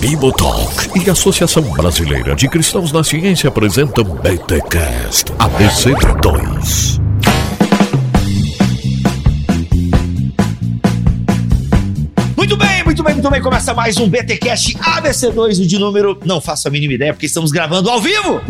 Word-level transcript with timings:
Bibotalk 0.00 0.90
e 0.94 1.08
Associação 1.08 1.62
Brasileira 1.62 2.34
de 2.34 2.46
Cristãos 2.46 2.92
na 2.92 3.02
Ciência 3.02 3.48
apresentam 3.48 4.04
BTCast 4.04 5.32
ABC2. 5.32 7.00
Muito 12.36 12.56
bem, 12.56 12.84
muito 12.84 13.02
bem, 13.02 13.14
muito 13.14 13.30
bem. 13.30 13.40
Começa 13.40 13.72
mais 13.72 13.96
um 13.96 14.06
BTcast 14.08 14.76
ABC2 14.76 15.66
de 15.66 15.78
número. 15.78 16.18
Não 16.24 16.40
faço 16.40 16.68
a 16.68 16.70
mínima 16.70 16.92
ideia 16.92 17.14
porque 17.14 17.26
estamos 17.26 17.50
gravando 17.50 17.88
ao 17.88 18.00
vivo. 18.00 18.42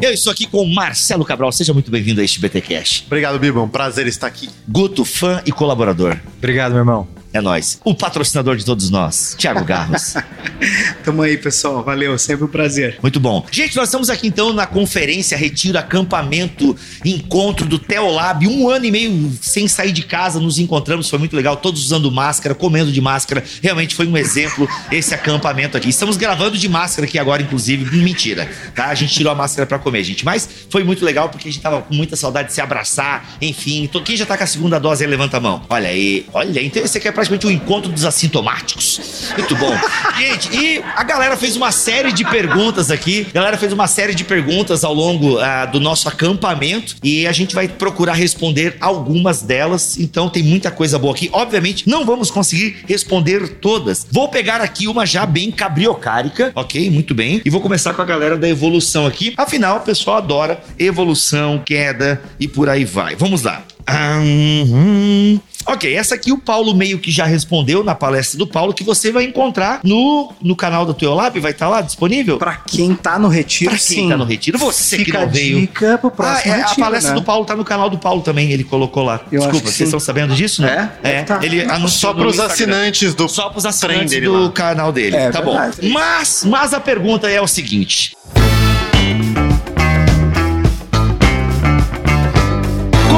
Eu 0.00 0.12
estou 0.12 0.30
aqui 0.30 0.46
com 0.46 0.64
Marcelo 0.66 1.24
Cabral. 1.24 1.50
Seja 1.50 1.72
muito 1.72 1.90
bem-vindo 1.90 2.20
a 2.20 2.24
este 2.24 2.38
BTcast. 2.38 3.04
Obrigado, 3.06 3.38
Bibo. 3.38 3.62
Um 3.62 3.68
prazer 3.68 4.06
estar 4.06 4.26
aqui. 4.26 4.50
Guto, 4.68 5.04
fã 5.04 5.42
e 5.46 5.52
colaborador. 5.52 6.18
Obrigado, 6.36 6.72
meu 6.72 6.80
irmão. 6.80 7.08
É 7.36 7.40
nós. 7.42 7.78
O 7.84 7.94
patrocinador 7.94 8.56
de 8.56 8.64
todos 8.64 8.88
nós, 8.88 9.36
Thiago 9.38 9.62
Garros. 9.62 10.14
Tamo 11.04 11.20
aí, 11.20 11.36
pessoal. 11.36 11.84
Valeu, 11.84 12.16
sempre 12.16 12.46
um 12.46 12.48
prazer. 12.48 12.98
Muito 13.02 13.20
bom. 13.20 13.44
Gente, 13.50 13.76
nós 13.76 13.88
estamos 13.88 14.08
aqui 14.08 14.26
então 14.26 14.54
na 14.54 14.66
conferência, 14.66 15.36
retiro, 15.36 15.78
acampamento, 15.78 16.74
encontro 17.04 17.66
do 17.66 17.78
Teolab. 17.78 18.46
Um 18.48 18.70
ano 18.70 18.86
e 18.86 18.90
meio 18.90 19.32
sem 19.42 19.68
sair 19.68 19.92
de 19.92 20.02
casa, 20.02 20.40
nos 20.40 20.58
encontramos, 20.58 21.10
foi 21.10 21.18
muito 21.18 21.36
legal. 21.36 21.58
Todos 21.58 21.84
usando 21.84 22.10
máscara, 22.10 22.54
comendo 22.54 22.90
de 22.90 23.02
máscara. 23.02 23.44
Realmente 23.62 23.94
foi 23.94 24.06
um 24.06 24.16
exemplo 24.16 24.66
esse 24.90 25.14
acampamento 25.14 25.76
aqui. 25.76 25.90
Estamos 25.90 26.16
gravando 26.16 26.56
de 26.56 26.68
máscara 26.70 27.06
aqui 27.06 27.18
agora, 27.18 27.42
inclusive. 27.42 27.98
Mentira, 27.98 28.48
tá? 28.74 28.86
A 28.86 28.94
gente 28.94 29.12
tirou 29.12 29.30
a 29.30 29.34
máscara 29.34 29.66
para 29.66 29.78
comer, 29.78 30.02
gente. 30.04 30.24
Mas 30.24 30.48
foi 30.70 30.82
muito 30.82 31.04
legal 31.04 31.28
porque 31.28 31.50
a 31.50 31.52
gente 31.52 31.60
tava 31.60 31.82
com 31.82 31.94
muita 31.94 32.16
saudade 32.16 32.48
de 32.48 32.54
se 32.54 32.62
abraçar. 32.62 33.36
Enfim, 33.42 33.90
quem 34.02 34.16
já 34.16 34.24
tá 34.24 34.38
com 34.38 34.44
a 34.44 34.46
segunda 34.46 34.80
dose 34.80 35.04
aí, 35.04 35.10
levanta 35.10 35.36
a 35.36 35.40
mão. 35.40 35.62
Olha 35.68 35.90
aí, 35.90 36.24
olha 36.32 36.60
aí. 36.62 36.66
Então 36.66 36.82
esse 36.82 36.96
aqui 36.96 37.08
é 37.08 37.12
praticamente 37.28 37.46
o 37.46 37.48
um 37.48 37.52
encontro 37.52 37.92
dos 37.92 38.04
assintomáticos. 38.04 39.30
Muito 39.36 39.56
bom. 39.56 39.72
gente, 40.18 40.56
e 40.56 40.82
a 40.94 41.02
galera 41.02 41.36
fez 41.36 41.56
uma 41.56 41.70
série 41.72 42.12
de 42.12 42.24
perguntas 42.24 42.90
aqui. 42.90 43.26
A 43.30 43.34
galera 43.34 43.56
fez 43.56 43.72
uma 43.72 43.86
série 43.86 44.14
de 44.14 44.24
perguntas 44.24 44.84
ao 44.84 44.94
longo 44.94 45.38
uh, 45.38 45.70
do 45.70 45.80
nosso 45.80 46.08
acampamento 46.08 46.96
e 47.02 47.26
a 47.26 47.32
gente 47.32 47.54
vai 47.54 47.68
procurar 47.68 48.14
responder 48.14 48.76
algumas 48.80 49.42
delas. 49.42 49.98
Então 49.98 50.28
tem 50.28 50.42
muita 50.42 50.70
coisa 50.70 50.98
boa 50.98 51.14
aqui. 51.14 51.28
Obviamente, 51.32 51.88
não 51.88 52.04
vamos 52.04 52.30
conseguir 52.30 52.84
responder 52.86 53.48
todas. 53.60 54.06
Vou 54.10 54.28
pegar 54.28 54.60
aqui 54.60 54.86
uma 54.86 55.04
já 55.04 55.26
bem 55.26 55.50
cabriocárica, 55.50 56.52
ok? 56.54 56.90
Muito 56.90 57.14
bem. 57.14 57.40
E 57.44 57.50
vou 57.50 57.60
começar 57.60 57.94
com 57.94 58.02
a 58.02 58.04
galera 58.04 58.36
da 58.36 58.48
evolução 58.48 59.06
aqui. 59.06 59.34
Afinal, 59.36 59.78
o 59.78 59.80
pessoal 59.80 60.18
adora 60.18 60.60
evolução, 60.78 61.62
queda 61.64 62.20
e 62.38 62.46
por 62.46 62.68
aí 62.68 62.84
vai. 62.84 63.16
Vamos 63.16 63.42
lá. 63.42 63.64
Uhum. 63.88 65.40
Ok, 65.68 65.92
essa 65.96 66.14
aqui 66.14 66.30
o 66.30 66.38
Paulo 66.38 66.72
meio 66.76 66.96
que 67.00 67.10
já 67.10 67.24
respondeu 67.24 67.82
na 67.82 67.92
palestra 67.92 68.38
do 68.38 68.46
Paulo, 68.46 68.72
que 68.72 68.84
você 68.84 69.10
vai 69.10 69.24
encontrar 69.24 69.80
no, 69.82 70.32
no 70.40 70.54
canal 70.54 70.86
do 70.86 70.94
Teolab, 70.94 71.40
vai 71.40 71.50
estar 71.50 71.66
tá 71.66 71.70
lá 71.70 71.80
disponível? 71.80 72.38
Pra 72.38 72.54
quem 72.54 72.94
tá 72.94 73.18
no 73.18 73.26
retiro, 73.26 73.70
pra 73.70 73.78
quem 73.78 73.86
sim. 73.96 74.08
tá 74.08 74.16
no 74.16 74.24
retiro, 74.24 74.58
você 74.58 74.98
Fica 74.98 75.18
que 75.18 75.24
não 75.24 75.28
veio. 75.28 75.60
dica 75.60 75.98
pro 75.98 76.08
próximo 76.10 76.52
ah, 76.52 76.56
é, 76.56 76.60
retiro, 76.60 76.82
A 76.82 76.84
palestra 76.84 77.14
né? 77.14 77.18
do 77.20 77.24
Paulo 77.24 77.44
tá 77.44 77.56
no 77.56 77.64
canal 77.64 77.90
do 77.90 77.98
Paulo 77.98 78.22
também, 78.22 78.52
ele 78.52 78.62
colocou 78.62 79.02
lá. 79.02 79.20
Eu 79.32 79.40
Desculpa, 79.40 79.66
vocês 79.66 79.80
estão 79.88 79.98
sabendo 79.98 80.34
disso, 80.36 80.62
né? 80.62 80.92
É? 81.02 81.10
É, 81.16 81.22
Tá. 81.24 81.40
ele 81.42 81.62
anunciou 81.62 81.88
Só 81.90 82.08
no 82.12 82.18
para 82.20 82.28
os 82.28 82.34
Instagram. 82.36 82.54
assinantes 82.54 83.14
do 83.14 83.28
Só 83.28 83.48
pros 83.50 83.66
assinantes 83.66 84.22
do 84.22 84.44
lá. 84.44 84.50
canal 84.52 84.92
dele. 84.92 85.16
É 85.16 85.30
tá 85.30 85.40
verdade. 85.40 85.78
bom. 85.82 85.88
Mas, 85.88 86.44
mas 86.44 86.72
a 86.74 86.78
pergunta 86.78 87.28
é 87.28 87.40
o 87.40 87.46
seguinte. 87.48 88.16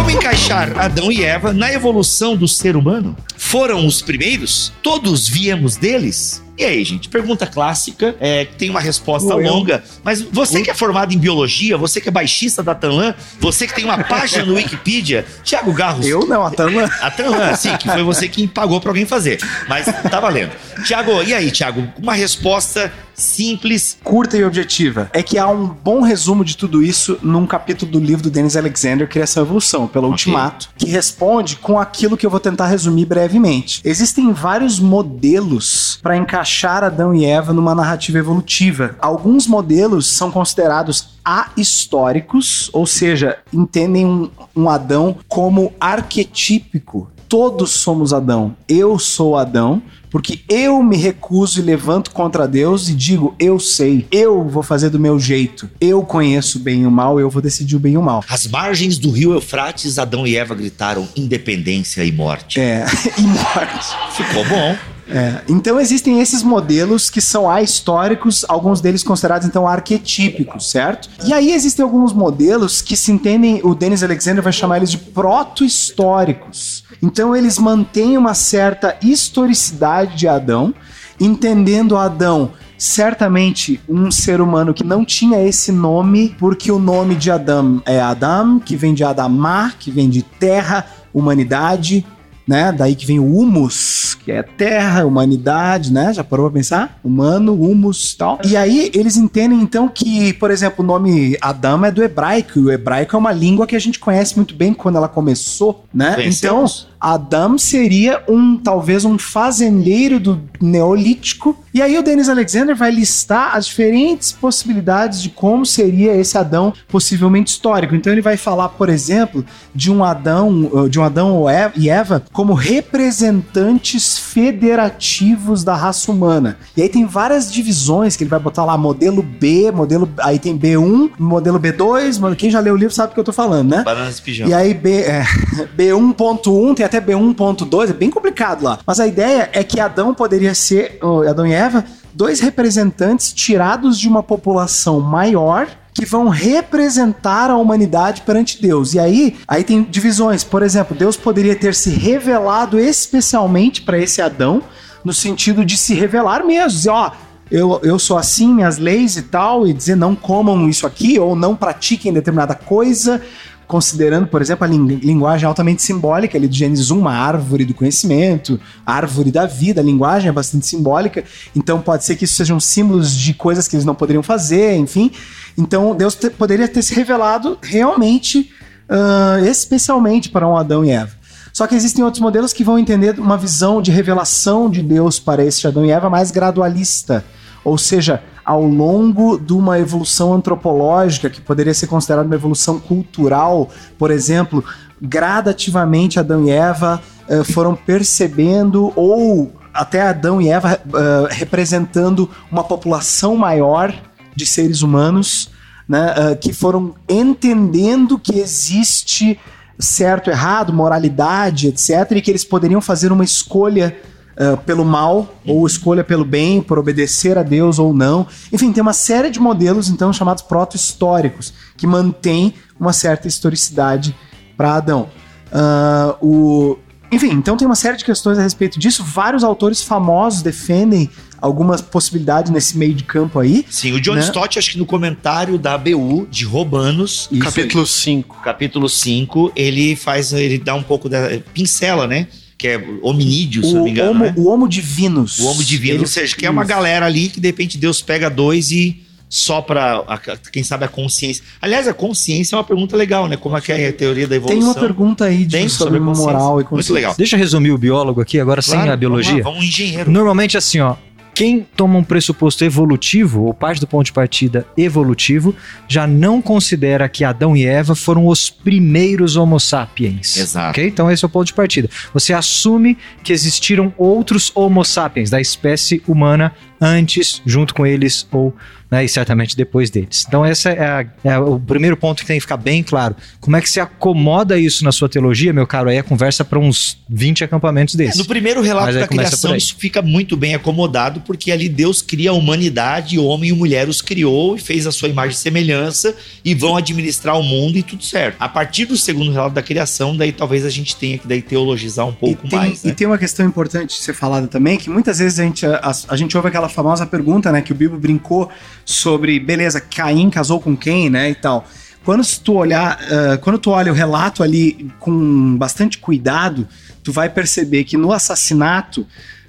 Como 0.08 0.16
encaixar 0.16 0.80
Adão 0.80 1.12
e 1.12 1.22
Eva 1.22 1.52
na 1.52 1.70
evolução 1.70 2.34
do 2.34 2.48
ser 2.48 2.76
humano? 2.76 3.14
Foram 3.36 3.86
os 3.86 4.00
primeiros? 4.00 4.72
Todos 4.82 5.28
viemos 5.28 5.76
deles? 5.76 6.42
E 6.58 6.64
aí, 6.64 6.84
gente? 6.84 7.08
Pergunta 7.08 7.46
clássica, 7.46 8.16
é, 8.18 8.44
que 8.44 8.56
tem 8.56 8.68
uma 8.68 8.80
resposta 8.80 9.32
longa, 9.36 9.84
mas 10.02 10.20
você 10.20 10.60
que 10.60 10.68
é 10.70 10.74
formado 10.74 11.14
em 11.14 11.18
biologia, 11.18 11.78
você 11.78 12.00
que 12.00 12.08
é 12.08 12.12
baixista 12.12 12.64
da 12.64 12.74
Tanlan, 12.74 13.14
você 13.38 13.64
que 13.64 13.74
tem 13.74 13.84
uma 13.84 14.02
página 14.02 14.44
no 14.44 14.54
Wikipedia, 14.54 15.24
Thiago 15.44 15.72
Garros. 15.72 16.04
Eu 16.04 16.26
não, 16.26 16.44
a 16.44 16.50
Tama. 16.50 16.90
A 17.00 17.10
Tanlan, 17.12 17.54
sim, 17.54 17.76
que 17.76 17.88
foi 17.88 18.02
você 18.02 18.28
quem 18.28 18.48
pagou 18.48 18.80
pra 18.80 18.90
alguém 18.90 19.06
fazer. 19.06 19.38
Mas 19.68 19.86
tá 19.86 20.18
valendo. 20.18 20.50
Tiago, 20.84 21.22
e 21.22 21.32
aí, 21.32 21.50
Tiago? 21.50 21.86
Uma 21.96 22.14
resposta 22.14 22.92
simples. 23.14 23.98
Curta 24.02 24.36
e 24.36 24.44
objetiva. 24.44 25.10
É 25.12 25.22
que 25.22 25.38
há 25.38 25.48
um 25.48 25.66
bom 25.66 26.00
resumo 26.00 26.44
de 26.44 26.56
tudo 26.56 26.82
isso 26.82 27.18
num 27.20 27.46
capítulo 27.46 27.90
do 27.90 27.98
livro 27.98 28.22
do 28.22 28.30
Dennis 28.30 28.56
Alexander, 28.56 29.08
Criação 29.08 29.42
e 29.42 29.46
Evolução, 29.46 29.86
pelo 29.88 30.06
Ok. 30.06 30.12
Ultimato, 30.12 30.70
que 30.76 30.86
responde 30.88 31.56
com 31.56 31.80
aquilo 31.80 32.16
que 32.16 32.24
eu 32.24 32.30
vou 32.30 32.40
tentar 32.40 32.66
resumir 32.66 33.06
brevemente. 33.06 33.80
Existem 33.84 34.32
vários 34.32 34.78
modelos 34.78 35.98
para 36.00 36.16
encaixar 36.16 36.47
Adão 36.84 37.14
e 37.14 37.24
Eva 37.24 37.52
numa 37.52 37.74
narrativa 37.74 38.18
evolutiva. 38.18 38.96
Alguns 39.00 39.46
modelos 39.46 40.06
são 40.06 40.30
considerados 40.30 41.10
ahistóricos, 41.24 42.70
ou 42.72 42.86
seja, 42.86 43.38
entendem 43.52 44.06
um, 44.06 44.30
um 44.56 44.68
Adão 44.68 45.16
como 45.28 45.72
arquetípico. 45.80 47.10
Todos 47.28 47.70
somos 47.70 48.12
Adão. 48.12 48.56
Eu 48.66 48.98
sou 48.98 49.36
Adão, 49.36 49.82
porque 50.10 50.40
eu 50.48 50.82
me 50.82 50.96
recuso 50.96 51.60
e 51.60 51.62
levanto 51.62 52.10
contra 52.10 52.48
Deus 52.48 52.88
e 52.88 52.94
digo: 52.94 53.34
eu 53.38 53.60
sei, 53.60 54.06
eu 54.10 54.48
vou 54.48 54.62
fazer 54.62 54.90
do 54.90 54.98
meu 54.98 55.18
jeito, 55.18 55.68
eu 55.80 56.02
conheço 56.02 56.58
o 56.58 56.60
bem 56.62 56.82
e 56.82 56.86
o 56.86 56.90
mal, 56.90 57.20
eu 57.20 57.28
vou 57.30 57.42
decidir 57.42 57.76
o 57.76 57.80
bem 57.80 57.94
e 57.94 57.98
o 57.98 58.02
mal. 58.02 58.24
Às 58.28 58.46
margens 58.46 58.98
do 58.98 59.10
rio 59.10 59.32
Eufrates, 59.32 59.98
Adão 59.98 60.26
e 60.26 60.36
Eva 60.36 60.54
gritaram 60.54 61.06
independência 61.16 62.04
e 62.04 62.12
morte. 62.12 62.60
É, 62.60 62.86
e 63.18 63.22
morte. 63.22 63.96
Ficou 64.16 64.44
bom. 64.46 64.76
É, 65.10 65.40
então 65.48 65.80
existem 65.80 66.20
esses 66.20 66.42
modelos 66.42 67.08
que 67.08 67.20
são 67.20 67.48
ahistóricos, 67.48 68.44
alguns 68.48 68.80
deles 68.80 69.02
considerados 69.02 69.46
então 69.46 69.66
arquetípicos, 69.66 70.70
certo? 70.70 71.08
E 71.24 71.32
aí 71.32 71.52
existem 71.52 71.82
alguns 71.82 72.12
modelos 72.12 72.82
que 72.82 72.96
se 72.96 73.10
entendem, 73.10 73.60
o 73.64 73.74
Dennis 73.74 74.02
Alexander 74.02 74.42
vai 74.42 74.52
chamar 74.52 74.76
eles 74.78 74.90
de 74.90 74.98
proto-históricos. 74.98 76.84
Então 77.02 77.34
eles 77.34 77.58
mantêm 77.58 78.18
uma 78.18 78.34
certa 78.34 78.96
historicidade 79.02 80.16
de 80.16 80.28
Adão, 80.28 80.74
entendendo 81.18 81.96
Adão 81.96 82.52
certamente 82.76 83.80
um 83.88 84.10
ser 84.10 84.40
humano 84.40 84.72
que 84.72 84.84
não 84.84 85.04
tinha 85.04 85.42
esse 85.44 85.72
nome, 85.72 86.36
porque 86.38 86.70
o 86.70 86.78
nome 86.78 87.16
de 87.16 87.30
Adão 87.30 87.82
é 87.84 88.00
Adam, 88.00 88.60
que 88.60 88.76
vem 88.76 88.94
de 88.94 89.02
Adamar, 89.02 89.76
que 89.78 89.90
vem 89.90 90.08
de 90.08 90.22
terra, 90.22 90.86
humanidade, 91.12 92.06
né? 92.48 92.72
Daí 92.72 92.94
que 92.94 93.06
vem 93.06 93.20
o 93.20 93.38
humus, 93.38 94.16
que 94.24 94.32
é 94.32 94.42
terra, 94.42 95.04
humanidade, 95.04 95.92
né? 95.92 96.14
Já 96.14 96.24
parou 96.24 96.46
pra 96.46 96.58
pensar? 96.58 96.98
Humano, 97.04 97.52
humus 97.52 98.12
e 98.12 98.16
tal. 98.16 98.38
E 98.42 98.56
aí 98.56 98.90
eles 98.94 99.16
entendem 99.18 99.60
então 99.60 99.86
que, 99.86 100.32
por 100.32 100.50
exemplo, 100.50 100.82
o 100.82 100.86
nome 100.86 101.36
Adão 101.42 101.84
é 101.84 101.90
do 101.90 102.02
hebraico, 102.02 102.58
e 102.58 102.62
o 102.62 102.70
hebraico 102.72 103.14
é 103.14 103.18
uma 103.18 103.32
língua 103.32 103.66
que 103.66 103.76
a 103.76 103.78
gente 103.78 103.98
conhece 103.98 104.34
muito 104.34 104.54
bem 104.54 104.72
quando 104.72 104.96
ela 104.96 105.08
começou, 105.08 105.84
né? 105.92 106.16
Então, 106.26 106.64
Adão 107.00 107.56
seria 107.56 108.22
um 108.28 108.56
talvez 108.56 109.04
um 109.04 109.18
fazendeiro 109.18 110.18
do 110.18 110.40
neolítico. 110.60 111.56
E 111.72 111.80
aí 111.80 111.96
o 111.96 112.02
Dennis 112.02 112.28
Alexander 112.28 112.74
vai 112.74 112.90
listar 112.90 113.56
as 113.56 113.66
diferentes 113.66 114.32
possibilidades 114.32 115.22
de 115.22 115.28
como 115.28 115.64
seria 115.64 116.14
esse 116.14 116.36
Adão 116.36 116.72
possivelmente 116.88 117.52
histórico. 117.52 117.94
Então 117.94 118.12
ele 118.12 118.22
vai 118.22 118.36
falar, 118.36 118.70
por 118.70 118.88
exemplo, 118.88 119.44
de 119.74 119.90
um 119.90 120.02
Adão, 120.02 120.88
de 120.88 120.98
um 120.98 121.04
Adão 121.04 121.44
e 121.76 121.88
Eva 121.88 122.24
como 122.32 122.52
representantes 122.52 124.18
federativos 124.18 125.62
da 125.62 125.76
raça 125.76 126.10
humana. 126.10 126.58
E 126.76 126.82
aí 126.82 126.88
tem 126.88 127.06
várias 127.06 127.52
divisões 127.52 128.16
que 128.16 128.24
ele 128.24 128.30
vai 128.30 128.40
botar 128.40 128.64
lá 128.64 128.76
modelo 128.76 129.22
B, 129.22 129.70
modelo 129.70 130.08
aí 130.18 130.38
tem 130.38 130.58
B1, 130.58 131.12
modelo 131.18 131.60
B2, 131.60 132.18
mano, 132.18 132.34
quem 132.34 132.50
já 132.50 132.60
leu 132.60 132.74
o 132.74 132.76
livro 132.76 132.94
sabe 132.94 133.12
o 133.12 133.14
que 133.14 133.20
eu 133.20 133.24
tô 133.24 133.32
falando, 133.32 133.70
né? 133.70 133.82
Bananas 133.84 134.18
e 134.18 134.22
pijama. 134.22 134.50
E 134.50 134.54
aí 134.54 134.74
B, 134.74 135.00
é, 135.02 135.24
B1.1 135.76 136.74
tem 136.74 136.86
até 136.88 137.00
B1.2, 137.00 137.90
é 137.90 137.92
bem 137.92 138.10
complicado 138.10 138.62
lá. 138.62 138.78
Mas 138.86 138.98
a 138.98 139.06
ideia 139.06 139.48
é 139.52 139.62
que 139.62 139.78
Adão 139.78 140.14
poderia 140.14 140.54
ser, 140.54 140.98
Adão 141.28 141.46
e 141.46 141.52
Eva, 141.52 141.84
dois 142.12 142.40
representantes 142.40 143.32
tirados 143.32 143.98
de 143.98 144.08
uma 144.08 144.22
população 144.22 145.00
maior 145.00 145.68
que 145.98 146.06
vão 146.06 146.28
representar 146.28 147.50
a 147.50 147.56
humanidade 147.56 148.22
perante 148.22 148.62
Deus. 148.62 148.94
E 148.94 149.00
aí, 149.00 149.36
aí 149.48 149.64
tem 149.64 149.82
divisões. 149.82 150.44
Por 150.44 150.62
exemplo, 150.62 150.96
Deus 150.96 151.16
poderia 151.16 151.56
ter 151.56 151.74
se 151.74 151.90
revelado 151.90 152.78
especialmente 152.78 153.82
para 153.82 153.98
esse 153.98 154.22
Adão, 154.22 154.62
no 155.04 155.12
sentido 155.12 155.64
de 155.64 155.76
se 155.76 155.94
revelar 155.94 156.44
mesmo, 156.44 156.70
dizer, 156.70 156.90
ó, 156.90 157.10
eu, 157.50 157.80
eu 157.82 157.98
sou 157.98 158.18
assim, 158.18 158.52
minhas 158.52 158.78
leis 158.78 159.16
e 159.16 159.22
tal, 159.22 159.66
e 159.66 159.72
dizer 159.72 159.96
não 159.96 160.14
comam 160.14 160.68
isso 160.68 160.86
aqui, 160.86 161.18
ou 161.18 161.34
não 161.34 161.56
pratiquem 161.56 162.12
determinada 162.12 162.54
coisa, 162.54 163.22
considerando, 163.68 164.26
por 164.26 164.40
exemplo, 164.42 164.64
a 164.64 164.66
lin- 164.66 164.96
linguagem 165.02 165.46
altamente 165.46 165.82
simbólica 165.82 166.36
ali 166.36 166.48
do 166.48 166.54
Gênesis 166.54 166.90
1, 166.90 166.98
uma 166.98 167.12
árvore 167.12 167.64
do 167.66 167.74
conhecimento, 167.74 168.58
árvore 168.84 169.30
da 169.30 169.46
vida, 169.46 169.80
a 169.80 169.84
linguagem 169.84 170.30
é 170.30 170.32
bastante 170.32 170.66
simbólica, 170.66 171.22
então 171.54 171.80
pode 171.80 172.04
ser 172.04 172.16
que 172.16 172.24
isso 172.24 172.34
sejam 172.34 172.58
símbolos 172.58 173.14
de 173.14 173.34
coisas 173.34 173.68
que 173.68 173.76
eles 173.76 173.84
não 173.84 173.94
poderiam 173.94 174.22
fazer, 174.22 174.74
enfim. 174.76 175.10
Então 175.56 175.94
Deus 175.94 176.14
te- 176.14 176.30
poderia 176.30 176.66
ter 176.66 176.82
se 176.82 176.94
revelado 176.94 177.58
realmente, 177.62 178.50
ah, 178.88 179.38
especialmente 179.42 180.30
para 180.30 180.48
um 180.48 180.56
Adão 180.56 180.84
e 180.84 180.90
Eva. 180.90 181.12
Só 181.52 181.66
que 181.66 181.74
existem 181.74 182.04
outros 182.04 182.20
modelos 182.22 182.52
que 182.52 182.64
vão 182.64 182.78
entender 182.78 183.18
uma 183.18 183.36
visão 183.36 183.82
de 183.82 183.90
revelação 183.90 184.70
de 184.70 184.80
Deus 184.82 185.18
para 185.20 185.44
este 185.44 185.66
Adão 185.66 185.84
e 185.84 185.90
Eva 185.90 186.08
mais 186.08 186.30
gradualista. 186.30 187.24
Ou 187.64 187.76
seja, 187.76 188.22
ao 188.48 188.64
longo 188.64 189.38
de 189.38 189.52
uma 189.52 189.78
evolução 189.78 190.32
antropológica, 190.32 191.28
que 191.28 191.38
poderia 191.38 191.74
ser 191.74 191.86
considerada 191.86 192.26
uma 192.26 192.34
evolução 192.34 192.80
cultural, 192.80 193.68
por 193.98 194.10
exemplo, 194.10 194.64
gradativamente 194.98 196.18
Adão 196.18 196.46
e 196.46 196.50
Eva 196.50 196.98
uh, 197.28 197.44
foram 197.44 197.74
percebendo, 197.74 198.90
ou 198.96 199.52
até 199.74 200.00
Adão 200.00 200.40
e 200.40 200.48
Eva 200.48 200.80
uh, 200.86 201.28
representando 201.28 202.30
uma 202.50 202.64
população 202.64 203.36
maior 203.36 203.94
de 204.34 204.46
seres 204.46 204.80
humanos, 204.80 205.50
né, 205.86 206.14
uh, 206.14 206.36
que 206.38 206.50
foram 206.50 206.94
entendendo 207.06 208.18
que 208.18 208.38
existe 208.38 209.38
certo, 209.78 210.30
errado, 210.30 210.72
moralidade, 210.72 211.68
etc., 211.68 212.12
e 212.12 212.22
que 212.22 212.30
eles 212.30 212.46
poderiam 212.46 212.80
fazer 212.80 213.12
uma 213.12 213.24
escolha 213.24 213.94
uh, 214.38 214.56
pelo 214.58 214.84
mal 214.84 215.34
ou 215.44 215.66
escolha 215.66 216.04
pelo 216.04 216.24
bem, 216.24 216.62
por 216.62 216.78
obedecer 216.78 217.36
a 217.36 217.42
Deus 217.42 217.78
ou 217.78 217.92
não. 217.92 218.26
Enfim, 218.52 218.72
tem 218.72 218.80
uma 218.80 218.92
série 218.92 219.30
de 219.30 219.40
modelos, 219.40 219.88
então, 219.88 220.12
chamados 220.12 220.42
proto-históricos, 220.42 221.52
que 221.76 221.86
mantém 221.86 222.54
uma 222.78 222.92
certa 222.92 223.26
historicidade 223.26 224.14
para 224.56 224.74
Adão. 224.74 225.08
Uh, 225.52 226.26
o... 226.26 226.78
Enfim, 227.10 227.30
então 227.30 227.56
tem 227.56 227.66
uma 227.66 227.74
série 227.74 227.96
de 227.96 228.04
questões 228.04 228.38
a 228.38 228.42
respeito 228.42 228.78
disso. 228.78 229.02
Vários 229.02 229.42
autores 229.42 229.82
famosos 229.82 230.42
defendem 230.42 231.08
algumas 231.40 231.80
possibilidades 231.80 232.50
nesse 232.50 232.76
meio 232.76 232.92
de 232.92 233.04
campo 233.04 233.38
aí. 233.38 233.64
Sim, 233.70 233.92
o 233.92 234.00
John 234.00 234.14
né? 234.14 234.20
Stott, 234.20 234.58
acho 234.58 234.72
que 234.72 234.78
no 234.78 234.84
comentário 234.84 235.56
da 235.56 235.74
ABU 235.74 236.26
de 236.30 236.44
Romanos, 236.44 237.30
Capítulo 237.40 237.86
5. 237.86 238.42
capítulo 238.42 238.88
5, 238.88 239.52
ele 239.56 239.96
faz, 239.96 240.32
ele 240.32 240.58
dá 240.58 240.74
um 240.74 240.82
pouco 240.82 241.08
da 241.08 241.40
pincela, 241.54 242.06
né? 242.06 242.26
Que 242.58 242.66
é 242.68 242.84
hominídeo, 243.02 243.64
se 243.64 243.72
não 243.72 243.84
me 243.84 243.90
o, 243.90 243.92
engano, 243.92 244.10
homo, 244.10 244.24
né? 244.24 244.34
o 244.36 244.48
homo 244.48 244.68
divinus. 244.68 245.38
O 245.38 245.46
homem 245.46 245.64
divino, 245.64 245.94
Ele- 245.94 246.00
ou 246.00 246.06
seja, 246.08 246.34
que 246.34 246.44
é 246.44 246.50
uma 246.50 246.64
galera 246.64 247.06
ali 247.06 247.28
que 247.28 247.38
de 247.40 247.46
repente 247.46 247.78
Deus 247.78 248.02
pega 248.02 248.28
dois 248.28 248.72
e 248.72 249.00
sopra, 249.28 250.02
a- 250.08 250.18
quem 250.50 250.62
sabe, 250.64 250.84
a 250.84 250.88
consciência. 250.88 251.44
Aliás, 251.62 251.86
a 251.86 251.94
consciência 251.94 252.56
é 252.56 252.58
uma 252.58 252.64
pergunta 252.64 252.96
legal, 252.96 253.28
né? 253.28 253.36
Como 253.36 253.56
é 253.56 253.60
que 253.60 253.70
é 253.70 253.88
a 253.88 253.92
teoria 253.92 254.26
da 254.26 254.34
evolução? 254.36 254.58
Tem 254.60 254.68
uma 254.68 254.74
pergunta 254.74 255.26
aí 255.26 255.44
de, 255.44 255.56
Tem 255.56 255.68
sobre 255.68 255.98
sobre 255.98 256.00
moral 256.00 256.52
e 256.52 256.54
Muito 256.54 256.68
consciência. 256.70 256.94
legal. 256.94 257.14
Deixa 257.16 257.36
eu 257.36 257.38
resumir 257.38 257.70
o 257.70 257.78
biólogo 257.78 258.20
aqui, 258.20 258.40
agora 258.40 258.60
sem 258.60 258.74
Claro, 258.74 258.90
a 258.92 258.96
biologia. 258.96 259.30
Vamos, 259.34 259.44
lá, 259.44 259.50
vamos 259.52 259.64
engenheiro. 259.66 260.10
Normalmente, 260.10 260.56
assim, 260.56 260.80
ó. 260.80 260.96
Quem 261.38 261.64
toma 261.76 261.96
um 261.96 262.02
pressuposto 262.02 262.64
evolutivo, 262.64 263.44
ou 263.44 263.54
parte 263.54 263.80
do 263.80 263.86
ponto 263.86 264.06
de 264.06 264.12
partida 264.12 264.66
evolutivo, 264.76 265.54
já 265.86 266.04
não 266.04 266.42
considera 266.42 267.08
que 267.08 267.22
Adão 267.22 267.56
e 267.56 267.64
Eva 267.64 267.94
foram 267.94 268.26
os 268.26 268.50
primeiros 268.50 269.36
Homo 269.36 269.60
sapiens. 269.60 270.36
Exato. 270.36 270.70
ok? 270.70 270.88
Então, 270.88 271.08
esse 271.08 271.24
é 271.24 271.26
o 271.26 271.28
ponto 271.28 271.46
de 271.46 271.54
partida. 271.54 271.88
Você 272.12 272.32
assume 272.32 272.98
que 273.22 273.32
existiram 273.32 273.94
outros 273.96 274.50
Homo 274.52 274.84
sapiens 274.84 275.30
da 275.30 275.40
espécie 275.40 276.02
humana 276.08 276.52
antes, 276.80 277.40
junto 277.46 277.72
com 277.72 277.86
eles, 277.86 278.26
ou 278.32 278.52
né, 278.90 279.04
e 279.04 279.08
certamente 279.08 279.56
depois 279.56 279.90
deles. 279.90 280.24
Então, 280.26 280.46
esse 280.46 280.68
é, 280.68 280.78
a- 280.82 281.06
é 281.24 281.38
o 281.38 281.58
primeiro 281.60 281.96
ponto 281.96 282.20
que 282.22 282.26
tem 282.26 282.36
que 282.36 282.40
ficar 282.40 282.56
bem 282.56 282.82
claro. 282.82 283.14
Como 283.40 283.56
é 283.56 283.60
que 283.60 283.68
se 283.68 283.78
acomoda 283.80 284.58
isso 284.58 284.82
na 284.84 284.92
sua 284.92 285.08
teologia, 285.08 285.52
meu 285.52 285.66
caro? 285.66 285.90
Aí 285.90 285.96
é 285.96 286.02
conversa 286.02 286.44
para 286.44 286.58
uns 286.58 286.98
20 287.08 287.44
acampamentos 287.44 287.94
desses. 287.94 288.16
No 288.18 288.24
primeiro 288.24 288.62
relato 288.62 288.94
da 288.94 289.06
criação, 289.06 289.54
isso 289.56 289.76
fica 289.78 290.00
muito 290.00 290.36
bem 290.36 290.54
acomodado, 290.54 291.20
porque 291.20 291.52
ali 291.52 291.68
Deus 291.68 292.00
cria 292.02 292.30
a 292.30 292.32
humanidade, 292.32 293.18
homem 293.18 293.50
e 293.50 293.52
mulher 293.52 293.88
os 293.88 294.00
criou 294.00 294.56
e 294.56 294.60
fez 294.60 294.86
a 294.86 294.92
sua 294.92 295.08
imagem 295.08 295.32
e 295.32 295.38
semelhança 295.38 296.14
e 296.44 296.54
vão 296.54 296.76
administrar 296.76 297.38
o 297.38 297.42
mundo 297.42 297.76
e 297.78 297.82
tudo 297.82 298.02
certo. 298.04 298.36
A 298.40 298.48
partir 298.48 298.86
do 298.86 298.96
segundo 298.96 299.30
relato 299.32 299.54
da 299.54 299.62
criação, 299.62 300.16
daí 300.16 300.32
talvez 300.32 300.64
a 300.64 300.70
gente 300.70 300.96
tenha 300.96 301.18
que 301.18 301.26
daí 301.28 301.42
teologizar 301.42 302.06
um 302.06 302.12
pouco 302.12 302.46
e 302.46 302.48
tem, 302.50 302.58
mais, 302.58 302.84
E 302.84 302.88
né? 302.88 302.94
tem 302.94 303.06
uma 303.06 303.18
questão 303.18 303.44
importante 303.46 303.96
de 303.96 304.02
ser 304.02 304.14
falada 304.14 304.46
também, 304.46 304.78
que 304.78 304.88
muitas 304.88 305.18
vezes 305.18 305.38
a 305.38 305.42
gente, 305.44 305.66
a, 305.66 305.92
a 306.08 306.16
gente 306.16 306.36
ouve 306.36 306.48
aquela 306.48 306.68
famosa 306.68 307.06
pergunta, 307.06 307.52
né, 307.52 307.60
que 307.60 307.72
o 307.72 307.74
Bibo 307.74 307.98
brincou 307.98 308.48
sobre, 308.88 309.38
beleza, 309.38 309.82
Caim 309.82 310.30
casou 310.30 310.58
com 310.58 310.74
quem, 310.74 311.10
né, 311.10 311.28
e 311.28 311.34
tal. 311.34 311.68
Quando 312.02 312.24
tu 312.42 312.54
olhar, 312.54 312.98
ah, 313.02 313.36
quando 313.36 313.58
tu 313.58 313.70
olha 313.70 313.92
o 313.92 313.94
relato 313.94 314.42
ali 314.42 314.90
com 314.98 315.56
bastante 315.58 315.98
cuidado, 315.98 316.66
tu 317.04 317.12
vai 317.12 317.28
perceber 317.28 317.84
que 317.84 317.98
no 317.98 318.12
assassinato 318.12 319.06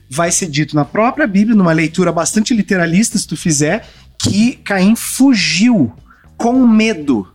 vai 0.10 0.30
ser 0.30 0.48
dito 0.48 0.76
na 0.76 0.84
própria 0.84 1.26
Bíblia, 1.26 1.56
numa 1.56 1.72
leitura 1.72 2.12
bastante 2.12 2.54
literalista, 2.54 3.18
se 3.18 3.26
tu 3.26 3.38
fizer, 3.38 3.88
que 4.18 4.58
Caim 4.58 4.94
fugiu 4.98 5.94
com 6.36 6.68
medo. 6.68 7.26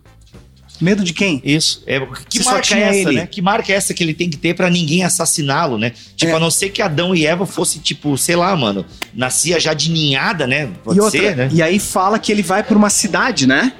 Medo 0.81 1.05
de 1.05 1.13
quem? 1.13 1.41
Isso. 1.45 1.83
É, 1.87 2.01
que 2.29 2.39
Se 2.43 2.45
marca 2.45 2.75
é 2.77 2.81
essa, 2.83 2.97
ele. 3.11 3.13
né? 3.21 3.27
Que 3.27 3.41
marca 3.41 3.73
é 3.73 3.77
essa 3.77 3.95
que 3.95 4.03
ele 4.03 4.13
tem 4.13 4.29
que 4.29 4.37
ter 4.37 4.55
pra 4.55 4.69
ninguém 4.69 5.05
assassiná-lo, 5.05 5.79
né? 5.79 5.93
Tipo, 6.17 6.33
É. 6.33 6.35
a 6.35 6.41
não 6.41 6.51
ser 6.51 6.71
que 6.71 6.83
Adão 6.83 7.15
e 7.15 7.25
Eva 7.27 7.47
fosse, 7.47 7.79
tipo, 7.79 8.19
sei 8.19 8.37
lá, 8.37 8.55
mano, 8.57 8.85
nascia 9.15 9.59
já 9.61 9.73
de 9.73 9.91
ninhada, 9.91 10.47
né? 10.47 10.71
Pode 10.83 10.99
e, 10.99 11.01
outra, 11.01 11.21
ser, 11.21 11.37
né? 11.37 11.49
e 11.53 11.63
aí 11.63 11.79
fala 11.79 12.19
que 12.19 12.33
ele 12.33 12.43
vai 12.43 12.63
pra 12.63 12.77
uma 12.77 12.91
cidade, 12.91 13.47
né? 13.47 13.73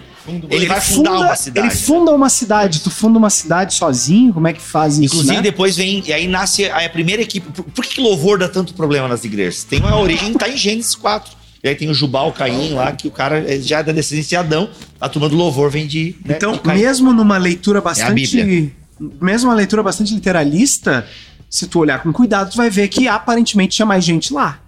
Ele 0.51 0.65
vai 0.67 0.81
fundar 0.81 1.19
uma 1.21 1.37
cidade. 1.37 1.67
Ele 1.67 1.77
funda 1.77 2.11
uma 2.13 2.29
cidade. 2.31 2.81
Tu 2.81 2.91
funda 2.91 3.19
uma 3.19 3.29
cidade 3.29 3.75
sozinho? 3.75 4.33
Como 4.33 4.49
é 4.49 4.55
que 4.55 4.61
faz 4.63 4.95
isso, 4.95 5.05
Inclusive, 5.17 5.37
né? 5.37 5.43
depois 5.43 5.77
vem. 5.77 6.03
E 6.07 6.15
aí 6.15 6.27
nasce 6.27 6.65
a, 6.65 6.87
a 6.87 6.89
primeira 6.89 7.21
equipe. 7.21 7.47
Por, 7.53 7.63
por 7.65 7.85
que 7.85 8.01
louvor 8.01 8.39
dá 8.39 8.49
tanto 8.49 8.73
problema 8.73 9.07
nas 9.07 9.23
igrejas? 9.25 9.65
Tem 9.65 9.81
uma 9.81 9.99
origem, 10.01 10.33
tá 10.33 10.49
em 10.49 10.57
Gênesis 10.57 10.95
4. 10.95 11.31
E 11.65 11.69
aí 11.69 11.75
tem 11.75 11.89
o 11.89 11.95
Jubal, 11.95 12.31
Caim 12.31 12.75
lá, 12.75 12.93
que 12.93 13.09
o 13.09 13.11
cara 13.11 13.39
é 13.51 13.59
já 13.59 13.79
é 13.79 13.83
da 13.83 13.91
descendência 13.91 14.29
de 14.29 14.37
Adão. 14.37 14.69
A 15.01 15.09
turma 15.09 15.31
do 15.31 15.35
louvor 15.35 15.71
vem 15.71 15.87
de. 15.87 16.15
né, 16.23 16.35
Então, 16.37 16.53
de 16.63 16.69
mesmo 16.69 17.11
numa 17.11 17.39
leitura 17.39 17.79
É 17.79 17.83
bastante... 17.83 18.37
Bíblia. 18.37 18.71
mesmo 19.19 19.49
uma 19.49 19.55
leitura 19.57 19.83
bastante 19.83 20.13
literalista, 20.13 21.07
se 21.49 21.67
tu 21.67 21.79
olhar 21.79 22.03
com 22.03 22.13
cuidado, 22.13 22.51
tu 22.51 22.59
vai 22.59 22.69
ver 22.69 22.89
que 22.89 23.09
aparentemente 23.09 23.77
tinha 23.77 23.87
mais 23.87 24.05
gente 24.05 24.31
lá. 24.31 24.61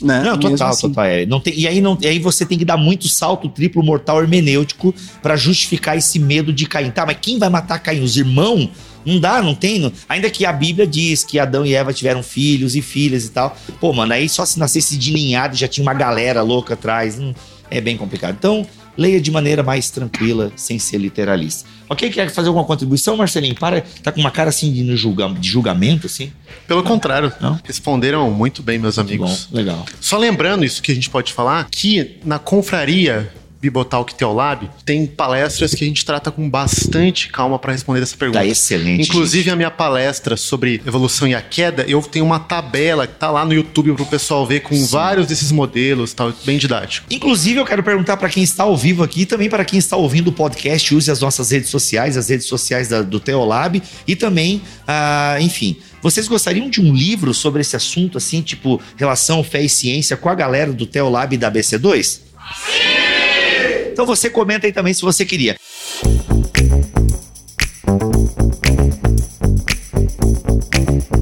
Né? 0.00 0.22
Não, 0.22 0.36
Mesmo 0.36 0.50
total, 0.50 0.68
assim. 0.68 0.88
total. 0.88 1.04
É. 1.04 1.26
Não 1.26 1.40
tem, 1.40 1.58
e 1.58 1.66
aí, 1.66 1.80
não, 1.80 1.98
e 2.00 2.06
aí 2.06 2.18
você 2.20 2.44
tem 2.46 2.56
que 2.58 2.64
dar 2.64 2.76
muito 2.76 3.08
salto 3.08 3.48
triplo 3.48 3.82
mortal 3.82 4.20
hermenêutico 4.20 4.94
pra 5.22 5.36
justificar 5.36 5.96
esse 5.96 6.18
medo 6.18 6.52
de 6.52 6.66
Caim. 6.66 6.90
Tá, 6.90 7.04
mas 7.06 7.16
quem 7.20 7.38
vai 7.38 7.48
matar 7.48 7.78
Caim? 7.80 8.02
Os 8.02 8.16
irmãos? 8.16 8.68
Não 9.06 9.20
dá, 9.20 9.40
não 9.40 9.54
tem. 9.54 9.78
não- 9.78 9.92
ainda 10.08 10.28
que 10.28 10.44
a 10.44 10.52
Bíblia 10.52 10.86
diz 10.86 11.22
que 11.24 11.38
Adão 11.38 11.64
e 11.64 11.72
Eva 11.74 11.92
tiveram 11.92 12.22
filhos 12.22 12.74
e 12.74 12.82
filhas 12.82 13.24
e 13.24 13.30
tal. 13.30 13.56
Pô, 13.80 13.92
mano, 13.92 14.12
aí 14.12 14.28
só 14.28 14.44
se 14.44 14.58
nascesse 14.58 14.96
de 14.96 15.12
ninhado 15.12 15.56
já 15.56 15.68
tinha 15.68 15.82
uma 15.82 15.94
galera 15.94 16.42
louca 16.42 16.74
atrás. 16.74 17.18
Hum, 17.18 17.32
é 17.70 17.80
bem 17.80 17.96
complicado. 17.96 18.34
Então, 18.38 18.66
leia 18.96 19.20
de 19.20 19.30
maneira 19.30 19.62
mais 19.62 19.90
tranquila, 19.90 20.50
sem 20.56 20.78
ser 20.78 20.98
literalista. 20.98 21.68
Ok? 21.88 22.10
Quer 22.10 22.30
fazer 22.30 22.48
alguma 22.48 22.64
contribuição, 22.64 23.16
Marcelinho? 23.16 23.54
Para, 23.54 23.82
tá 24.02 24.10
com 24.10 24.18
uma 24.18 24.30
cara 24.30 24.48
assim 24.48 24.72
de, 24.72 24.96
julga, 24.96 25.28
de 25.28 25.48
julgamento, 25.48 26.06
assim? 26.06 26.32
Pelo 26.66 26.82
contrário, 26.82 27.32
Não? 27.40 27.60
responderam 27.62 28.28
muito 28.30 28.60
bem, 28.62 28.76
meus 28.78 28.96
Bom, 28.96 29.02
amigos. 29.02 29.48
legal. 29.52 29.84
Só 30.00 30.16
lembrando 30.18 30.64
isso 30.64 30.82
que 30.82 30.90
a 30.90 30.94
gente 30.94 31.08
pode 31.10 31.32
falar, 31.32 31.68
que 31.70 32.16
na 32.24 32.38
confraria 32.40 33.32
Bibotalk 33.60 34.14
Teolab 34.14 34.68
tem 34.84 35.06
palestras 35.06 35.74
que 35.74 35.84
a 35.84 35.86
gente 35.88 36.04
trata 36.04 36.30
com 36.30 36.48
bastante 36.48 37.28
calma 37.28 37.58
para 37.58 37.72
responder 37.72 38.02
essa 38.02 38.16
pergunta. 38.16 38.38
Tá 38.40 38.46
excelente. 38.46 39.08
Inclusive 39.08 39.50
a 39.50 39.56
minha 39.56 39.70
palestra 39.70 40.36
sobre 40.36 40.80
evolução 40.86 41.26
e 41.26 41.34
a 41.34 41.40
queda, 41.42 41.84
eu 41.88 42.00
tenho 42.02 42.24
uma 42.24 42.38
tabela 42.38 43.06
que 43.06 43.14
tá 43.14 43.30
lá 43.30 43.44
no 43.44 43.52
YouTube 43.54 43.92
pro 43.94 44.06
pessoal 44.06 44.46
ver 44.46 44.60
com 44.60 44.84
vários 44.86 45.26
desses 45.26 45.50
modelos, 45.50 46.12
tal, 46.12 46.32
bem 46.44 46.58
didático. 46.58 47.06
Inclusive, 47.10 47.58
eu 47.60 47.64
quero 47.64 47.82
perguntar 47.82 48.16
para 48.16 48.28
quem 48.28 48.42
está 48.42 48.64
ao 48.64 48.76
vivo 48.76 49.02
aqui 49.02 49.22
e 49.22 49.26
também 49.26 49.48
para 49.48 49.64
quem 49.64 49.78
está 49.78 49.96
ouvindo 49.96 50.28
o 50.28 50.32
podcast, 50.32 50.94
use 50.94 51.10
as 51.10 51.20
nossas 51.20 51.50
redes 51.50 51.70
sociais, 51.70 52.16
as 52.16 52.28
redes 52.28 52.46
sociais 52.46 52.88
da- 52.88 53.02
do 53.02 53.18
Teolab 53.18 53.82
e 54.06 54.14
também, 54.16 54.60
ah, 54.86 55.36
enfim, 55.40 55.76
vocês 56.02 56.28
gostariam 56.28 56.68
de 56.70 56.80
um 56.80 56.92
livro 56.94 57.32
sobre 57.34 57.62
esse 57.62 57.74
assunto, 57.74 58.18
assim, 58.18 58.42
tipo 58.42 58.80
relação 58.96 59.42
fé 59.42 59.62
e 59.62 59.68
ciência 59.68 60.16
com 60.16 60.28
a 60.28 60.34
galera 60.34 60.72
do 60.72 60.86
Teolab 60.86 61.34
e 61.34 61.38
da 61.38 61.50
BC2? 61.50 62.20
Sim! 62.54 63.05
Então 63.96 64.04
você 64.04 64.28
comenta 64.28 64.66
aí 64.66 64.72
também 64.74 64.92
se 64.92 65.00
você 65.00 65.24
queria. 65.24 65.56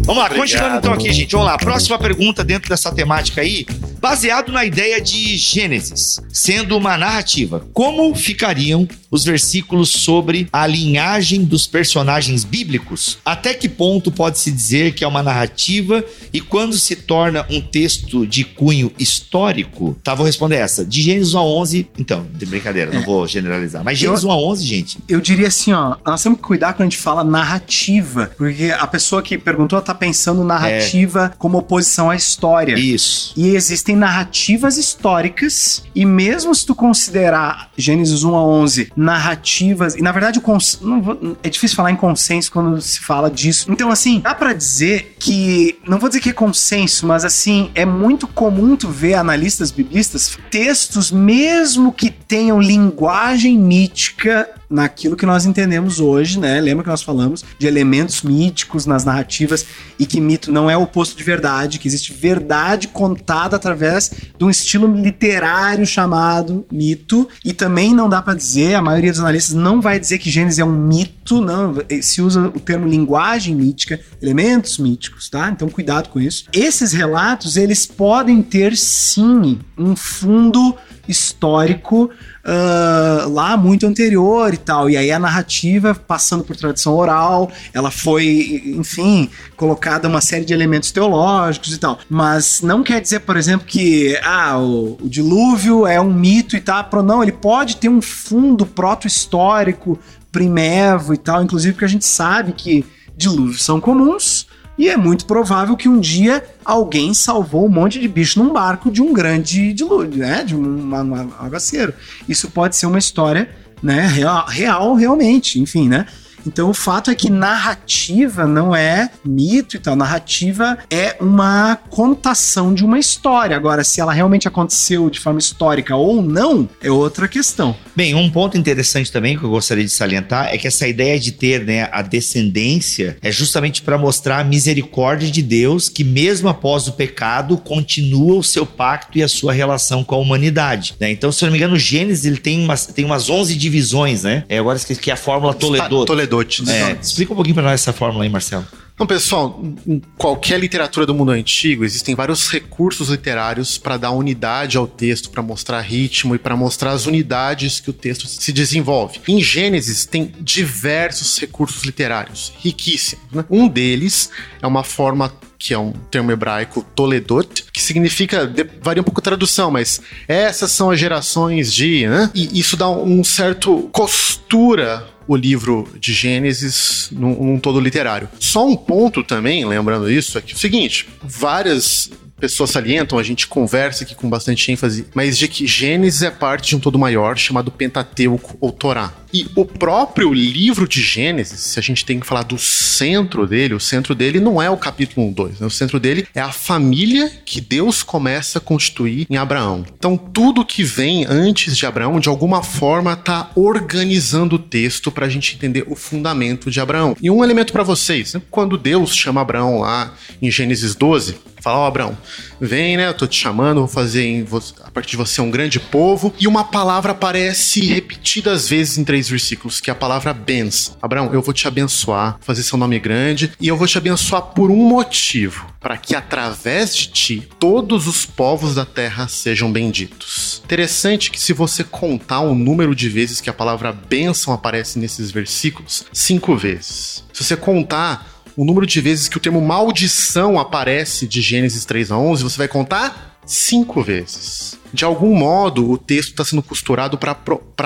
Vamos 0.05 0.21
lá, 0.21 0.29
continuando 0.29 0.79
então 0.79 0.93
aqui, 0.93 1.13
gente. 1.13 1.31
Vamos 1.31 1.47
lá. 1.47 1.57
Próxima 1.57 1.97
pergunta 2.01 2.43
dentro 2.43 2.69
dessa 2.69 2.91
temática 2.91 3.43
aí. 3.43 3.65
Baseado 4.01 4.51
na 4.51 4.65
ideia 4.65 5.01
de 5.01 5.37
Gênesis, 5.37 6.21
sendo 6.29 6.77
uma 6.77 6.99
narrativa, 6.99 7.65
como 7.73 8.13
ficariam 8.13 8.89
os 9.15 9.25
versículos 9.25 9.91
sobre 9.91 10.49
a 10.53 10.67
linhagem 10.67 11.45
dos 11.45 11.69
personagens 11.69 12.43
bíblicos? 12.43 13.19
Até 13.25 13.55
que 13.55 13.69
ponto 13.69 14.11
pode-se 14.11 14.51
dizer 14.51 14.93
que 14.93 15.05
é 15.05 15.07
uma 15.07 15.23
narrativa 15.23 16.05
e 16.33 16.41
quando 16.41 16.77
se 16.77 16.97
torna 16.97 17.47
um 17.49 17.61
texto 17.61 18.27
de 18.27 18.43
cunho 18.43 18.91
histórico? 18.99 19.97
Tá, 20.03 20.17
vou 20.17 20.27
responder 20.27 20.57
essa. 20.57 20.85
De 20.85 21.01
Gênesis 21.01 21.33
1 21.33 21.39
a 21.39 21.45
11, 21.45 21.89
então, 21.97 22.27
de 22.35 22.45
brincadeira, 22.45 22.93
não 22.93 23.03
vou 23.03 23.27
generalizar. 23.29 23.85
Mas 23.85 23.99
Gênesis 23.99 24.25
1 24.25 24.31
a 24.33 24.37
11, 24.37 24.65
gente, 24.65 24.99
Eu 25.09 25.21
diria 25.21 25.47
assim, 25.47 25.73
ó, 25.73 25.97
nós 26.05 26.21
temos 26.21 26.39
que 26.39 26.45
cuidar 26.45 26.73
quando 26.73 26.89
a 26.89 26.91
gente 26.91 26.99
fala 26.99 27.23
narrativa, 27.23 28.33
porque 28.37 28.75
a 28.77 28.87
pessoa 28.87 29.23
que 29.23 29.39
perguntou 29.39 29.81
tá 29.81 29.95
pensando 29.95 30.43
narrativa 30.43 31.33
como 31.39 31.59
oposição 31.59 32.11
à 32.11 32.17
história. 32.17 32.77
isso. 32.77 33.33
E 33.37 33.51
existem 33.51 33.95
narrativas 33.95 34.77
históricas, 34.77 35.85
e 35.95 36.05
mesmo 36.05 36.53
se 36.53 36.67
tu 36.67 36.75
considerar 36.75 37.71
Gênesis 37.77 38.25
1 38.25 38.35
a 38.35 38.45
11 38.45 38.93
narrativas. 39.05 39.95
E 39.95 40.03
na 40.03 40.11
verdade, 40.13 40.41
cons... 40.41 40.79
vou- 40.81 41.37
é 41.43 41.49
difícil 41.49 41.77
falar 41.77 41.91
em 41.91 41.97
consenso 41.97 42.51
quando 42.51 42.81
se 42.81 43.01
fala 43.01 43.31
disso. 43.31 43.71
Então, 43.71 43.91
assim, 43.91 44.21
dá 44.21 44.35
pra 44.35 44.53
dizer 44.53 45.17
que. 45.19 45.79
Não 45.87 45.99
vou 45.99 46.09
dizer 46.09 46.21
que 46.21 46.31
é 46.31 46.33
consenso, 46.33 47.07
mas 47.07 47.25
assim, 47.25 47.71
é 47.75 47.85
muito 47.85 48.27
comum 48.27 48.77
tu 48.77 48.89
ver 48.89 49.15
analistas 49.15 49.71
biblistas 49.71 50.37
textos, 50.51 51.11
mesmo 51.11 51.93
que 51.93 52.11
tenham 52.11 52.61
linguagem 52.61 53.59
mítica 53.59 54.49
naquilo 54.75 55.17
que 55.17 55.25
nós 55.25 55.47
entendemos 55.47 56.01
hoje, 56.01 56.39
né? 56.41 56.61
Lembra 56.61 56.83
que 56.83 56.91
nós 56.91 57.03
falamos 57.03 57.45
de 57.59 57.67
elementos 57.67 58.23
míticos 58.23 58.87
nas 58.87 59.05
narrativas 59.05 59.65
e 59.99 60.05
que 60.05 60.21
mito 60.21 60.51
não 60.51 60.69
é 60.69 60.77
o 60.77 60.83
oposto 60.83 61.17
de 61.17 61.23
verdade, 61.23 61.79
que 61.79 61.87
existe 61.87 62.13
verdade 62.13 62.89
contada 62.89 63.55
através 63.55 64.11
de 64.37 64.45
um 64.45 64.51
estilo 64.51 64.93
literário 64.93 65.87
chamado 65.87 66.67
mito. 66.73 67.29
E 67.45 67.53
também 67.53 67.95
não 67.95 68.09
dá 68.09 68.21
pra 68.21 68.35
dizer, 68.35 68.75
a 68.75 68.83
maioria 68.83 69.13
dos 69.13 69.21
analistas 69.21 69.55
não 69.55 69.81
vai 69.81 70.01
dizer 70.01 70.19
que 70.19 70.29
Gênesis 70.29 70.59
é 70.59 70.65
um 70.65 70.73
mito, 70.73 71.41
não. 71.41 71.75
Se 72.03 72.21
usa 72.21 72.49
o 72.49 72.59
termo 72.59 72.89
linguagem 72.89 73.55
mítica, 73.55 74.01
elementos 74.21 74.79
míticos, 74.79 75.31
tá? 75.31 75.49
Então 75.51 75.69
cuidado 75.69 76.09
com 76.09 76.21
isso. 76.21 76.47
Esses 76.53 76.93
relatos, 76.93 77.57
eles 77.57 77.87
podem 77.87 78.43
ter 78.43 78.77
sim 78.77 79.61
um 79.79 79.95
fundo 79.95 80.75
histórico 81.09 82.11
ah, 82.45 83.27
lá 83.29 83.57
muito 83.57 83.87
anterior 83.87 84.53
e 84.53 84.57
tal. 84.57 84.91
E 84.91 84.97
aí 84.97 85.11
a 85.11 85.19
narrativa, 85.19 85.95
passando 85.95 86.45
por 86.45 86.55
tradição 86.57 86.95
oral, 86.95 87.51
ela 87.73 87.91
foi, 87.91 88.63
enfim, 88.77 89.31
colocada 89.57 90.09
uma 90.09 90.21
série 90.21 90.45
de 90.45 90.53
elementos 90.53 90.91
teológicos 90.91 91.73
e 91.73 91.79
tal. 91.79 91.99
Mas 92.09 92.61
não 92.61 92.83
quer 92.83 93.01
dizer, 93.01 93.21
por 93.21 93.37
exemplo, 93.37 93.67
que 93.67 94.19
ah, 94.23 94.59
o, 94.59 94.99
o 95.01 95.09
dilúvio 95.09 95.87
é 95.87 96.01
um 96.01 96.13
mito 96.13 96.57
e 96.57 96.61
tal. 96.61 96.85
Pro- 96.85 97.03
Não, 97.03 97.23
ele 97.23 97.33
pode 97.33 97.77
ter 97.77 97.89
um 97.89 98.03
fundo 98.03 98.67
proto-histórico, 98.67 99.99
primevo 100.31 101.15
e 101.15 101.17
tal. 101.17 101.43
Inclusive 101.43 101.73
porque 101.73 101.85
a 101.85 101.89
gente 101.89 102.05
sabe 102.05 102.53
que 102.53 102.85
dilúvios 103.17 103.63
são 103.63 103.81
comuns. 103.81 104.47
E 104.77 104.89
é 104.89 104.97
muito 104.97 105.25
provável 105.25 105.77
que 105.77 105.89
um 105.89 106.01
dia 106.01 106.45
alguém 106.65 107.15
salvou 107.15 107.67
um 107.67 107.71
monte 107.71 108.01
de 108.01 108.09
bicho 108.09 108.43
num 108.43 108.53
barco 108.53 108.91
de 108.91 109.01
um 109.01 109.13
grande 109.13 109.73
dilúvio, 109.73 110.19
né? 110.19 110.43
De 110.43 110.57
um, 110.57 110.95
aguaceiro. 111.39 111.95
Isso 112.29 112.51
pode 112.51 112.75
ser 112.77 112.87
uma 112.87 112.99
história, 112.99 113.49
né? 113.83 114.07
Real, 114.07 114.47
real, 114.47 114.95
realmente, 114.95 115.61
enfim, 115.61 115.89
né? 115.89 116.07
Então 116.47 116.71
o 116.71 116.75
fato 116.75 117.11
é 117.11 117.15
que 117.15 117.31
narrativa 117.31 118.47
não 118.47 118.75
é 118.75 119.11
mito 119.25 119.77
e 119.77 119.79
tal. 119.79 119.97
Narrativa 119.97 120.79
é 120.91 121.17
uma 121.21 121.77
contação 121.91 122.75
de 122.75 122.85
uma 122.85 122.99
história. 122.99 123.57
Agora, 123.57 123.85
se 123.85 124.01
ela 124.01 124.13
realmente 124.13 124.49
aconteceu 124.49 125.09
de 125.11 125.21
forma 125.21 125.39
histórica 125.39 125.97
ou 125.97 126.23
não, 126.23 126.69
é 126.83 126.91
outra 126.91 127.29
questão. 127.29 127.77
Bem, 127.97 128.15
um 128.15 128.31
ponto 128.31 128.59
interessante 128.59 129.11
também 129.11 129.39
que 129.39 129.45
eu 129.45 129.51
gostaria 129.51 129.85
de 129.85 129.91
salientar 129.91 130.49
é 130.53 130.59
que 130.59 130.67
essa 130.67 130.87
ideia 130.87 131.19
de 131.19 131.33
ter 131.33 131.65
né, 131.65 131.89
a 131.93 132.03
descendência 132.03 133.17
é 133.23 133.31
justamente 133.31 133.83
para 133.83 133.97
mostrar 133.97 134.41
a 134.41 134.45
misericórdia 134.45 135.31
de 135.31 135.43
Deus 135.43 135.89
que, 135.89 136.05
mesmo 136.05 136.49
após 136.49 136.89
o 136.89 136.93
pecado, 136.93 137.57
continua 137.57 138.39
o 138.39 138.43
seu 138.43 138.67
pacto 138.67 139.19
e 139.19 139.23
a 139.23 139.29
sua 139.29 139.53
relação 139.53 140.03
com 140.03 140.15
a 140.15 140.19
humanidade. 140.19 140.95
né? 141.01 141.11
Então, 141.11 141.31
se 141.31 141.45
eu 141.45 141.47
não 141.47 141.53
me 141.53 141.59
engano, 141.59 141.75
o 141.75 141.79
Gênesis 141.79 142.25
ele 142.25 142.39
tem 142.39 142.63
umas, 142.63 142.87
tem 142.87 143.05
umas 143.05 143.31
11 143.31 143.55
divisões, 143.55 144.25
né? 144.25 144.45
É, 144.49 144.59
agora 144.59 144.77
esqueci 144.77 145.01
que 145.01 145.11
é 145.11 145.15
a 145.15 145.17
fórmula 145.17 145.55
Toledo. 145.55 146.34
Toledote. 146.35 146.71
É, 146.71 146.99
explica 147.01 147.33
um 147.33 147.37
pouquinho 147.37 147.55
para 147.55 147.65
nós 147.65 147.81
essa 147.81 147.93
fórmula 147.93 148.25
aí, 148.25 148.31
Marcelo. 148.31 148.67
Então, 148.95 149.09
pessoal, 149.09 149.61
em 149.85 150.01
qualquer 150.17 150.59
literatura 150.61 151.05
do 151.05 151.13
mundo 151.13 151.33
antigo, 151.33 151.85
existem 151.85 152.15
vários 152.15 152.49
recursos 152.49 153.09
literários 153.09 153.77
para 153.77 153.97
dar 153.97 154.13
unidade 154.13 154.77
ao 154.77 154.87
texto, 154.87 155.31
para 155.31 155.43
mostrar 155.43 155.81
ritmo 155.81 156.33
e 156.37 156.39
para 156.39 156.57
mostrar 156.57 156.93
as 156.93 157.05
unidades 157.05 157.81
que 157.81 157.91
o 157.91 157.93
texto 157.93 158.29
se 158.29 158.53
desenvolve. 158.53 159.21
Em 159.27 159.41
Gênesis, 159.43 160.07
tem 160.07 160.33
diversos 160.41 161.37
recursos 161.41 161.83
literários, 161.83 162.53
riquíssimos. 162.61 163.25
né? 163.33 163.45
Um 163.51 163.67
deles 163.67 164.31
é 164.63 164.67
uma 164.67 164.85
forma 164.85 165.33
que 165.59 165.73
é 165.73 165.79
um 165.79 165.93
termo 166.11 166.31
hebraico 166.31 166.85
toledot, 166.95 167.65
que 167.73 167.83
significa, 167.83 168.53
varia 168.83 169.01
um 169.01 169.05
pouco 169.05 169.21
a 169.21 169.23
tradução, 169.23 169.71
mas 169.71 170.01
essas 170.29 170.71
são 170.71 170.91
as 170.91 170.99
gerações 170.99 171.73
de, 171.73 172.07
né? 172.07 172.31
E 172.35 172.59
isso 172.59 172.77
dá 172.77 172.89
um 172.91 173.23
certo 173.25 173.89
costura 173.93 175.07
o 175.27 175.37
livro 175.37 175.89
de 175.99 176.13
Gênesis 176.13 177.09
num, 177.11 177.35
num 177.35 177.59
todo 177.59 177.81
literário. 177.81 178.29
Só 178.39 178.67
um 178.67 178.77
ponto 178.77 179.23
também, 179.23 179.65
lembrando 179.65 180.11
isso, 180.11 180.37
é 180.39 180.41
que 180.41 180.53
é 180.53 180.55
o 180.55 180.59
seguinte: 180.59 181.09
várias 181.23 182.11
pessoas 182.39 182.71
salientam, 182.71 183.19
a 183.19 183.23
gente 183.23 183.47
conversa 183.47 184.05
aqui 184.05 184.15
com 184.15 184.29
bastante 184.29 184.71
ênfase, 184.71 185.07
mas 185.15 185.39
de 185.39 185.49
que 185.49 185.67
Gênesis 185.67 186.23
é 186.23 186.31
parte 186.31 186.71
de 186.71 186.77
um 186.77 186.81
todo 186.81 186.99
maior 186.99 187.37
chamado 187.37 187.71
Pentateuco 187.71 188.57
ou 188.61 188.73
Torá. 188.73 189.13
E 189.33 189.49
o 189.57 189.65
próprio 189.65 190.33
livro 190.33 190.87
de 190.87 191.03
Gênesis, 191.03 191.59
se 191.59 191.79
a 191.79 191.83
gente 191.83 192.05
tem 192.05 192.21
que 192.21 192.27
falar 192.27 192.45
do 192.45 192.57
centro 192.57 193.47
dele, 193.49 193.75
o 193.75 193.81
centro 193.81 194.15
dele 194.15 194.39
não 194.39 194.63
é 194.63 194.71
o 194.71 194.77
capítulo 194.77 195.27
1, 195.27 195.33
2, 195.33 195.61
né? 195.61 195.67
o 195.67 195.71
centro 195.71 195.99
dele 195.99 196.27
é 196.33 196.41
a 196.41 196.53
família 196.53 197.29
que 197.45 197.61
Deus 197.61 198.05
começa 198.05 198.59
a 198.59 198.61
constituir 198.61 199.27
em 199.29 199.37
Abraão. 199.37 199.85
Então, 199.99 200.17
tudo 200.17 200.65
que 200.65 200.85
vem 200.85 201.27
antes 201.29 201.77
de 201.77 201.85
Abraão, 201.85 202.21
de 202.21 202.29
alguma 202.29 202.63
forma, 202.63 203.15
está 203.15 203.51
organizando 203.57 204.55
o 204.55 204.59
texto 204.59 205.11
para 205.11 205.27
a 205.27 205.29
gente 205.29 205.57
entender 205.57 205.85
o 205.89 205.97
fundamento 205.97 206.71
de 206.71 206.81
Abraão. 206.81 207.17
E 207.21 207.29
um 207.29 207.43
elemento 207.43 207.73
para 207.73 207.83
vocês, 207.83 208.35
né? 208.35 208.43
quando 208.53 208.79
Deus 208.79 209.17
chama 209.17 209.41
Abraão 209.41 209.81
lá 209.81 210.15
em 210.41 210.49
Gênesis 210.49 210.95
12, 210.95 211.35
fala, 211.65 211.79
ó 211.79 211.87
Abraão, 211.87 212.17
vem, 212.61 212.97
né, 212.97 213.09
eu 213.09 213.15
tô 213.15 213.27
te 213.27 213.37
chamando, 213.41 213.79
vou 213.79 213.89
fazer 213.89 214.25
em 214.25 214.45
vo- 214.45 214.63
a 214.85 214.91
partir 214.91 215.13
de 215.13 215.17
você 215.17 215.41
um 215.41 215.51
grande 215.51 215.81
povo, 215.81 216.33
e 216.39 216.47
uma 216.47 216.63
palavra 216.65 217.13
aparece 217.13 217.81
repetidas 217.87 218.69
vezes 218.69 218.99
em 218.99 219.05
três 219.05 219.29
versículos, 219.29 219.81
que 219.81 219.91
é 219.91 219.93
a 219.93 219.97
palavra 219.97 220.33
bens. 220.35 220.97
Abraão, 221.01 221.33
eu 221.33 221.41
vou 221.43 221.55
te 221.55 221.67
abençoar, 221.67 222.37
fazer 222.41 222.63
seu 222.63 222.79
nome 222.79 222.99
grande, 222.99 223.53
e 223.61 223.67
eu 223.67 223.77
vou 223.77 223.87
te 223.87 223.97
abençoar 223.99 224.43
por 224.43 224.71
um 224.71 224.77
motivo, 224.77 225.67
para 225.81 225.97
que 225.97 226.15
através 226.15 226.95
de 226.95 227.09
ti 227.09 227.49
todos 227.59 228.07
os 228.07 228.27
povos 228.27 228.75
da 228.75 228.85
terra 228.85 229.27
sejam 229.27 229.73
benditos. 229.73 230.61
Interessante 230.65 231.31
que 231.31 231.41
se 231.41 231.53
você 231.53 231.83
contar 231.83 232.41
o 232.41 232.55
número 232.55 232.95
de 232.95 233.09
vezes 233.09 233.41
que 233.41 233.49
a 233.51 233.55
palavra 233.55 233.93
bênção 233.93 234.53
aparece 234.53 234.99
nesses 234.99 235.31
versículos, 235.31 236.05
cinco 236.13 236.57
vezes. 236.57 237.25
Se 237.33 237.43
você 237.43 237.57
contar 237.57 238.34
o 238.57 238.65
número 238.65 238.87
de 238.87 239.01
vezes 239.01 239.29
que 239.29 239.37
o 239.37 239.41
termo 239.41 239.61
maldição 239.61 240.59
aparece 240.59 241.27
de 241.27 241.41
Gênesis 241.41 241.85
3 241.85 242.11
a 242.11 242.19
11, 242.19 242.43
você 242.43 242.59
vai 242.59 242.69
contar 242.69 243.39
cinco 243.47 244.03
vezes. 244.03 244.79
De 244.93 245.05
algum 245.05 245.35
modo, 245.35 245.91
o 245.91 245.99
texto 245.99 246.31
está 246.31 246.45
sendo 246.45 246.63
costurado 246.63 247.19
para 247.19 247.37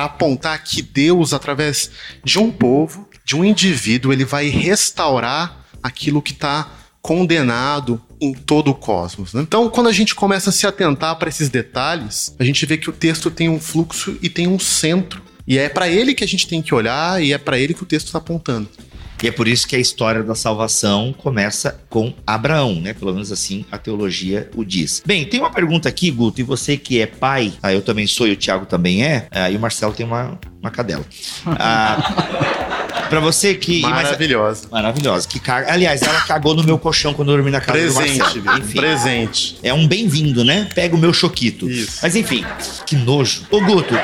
apontar 0.04 0.62
que 0.62 0.82
Deus, 0.82 1.32
através 1.32 1.90
de 2.22 2.38
um 2.38 2.50
povo, 2.50 3.08
de 3.24 3.34
um 3.34 3.44
indivíduo, 3.44 4.12
ele 4.12 4.24
vai 4.24 4.48
restaurar 4.48 5.64
aquilo 5.82 6.22
que 6.22 6.32
está 6.32 6.70
condenado 7.00 8.00
em 8.20 8.34
todo 8.34 8.70
o 8.70 8.74
cosmos. 8.74 9.32
né? 9.32 9.40
Então, 9.42 9.70
quando 9.70 9.88
a 9.88 9.92
gente 9.92 10.14
começa 10.14 10.50
a 10.50 10.52
se 10.52 10.66
atentar 10.66 11.16
para 11.16 11.28
esses 11.28 11.48
detalhes, 11.48 12.34
a 12.38 12.44
gente 12.44 12.66
vê 12.66 12.76
que 12.76 12.90
o 12.90 12.92
texto 12.92 13.30
tem 13.30 13.48
um 13.48 13.60
fluxo 13.60 14.18
e 14.20 14.28
tem 14.28 14.46
um 14.46 14.58
centro. 14.58 15.22
E 15.46 15.56
é 15.56 15.68
para 15.68 15.88
ele 15.88 16.14
que 16.14 16.24
a 16.24 16.28
gente 16.28 16.46
tem 16.46 16.60
que 16.60 16.74
olhar 16.74 17.22
e 17.22 17.32
é 17.32 17.38
para 17.38 17.58
ele 17.58 17.72
que 17.72 17.82
o 17.82 17.86
texto 17.86 18.08
está 18.08 18.18
apontando. 18.18 18.68
E 19.22 19.26
é 19.28 19.32
por 19.32 19.48
isso 19.48 19.66
que 19.66 19.74
a 19.74 19.78
história 19.78 20.22
da 20.22 20.34
salvação 20.34 21.12
começa 21.16 21.80
com 21.88 22.12
Abraão, 22.26 22.74
né? 22.76 22.94
Pelo 22.94 23.12
menos 23.12 23.32
assim 23.32 23.64
a 23.70 23.76
teologia 23.78 24.48
o 24.54 24.64
diz. 24.64 25.02
Bem, 25.04 25.24
tem 25.24 25.40
uma 25.40 25.50
pergunta 25.50 25.88
aqui, 25.88 26.10
Guto, 26.10 26.40
e 26.40 26.44
você 26.44 26.76
que 26.76 27.00
é 27.00 27.06
pai, 27.06 27.52
ah, 27.62 27.72
eu 27.72 27.82
também 27.82 28.06
sou 28.06 28.28
e 28.28 28.32
o 28.32 28.36
Thiago 28.36 28.66
também 28.66 29.02
é, 29.04 29.26
ah, 29.30 29.50
e 29.50 29.56
o 29.56 29.60
Marcelo 29.60 29.92
tem 29.92 30.06
uma, 30.06 30.38
uma 30.60 30.70
cadela. 30.70 31.04
Ah, 31.46 33.06
pra 33.08 33.20
você 33.20 33.54
que. 33.54 33.80
mas- 33.82 34.04
Maravilhosa. 34.04 34.68
Maravilhosa. 34.70 35.26
Que 35.28 35.40
caga. 35.40 35.72
Aliás, 35.72 36.02
ela 36.02 36.20
cagou 36.22 36.54
no 36.54 36.62
meu 36.62 36.78
colchão 36.78 37.12
quando 37.14 37.30
eu 37.32 37.36
dormi 37.36 37.50
na 37.50 37.60
casa 37.60 37.78
do 37.78 37.92
Presente, 37.94 38.18
Marcelo. 38.18 38.42
viu? 38.42 38.58
Enfim. 38.58 38.78
Presente. 38.78 39.58
É 39.62 39.74
um 39.74 39.86
bem-vindo, 39.88 40.44
né? 40.44 40.68
Pega 40.74 40.94
o 40.94 40.98
meu 40.98 41.12
choquito. 41.12 41.68
Isso. 41.68 41.98
Mas 42.02 42.14
enfim, 42.16 42.44
que 42.86 42.94
nojo. 42.96 43.42
Ô, 43.50 43.60
Guto, 43.60 43.94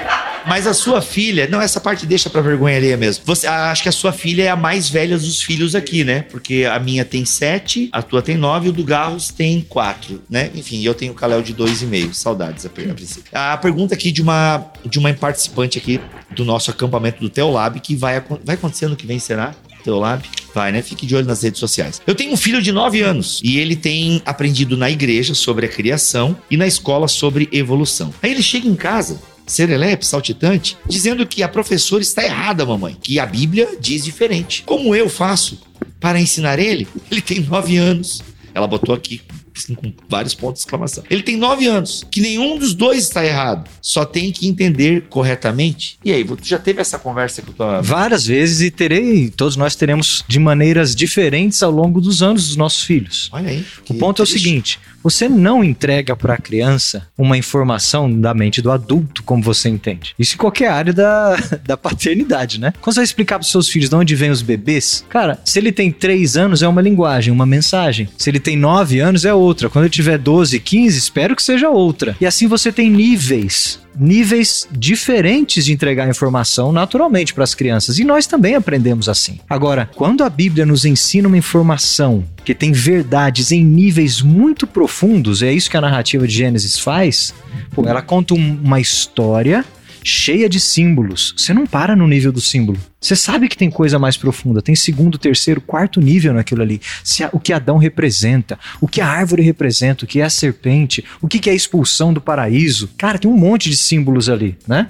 mas 0.47 0.67
a 0.67 0.75
sua 0.75 1.01
filha. 1.01 1.49
Não, 1.51 1.61
essa 1.61 1.81
parte 1.81 2.07
deixa 2.07 2.31
pra 2.31 2.41
vergonha 2.41 2.77
alheia 2.77 2.97
mesmo. 2.97 3.25
Você, 3.27 3.47
acho 3.47 3.83
que 3.83 3.89
a 3.89 3.93
sua 3.93 4.13
filha 4.13 4.45
é 4.45 4.49
a 4.49 4.57
mais 4.57 4.89
velha 4.89 5.19
dos 5.19 5.43
filhos 5.43 5.75
aqui, 5.75 6.05
né? 6.05 6.23
Porque 6.23 6.67
a 6.71 6.79
minha 6.79 7.05
tem 7.05 7.25
sete, 7.25 7.89
a 7.93 8.03
tua 8.03 8.23
tem 8.23 8.37
nove 8.37 8.67
e 8.67 8.71
o 8.71 8.73
do 8.73 8.85
Garros 8.85 9.31
tem 9.31 9.61
quatro, 9.61 10.23
né? 10.29 10.51
Enfim, 10.55 10.83
eu 10.83 10.95
tenho 10.95 11.13
o 11.13 11.15
Caléu 11.15 11.43
de 11.43 11.53
dois 11.53 11.83
e 11.83 11.87
meio. 11.87 12.15
Saudades, 12.15 12.67
a, 12.67 12.69
princípio. 12.69 13.25
A 13.33 13.57
pergunta 13.57 13.95
aqui 13.95 14.11
de 14.11 14.23
uma, 14.23 14.65
de 14.85 14.99
uma 14.99 15.13
participante 15.15 15.79
aqui 15.79 16.01
do 16.35 16.45
nosso 16.45 16.71
acampamento 16.71 17.21
do 17.21 17.29
Teolab, 17.29 17.79
que 17.81 17.95
vai, 17.95 18.23
vai 18.45 18.55
acontecer 18.55 18.89
no 18.89 18.97
que 18.97 19.07
vem, 19.07 19.19
será? 19.19 19.55
Teolab? 19.85 20.25
Vai, 20.55 20.73
né? 20.73 20.83
Fique 20.83 21.07
de 21.07 21.15
olho 21.15 21.27
nas 21.27 21.43
redes 21.43 21.61
sociais. 21.61 22.01
Eu 22.07 22.15
tenho 22.15 22.33
um 22.33 22.37
filho 22.37 22.63
de 22.63 22.73
9 22.73 23.03
anos 23.03 23.41
e 23.45 23.59
ele 23.59 23.77
tem 23.77 24.23
aprendido 24.25 24.77
na 24.77 24.91
igreja 24.91 25.35
sobre 25.35 25.67
a 25.67 25.69
criação 25.69 26.37
e 26.51 26.57
na 26.57 26.67
escola 26.67 27.07
sobre 27.07 27.49
evolução. 27.53 28.13
Aí 28.23 28.31
ele 28.31 28.43
chega 28.43 28.67
em 28.67 28.75
casa, 28.75 29.21
serelepe, 29.47 30.07
saltitante, 30.07 30.77
dizendo 30.89 31.27
que 31.27 31.43
a 31.43 31.49
professora 31.49 32.03
está 32.03 32.25
errada, 32.25 32.65
mamãe, 32.65 32.97
que 33.01 33.19
a 33.19 33.27
Bíblia 33.27 33.77
diz 33.81 34.05
diferente. 34.05 34.63
Como 34.65 34.95
eu 34.95 35.09
faço 35.09 35.61
para 36.01 36.21
ensinar 36.21 36.59
ele? 36.59 36.87
Ele 37.11 37.21
tem 37.21 37.41
9 37.41 37.77
anos. 37.77 38.23
Ela 38.55 38.67
botou 38.67 38.95
aqui 38.95 39.21
assim, 39.57 39.75
com 39.75 39.93
vários 40.09 40.35
pontos 40.35 40.61
de 40.61 40.67
exclamação. 40.67 41.05
Ele 41.09 41.23
tem 41.23 41.37
nove 41.37 41.67
anos, 41.67 42.05
que 42.11 42.21
nenhum 42.21 42.59
dos 42.59 42.75
dois 42.75 43.05
está 43.05 43.25
errado. 43.25 43.69
Só 43.81 44.05
tem 44.05 44.33
que 44.33 44.49
entender 44.49 45.07
corretamente. 45.09 45.99
E 46.05 46.13
aí, 46.13 46.25
tu 46.25 46.39
já 46.43 46.59
teve 46.59 46.81
essa 46.81 46.99
conversa 46.99 47.43
com 47.43 47.53
tua. 47.53 47.81
Várias 47.81 48.27
vezes 48.27 48.61
e 48.61 48.71
terei, 48.71 49.31
todos 49.31 49.57
nós 49.57 49.77
teremos 49.77 50.25
de 50.27 50.39
maneiras 50.39 50.95
diferentes 50.95 51.63
ao 51.63 51.71
longo 51.71 52.01
dos 52.01 52.23
anos 52.23 52.49
dos 52.49 52.57
nossos 52.57 52.83
filhos. 52.83 53.29
Olha 53.33 53.51
aí. 53.51 53.65
O 53.89 53.95
ponto 53.95 54.21
é 54.21 54.25
o 54.25 54.27
seguinte: 54.27 54.81
você 55.05 55.29
não 55.29 55.63
entrega 55.63 56.17
para 56.17 56.35
a 56.35 56.39
criança 56.39 57.07
uma 57.17 57.37
informação 57.37 58.11
da 58.11 58.33
mente 58.33 58.63
do 58.63 58.73
adulto 58.73 59.23
como 59.23 59.43
você 59.43 59.69
entende. 59.69 60.15
Isso 60.19 60.35
em 60.35 60.39
qualquer 60.39 60.71
área 60.71 60.93
da, 60.93 61.37
da 61.65 61.77
paternidade, 61.77 62.59
né? 62.59 62.73
Quando 62.81 62.95
você 62.95 63.01
vai 63.01 63.05
explicar 63.05 63.39
para 63.39 63.47
seus 63.47 63.69
filhos 63.69 63.91
de 63.91 63.95
onde 63.95 64.17
vêm 64.17 64.31
os 64.31 64.41
bebês, 64.41 65.05
cara, 65.11 65.39
se 65.45 65.59
ele 65.59 65.71
tem 65.71 65.93
3 65.93 66.37
anos 66.39 66.63
é 66.63 66.69
uma 66.69 66.81
linguagem, 66.81 67.33
uma 67.33 67.45
mensagem. 67.45 68.09
Se 68.17 68.31
ele 68.31 68.41
tem 68.41 68.57
9 68.57 68.99
anos 68.99 69.27
é 69.27 69.35
outra. 69.35 69.69
Quando 69.69 69.85
ele 69.85 69.93
tiver 69.93 70.17
12, 70.17 70.59
15, 70.59 70.99
espero 70.99 71.37
que 71.37 71.43
seja 71.43 71.69
outra. 71.69 72.17
E 72.21 72.27
assim 72.27 72.47
você 72.47 72.73
tem 72.73 72.89
níveis 72.89 73.84
níveis 73.97 74.67
diferentes 74.71 75.65
de 75.65 75.73
entregar 75.73 76.09
informação 76.09 76.73
naturalmente 76.73 77.33
para 77.35 77.45
as 77.45 77.55
crianças. 77.55 77.99
E 77.99 78.05
nós 78.05 78.27
também 78.27 78.55
aprendemos 78.55 79.09
assim. 79.09 79.41
Agora, 79.49 79.89
quando 79.95 80.25
a 80.25 80.31
Bíblia 80.31 80.67
nos 80.67 80.85
ensina 80.85 81.29
uma 81.29 81.39
informação 81.39 82.25
que 82.45 82.55
tem 82.55 82.73
verdades 82.73 83.53
em 83.53 83.65
níveis 83.65 84.21
muito 84.21 84.67
profundos, 84.67 85.43
é 85.43 85.53
isso 85.53 85.71
que 85.71 85.77
a 85.77 85.81
narrativa 85.81 86.27
de 86.27 86.35
Gênesis 86.35 86.79
faz. 86.79 87.35
Pô, 87.75 87.85
ela 87.87 88.03
conta 88.03 88.35
um, 88.35 88.61
uma 88.63 88.81
história 88.81 89.65
cheia 90.05 90.49
de 90.49 90.61
símbolos. 90.61 91.35
Você 91.37 91.55
não 91.55 91.67
para 91.67 91.97
no 91.97 92.07
nível 92.07 92.31
do 92.31 92.41
símbolo. 92.41 92.79
Você 93.01 93.17
sabe 93.17 93.49
que 93.49 93.57
tem 93.57 93.71
coisa 93.71 93.99
mais 93.99 94.17
profunda, 94.17 94.61
tem 94.61 94.77
segundo, 94.77 95.17
terceiro, 95.17 95.61
quarto 95.61 96.01
nível 96.01 96.35
naquilo 96.35 96.63
ali. 96.63 96.81
A, 97.23 97.31
o 97.33 97.41
que 97.41 97.53
Adão 97.53 97.79
representa, 97.79 98.59
o 98.81 98.87
que 98.87 99.01
a 99.01 99.09
árvore 99.09 99.43
representa, 99.43 100.05
o 100.05 100.09
que 100.09 100.21
é 100.21 100.25
a 100.25 100.31
serpente, 100.31 101.03
o 101.21 101.27
que, 101.27 101.39
que 101.39 101.49
é 101.49 101.53
a 101.53 101.57
expulsão 101.57 102.13
do 102.13 102.21
paraíso. 102.21 102.91
Cara, 102.99 103.19
tem 103.19 103.31
um 103.31 103.37
monte 103.37 103.71
de 103.71 103.77
símbolos 103.77 104.29
ali, 104.29 104.57
né? 104.69 104.89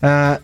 Ah, 0.00 0.40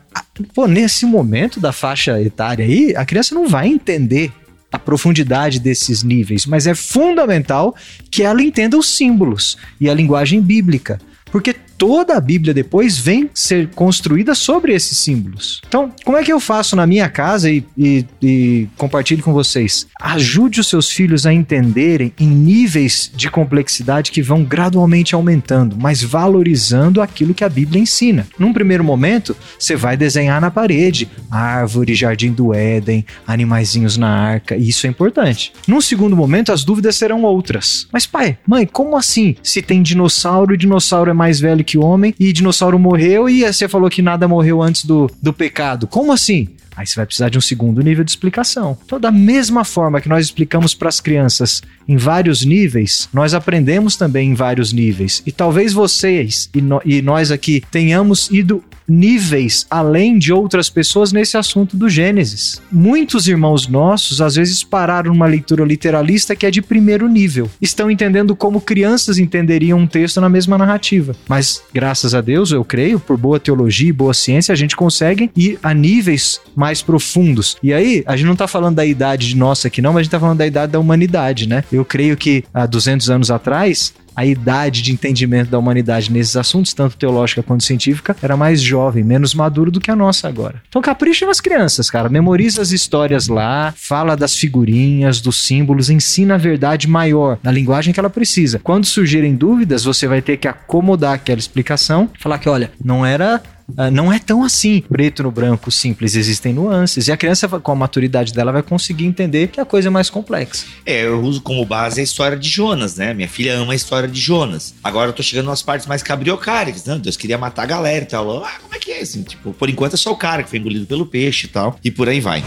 pô, 0.55 0.67
nesse 0.67 1.07
momento 1.07 1.61
da 1.61 1.73
faixa 1.73 2.21
etária 2.21 2.65
aí, 2.65 2.95
a 2.97 3.05
criança 3.05 3.35
não 3.35 3.49
vai 3.49 3.69
entender 3.69 4.33
a 4.73 4.79
profundidade 4.79 5.61
desses 5.61 6.03
níveis, 6.03 6.47
mas 6.47 6.67
é 6.67 6.75
fundamental 6.75 7.77
que 8.11 8.23
ela 8.23 8.43
entenda 8.43 8.77
os 8.77 8.89
símbolos 8.89 9.59
e 9.79 9.89
a 9.89 9.95
linguagem 9.95 10.41
bíblica. 10.41 10.99
Porque 11.31 11.55
toda 11.83 12.17
a 12.17 12.21
Bíblia 12.21 12.55
depois 12.55 12.97
vem 12.97 13.29
ser 13.35 13.69
construída 13.71 14.37
sobre 14.37 14.73
esses 14.73 14.97
símbolos. 14.97 15.61
Então, 15.67 15.91
como 16.05 16.17
é 16.17 16.23
que 16.23 16.33
eu 16.33 16.39
faço 16.39 16.77
na 16.77 16.87
minha 16.87 17.09
casa 17.09 17.51
e, 17.51 17.65
e, 17.77 18.07
e 18.23 18.69
compartilho 18.77 19.21
com 19.21 19.33
vocês? 19.33 19.89
Ajude 20.01 20.61
os 20.61 20.69
seus 20.69 20.89
filhos 20.89 21.27
a 21.27 21.33
entenderem 21.33 22.13
em 22.21 22.29
níveis 22.29 23.11
de 23.13 23.29
complexidade 23.29 24.13
que 24.13 24.23
vão 24.23 24.45
gradualmente 24.45 25.13
aumentando, 25.17 25.77
mas 25.77 26.01
valorizando 26.01 27.03
aquilo 27.03 27.35
que 27.35 27.43
a 27.43 27.49
Bíblia 27.49 27.83
ensina. 27.83 28.29
Num 28.39 28.53
primeiro 28.53 28.85
momento, 28.85 29.37
você 29.59 29.75
vai 29.75 29.97
desenhar 29.97 30.41
na 30.41 30.53
parede 30.53 31.11
árvore, 31.29 31.97
jardim 31.97 32.31
do 32.31 32.55
Éden, 32.55 33.05
animaizinhos 33.27 33.97
na 33.97 34.09
arca, 34.09 34.55
e 34.57 34.69
isso 34.69 34.87
é 34.87 34.91
importante. 34.91 35.53
Num 35.67 35.81
segundo 35.81 36.15
momento, 36.15 36.53
as 36.53 36.63
dúvidas 36.63 36.95
serão 36.95 37.25
outras. 37.25 37.89
Mas 37.93 38.07
pai, 38.07 38.39
mãe, 38.47 38.67
como 38.67 38.97
assim? 38.97 39.35
Se 39.43 39.61
tem 39.61 39.83
dinossauro, 39.83 40.55
o 40.55 40.57
dinossauro 40.57 41.11
é 41.11 41.15
mais 41.15 41.41
velho 41.41 41.65
que 41.65 41.72
que 41.73 41.79
homem 41.79 42.15
e 42.21 42.33
dinossauro 42.35 42.79
morreu 42.79 43.31
e 43.31 43.51
você 43.51 43.67
falou 43.67 43.89
que 43.89 44.03
nada 44.03 44.29
morreu 44.29 44.61
antes 44.61 44.85
do, 44.85 45.11
do 45.23 45.33
pecado. 45.33 45.87
Como 45.87 46.13
assim? 46.13 46.49
Aí 46.77 46.87
você 46.87 46.97
vai 46.97 47.07
precisar 47.07 47.31
de 47.31 47.39
um 47.39 47.41
segundo 47.41 47.83
nível 47.83 48.05
de 48.05 48.11
explicação. 48.11 48.77
Então, 48.85 49.01
da 49.01 49.11
mesma 49.11 49.65
forma 49.65 50.01
que 50.01 50.09
nós 50.09 50.27
explicamos 50.27 50.75
para 50.75 50.89
as 50.89 51.01
crianças 51.01 51.63
em 51.89 51.97
vários 51.97 52.45
níveis, 52.45 53.09
nós 53.13 53.35
aprendemos 53.35 53.97
também 53.97 54.31
em 54.31 54.35
vários 54.35 54.73
níveis. 54.73 55.23
E 55.27 55.33
talvez 55.33 55.73
vocês 55.73 56.51
e, 56.55 56.61
no, 56.61 56.81
e 56.85 57.01
nós 57.01 57.31
aqui 57.31 57.63
tenhamos 57.71 58.31
ido 58.31 58.63
níveis 58.89 59.67
além 59.71 60.19
de 60.19 60.33
outras 60.33 60.69
pessoas 60.69 61.13
nesse 61.13 61.37
assunto 61.37 61.77
do 61.77 61.89
Gênesis. 61.89 62.61
Muitos 62.71 63.29
irmãos 63.29 63.67
nossos 63.67 64.21
às 64.21 64.35
vezes 64.37 64.63
pararam 64.63 65.13
numa 65.13 65.27
leitura 65.27 65.65
literalista 65.65 66.35
que 66.37 66.47
é 66.47 66.51
de 66.51 66.63
primeiro 66.63 67.09
nível. 67.09 67.51
Estão 67.61 67.91
entendendo 67.91 68.35
como 68.35 68.61
crianças 68.61 69.19
entenderiam 69.19 69.79
um 69.79 69.87
texto 69.87 70.21
na 70.21 70.29
mesma 70.29 70.59
narrativa. 70.59 71.15
Mas 71.29 71.63
graças 71.73 72.15
a 72.15 72.21
Deus, 72.21 72.53
eu 72.53 72.65
creio, 72.65 72.99
por 72.99 73.17
boa 73.17 73.39
teologia 73.39 73.89
e 73.89 73.93
boa 73.93 74.15
ciência, 74.15 74.53
a 74.53 74.57
gente 74.57 74.77
consegue 74.77 75.31
ir 75.37 75.59
a 75.63 75.75
níveis 75.75 76.41
mais 76.55 76.83
profundos. 76.83 77.57
E 77.63 77.73
aí, 77.73 78.03
a 78.07 78.17
gente 78.17 78.27
não 78.27 78.33
está 78.33 78.47
falando 78.47 78.77
da 78.77 78.85
idade 78.85 79.35
nossa 79.37 79.69
aqui 79.69 79.83
não, 79.83 79.93
mas 79.93 80.01
a 80.01 80.03
gente 80.03 80.09
está 80.09 80.21
falando 80.21 80.39
da 80.39 80.47
idade 80.47 80.73
da 80.73 80.79
humanidade, 80.79 81.49
né? 81.49 81.65
Eu 81.73 81.85
creio 81.85 82.17
que 82.17 82.45
há 82.53 82.67
200 82.67 83.11
anos 83.11 83.31
atrás, 83.31 83.95
a 84.15 84.25
idade 84.25 84.83
de 84.83 84.93
entendimento 84.93 85.51
da 85.51 85.59
humanidade 85.59 86.13
nesses 86.13 86.37
assuntos, 86.37 86.73
tanto 86.73 86.97
teológica 86.97 87.43
quanto 87.43 87.65
científica, 87.65 88.17
era 88.23 88.37
mais 88.37 88.61
jovem, 88.61 89.05
menos 89.05 89.35
maduro 89.35 89.71
do 89.71 89.81
que 89.81 89.91
a 89.91 89.97
nossa 89.97 90.29
agora. 90.29 90.63
Então 90.69 90.83
capricha 90.83 91.27
nas 91.27 91.41
crianças, 91.41 91.91
cara. 91.91 92.09
Memoriza 92.09 92.63
as 92.63 92.73
histórias 92.73 93.29
lá, 93.29 93.73
fala 93.77 94.17
das 94.17 94.37
figurinhas, 94.37 95.21
dos 95.21 95.37
símbolos, 95.37 95.91
ensina 95.91 96.35
a 96.35 96.39
verdade 96.39 96.89
maior, 96.89 97.39
na 97.43 97.51
linguagem 97.51 97.93
que 97.93 98.01
ela 98.01 98.11
precisa. 98.11 98.61
Quando 98.63 98.87
surgirem 98.87 99.35
dúvidas, 99.35 99.85
você 99.85 100.07
vai 100.07 100.21
ter 100.23 100.37
que 100.37 100.49
acomodar 100.49 101.15
aquela 101.15 101.39
explicação, 101.39 102.11
falar 102.19 102.39
que, 102.39 102.49
olha, 102.49 102.71
não 102.83 103.05
era 103.05 103.43
Uh, 103.71 103.91
não 103.91 104.13
é 104.13 104.19
tão 104.19 104.45
assim 104.45 104.81
preto 104.81 105.23
no 105.23 105.31
branco 105.31 105.71
simples, 105.71 106.15
existem 106.15 106.53
nuances. 106.53 107.09
E 107.09 107.13
a 107.13 107.17
criança, 107.17 107.49
com 107.49 107.73
a 107.73 107.75
maturidade 107.75 108.33
dela, 108.33 108.53
vai 108.53 108.63
conseguir 108.63 109.07
entender 109.07 109.49
que 109.49 109.61
a 109.61 109.65
coisa 109.65 109.89
é 109.89 109.91
mais 109.91 110.11
complexa. 110.11 110.67
É, 110.85 111.05
eu 111.05 111.21
uso 111.23 111.41
como 111.41 111.65
base 111.65 112.01
a 112.01 112.05
história 112.05 112.37
de 112.37 112.49
Jonas, 112.49 112.97
né? 112.97 113.15
Minha 113.15 113.29
filha 113.29 113.55
ama 113.55 113.73
a 113.73 113.77
história 113.77 114.09
de 114.09 114.21
Jonas. 114.21 114.75
Agora 114.83 115.11
eu 115.11 115.13
tô 115.13 115.23
chegando 115.23 115.47
nas 115.47 115.63
partes 115.63 115.87
mais 115.87 116.03
cabriocárias, 116.03 116.85
né? 116.85 116.99
Deus 117.03 117.17
queria 117.17 117.39
matar 117.39 117.63
a 117.63 117.67
galera 117.67 118.05
e 118.05 118.07
tal. 118.07 118.45
Ah, 118.45 118.53
como 118.63 118.75
é 118.75 118.79
que 118.79 118.91
é 118.91 119.01
assim? 119.01 119.23
Tipo, 119.23 119.53
por 119.53 119.69
enquanto 119.69 119.95
é 119.95 119.97
só 119.97 120.13
o 120.13 120.17
cara 120.17 120.43
que 120.43 120.51
foi 120.51 120.59
engolido 120.59 120.87
pelo 120.87 121.07
peixe 121.07 121.47
e 121.47 121.51
tal. 121.51 121.79
E 121.83 121.91
por 121.91 122.09
aí 122.09 122.21
vai. 122.21 122.43